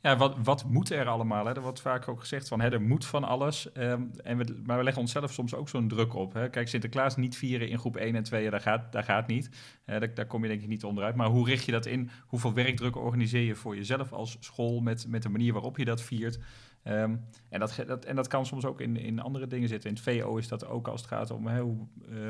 Ja, 0.00 0.16
wat, 0.16 0.36
wat 0.42 0.64
moet 0.64 0.90
er 0.90 1.06
allemaal? 1.06 1.46
Hè? 1.46 1.54
Er 1.54 1.60
wordt 1.60 1.80
vaak 1.80 2.08
ook 2.08 2.20
gezegd 2.20 2.48
van, 2.48 2.60
hè, 2.60 2.72
er 2.72 2.82
moet 2.82 3.06
van 3.06 3.24
alles. 3.24 3.68
Um, 3.76 4.10
en 4.22 4.38
we, 4.38 4.60
maar 4.64 4.76
we 4.76 4.84
leggen 4.84 5.02
onszelf 5.02 5.32
soms 5.32 5.54
ook 5.54 5.68
zo'n 5.68 5.88
druk 5.88 6.14
op. 6.14 6.32
Hè? 6.32 6.50
Kijk, 6.50 6.68
Sinterklaas 6.68 7.16
niet 7.16 7.36
vieren 7.36 7.68
in 7.68 7.78
groep 7.78 7.96
1 7.96 8.14
en 8.14 8.22
2, 8.22 8.50
daar 8.50 8.60
gaat, 8.60 8.92
daar 8.92 9.02
gaat 9.02 9.26
niet. 9.26 9.48
Uh, 9.86 9.98
daar, 9.98 10.14
daar, 10.14 10.26
kom 10.26 10.42
je 10.42 10.48
denk 10.48 10.62
ik 10.62 10.68
niet 10.68 10.84
onderuit. 10.84 11.14
Maar 11.14 11.28
hoe 11.28 11.46
richt 11.46 11.64
je 11.64 11.72
dat 11.72 11.86
in? 11.86 12.10
Hoeveel 12.26 12.54
werkdruk 12.54 12.96
organiseer 12.96 13.42
je 13.42 13.54
voor 13.54 13.76
jezelf 13.76 14.12
als 14.12 14.36
school 14.40 14.80
met, 14.80 15.06
met 15.08 15.22
de 15.22 15.28
manier 15.28 15.52
waarop 15.52 15.76
je 15.76 15.84
dat 15.84 16.02
viert? 16.02 16.38
Um, 16.84 17.24
en, 17.48 17.60
dat, 17.60 17.82
dat, 17.86 18.04
en 18.04 18.16
dat 18.16 18.26
kan 18.26 18.46
soms 18.46 18.64
ook 18.64 18.80
in, 18.80 18.96
in 18.96 19.20
andere 19.20 19.46
dingen 19.46 19.68
zitten. 19.68 19.90
In 19.90 19.96
het 19.96 20.04
VO 20.04 20.36
is 20.36 20.48
dat 20.48 20.66
ook 20.66 20.88
als 20.88 21.00
het 21.00 21.10
gaat 21.10 21.30
om... 21.30 21.46
Hè, 21.46 21.60
hoe, 21.60 21.86
uh, 22.08 22.28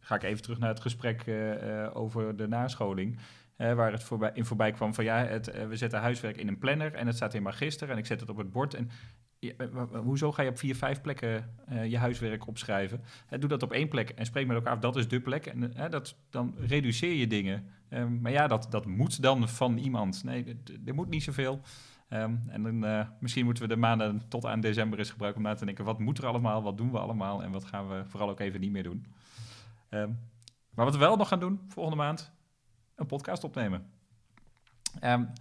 ga 0.00 0.14
ik 0.14 0.22
even 0.22 0.42
terug 0.42 0.58
naar 0.58 0.68
het 0.68 0.80
gesprek 0.80 1.26
uh, 1.26 1.90
over 1.92 2.36
de 2.36 2.48
nascholing 2.48 3.18
waar 3.60 3.92
het 3.92 4.02
voorbij, 4.02 4.30
in 4.34 4.44
voorbij 4.44 4.70
kwam 4.70 4.94
van 4.94 5.04
ja, 5.04 5.24
het, 5.24 5.54
uh, 5.54 5.66
we 5.66 5.76
zetten 5.76 6.00
huiswerk 6.00 6.36
in 6.36 6.48
een 6.48 6.58
planner 6.58 6.94
en 6.94 7.06
het 7.06 7.16
staat 7.16 7.34
in 7.34 7.42
magister 7.42 7.90
en 7.90 7.98
ik 7.98 8.06
zet 8.06 8.20
het 8.20 8.28
op 8.28 8.36
het 8.36 8.50
bord. 8.50 8.74
En 8.74 8.90
ja, 9.38 9.52
hoezo 10.02 10.32
ga 10.32 10.42
je 10.42 10.48
op 10.48 10.58
vier, 10.58 10.76
vijf 10.76 11.00
plekken 11.00 11.54
uh, 11.72 11.86
je 11.86 11.98
huiswerk 11.98 12.46
opschrijven? 12.46 13.00
doe 13.38 13.48
dat 13.48 13.62
op 13.62 13.72
één 13.72 13.88
plek 13.88 14.10
en 14.10 14.26
spreek 14.26 14.46
met 14.46 14.56
elkaar 14.56 14.72
af, 14.72 14.78
dat 14.78 14.96
is 14.96 15.08
de 15.08 15.20
plek. 15.20 15.46
En 15.46 15.72
dat, 15.90 16.16
dan 16.30 16.54
reduceer 16.58 17.14
je 17.14 17.26
dingen. 17.26 17.66
Um, 17.90 18.20
maar 18.20 18.32
ja, 18.32 18.46
dat, 18.46 18.66
dat 18.70 18.86
moet 18.86 19.22
dan 19.22 19.48
van 19.48 19.76
iemand. 19.76 20.24
Nee, 20.24 20.60
er 20.84 20.94
moet 20.94 21.08
niet 21.08 21.22
zoveel. 21.22 21.60
Um, 22.08 22.40
en 22.48 22.62
dan, 22.62 23.06
misschien 23.20 23.44
moeten 23.44 23.62
we 23.62 23.68
de 23.68 23.76
maanden 23.76 24.28
tot 24.28 24.46
aan 24.46 24.60
december 24.60 24.98
eens 24.98 25.10
gebruiken 25.10 25.42
om 25.42 25.48
na 25.48 25.54
te 25.54 25.64
denken... 25.64 25.84
wat 25.84 25.98
moet 25.98 26.18
er 26.18 26.26
allemaal, 26.26 26.62
wat 26.62 26.76
doen 26.76 26.90
we 26.90 26.98
allemaal... 26.98 27.42
en 27.42 27.50
wat 27.50 27.64
gaan 27.64 27.88
we 27.88 28.02
vooral 28.06 28.30
ook 28.30 28.40
even 28.40 28.60
niet 28.60 28.72
meer 28.72 28.82
doen. 28.82 29.06
Um, 29.90 30.18
maar 30.74 30.84
wat 30.84 30.94
we 30.94 31.00
wel 31.00 31.16
nog 31.16 31.28
gaan 31.28 31.40
doen 31.40 31.60
volgende 31.68 32.02
maand 32.02 32.32
een 33.00 33.06
podcast 33.06 33.44
opnemen. 33.44 33.90
Um, 35.04 35.32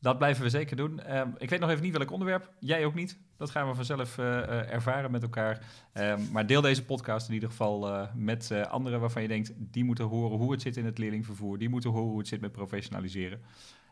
dat 0.00 0.18
blijven 0.18 0.42
we 0.42 0.50
zeker 0.50 0.76
doen. 0.76 1.16
Um, 1.16 1.34
ik 1.38 1.50
weet 1.50 1.60
nog 1.60 1.70
even 1.70 1.82
niet 1.82 1.96
welk 1.96 2.10
onderwerp. 2.10 2.52
Jij 2.58 2.84
ook 2.84 2.94
niet. 2.94 3.18
Dat 3.36 3.50
gaan 3.50 3.68
we 3.68 3.74
vanzelf 3.74 4.18
uh, 4.18 4.24
uh, 4.24 4.72
ervaren 4.72 5.10
met 5.10 5.22
elkaar. 5.22 5.66
Um, 5.94 6.30
maar 6.32 6.46
deel 6.46 6.60
deze 6.60 6.84
podcast 6.84 7.28
in 7.28 7.34
ieder 7.34 7.48
geval 7.48 7.88
uh, 7.88 8.14
met 8.14 8.50
anderen 8.68 9.00
waarvan 9.00 9.22
je 9.22 9.28
denkt... 9.28 9.52
die 9.56 9.84
moeten 9.84 10.04
horen 10.04 10.38
hoe 10.38 10.52
het 10.52 10.62
zit 10.62 10.76
in 10.76 10.84
het 10.84 10.98
leerlingvervoer. 10.98 11.58
Die 11.58 11.68
moeten 11.68 11.90
horen 11.90 12.08
hoe 12.08 12.18
het 12.18 12.28
zit 12.28 12.40
met 12.40 12.52
professionaliseren. 12.52 13.42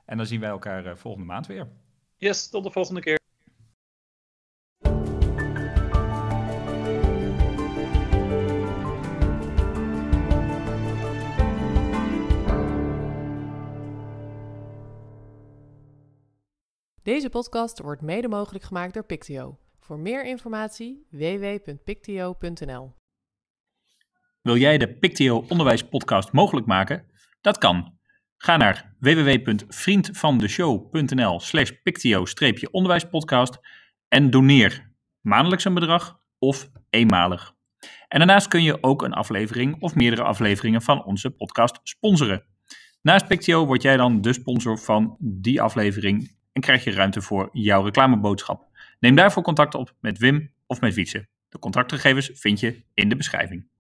En 0.05 0.17
dan 0.17 0.27
zien 0.27 0.41
wij 0.41 0.51
elkaar 0.51 0.97
volgende 0.97 1.27
maand 1.27 1.47
weer. 1.47 1.69
Yes, 2.17 2.49
tot 2.49 2.65
de 2.65 2.71
volgende 2.71 3.01
keer. 3.01 3.22
Deze 17.03 17.29
podcast 17.29 17.81
wordt 17.81 18.03
mede 18.03 18.29
mogelijk 18.29 18.65
gemaakt 18.65 18.95
door 18.95 19.05
Pictio. 19.05 19.59
Voor 19.79 19.99
meer 19.99 20.25
informatie 20.25 21.07
www.pictio.nl. 21.11 22.95
Wil 24.43 24.57
jij 24.57 24.79
de 24.79 24.99
Pictio 24.99 25.45
Onderwijs 25.49 25.89
Podcast 25.89 26.33
mogelijk 26.33 26.67
maken? 26.67 27.05
Dat 27.41 27.59
kan. 27.59 27.99
Ga 28.37 28.57
naar 28.57 28.97
www.vriendvandeshow.nl/slash 28.99 31.71
pictio-onderwijspodcast 31.83 33.59
en 34.09 34.31
doneer 34.31 34.93
maandelijks 35.21 35.65
een 35.65 35.75
bedrag 35.75 36.21
of 36.39 36.71
eenmalig. 36.91 37.55
En 38.09 38.19
daarnaast 38.19 38.49
kun 38.49 38.63
je 38.63 38.83
ook 38.83 39.03
een 39.03 39.15
aflevering 39.15 39.81
of 39.81 39.95
meerdere 39.95 40.23
afleveringen 40.23 40.83
van 40.83 41.05
onze 41.05 41.31
podcast 41.31 41.81
sponsoren. 41.83 42.45
Naast 43.01 43.27
Pictio 43.27 43.67
word 43.67 43.83
jij 43.83 43.97
dan 43.97 44.21
de 44.21 44.33
sponsor 44.33 44.79
van 44.79 45.17
die 45.19 45.63
aflevering 45.63 46.41
en 46.53 46.61
krijg 46.61 46.85
je 46.85 46.91
ruimte 46.91 47.23
voor 47.23 47.49
jouw 47.53 47.83
reclameboodschap. 47.83 48.69
Neem 49.01 49.15
daarvoor 49.15 49.43
contact 49.43 49.75
op 49.75 49.95
met 50.01 50.19
Wim 50.19 50.53
of 50.67 50.81
met 50.81 50.95
Wietse. 50.95 51.29
De 51.49 51.59
contactgegevens 51.59 52.31
vind 52.35 52.61
je 52.61 52.83
in 52.95 53.09
de 53.09 53.17
beschrijving. 53.17 53.71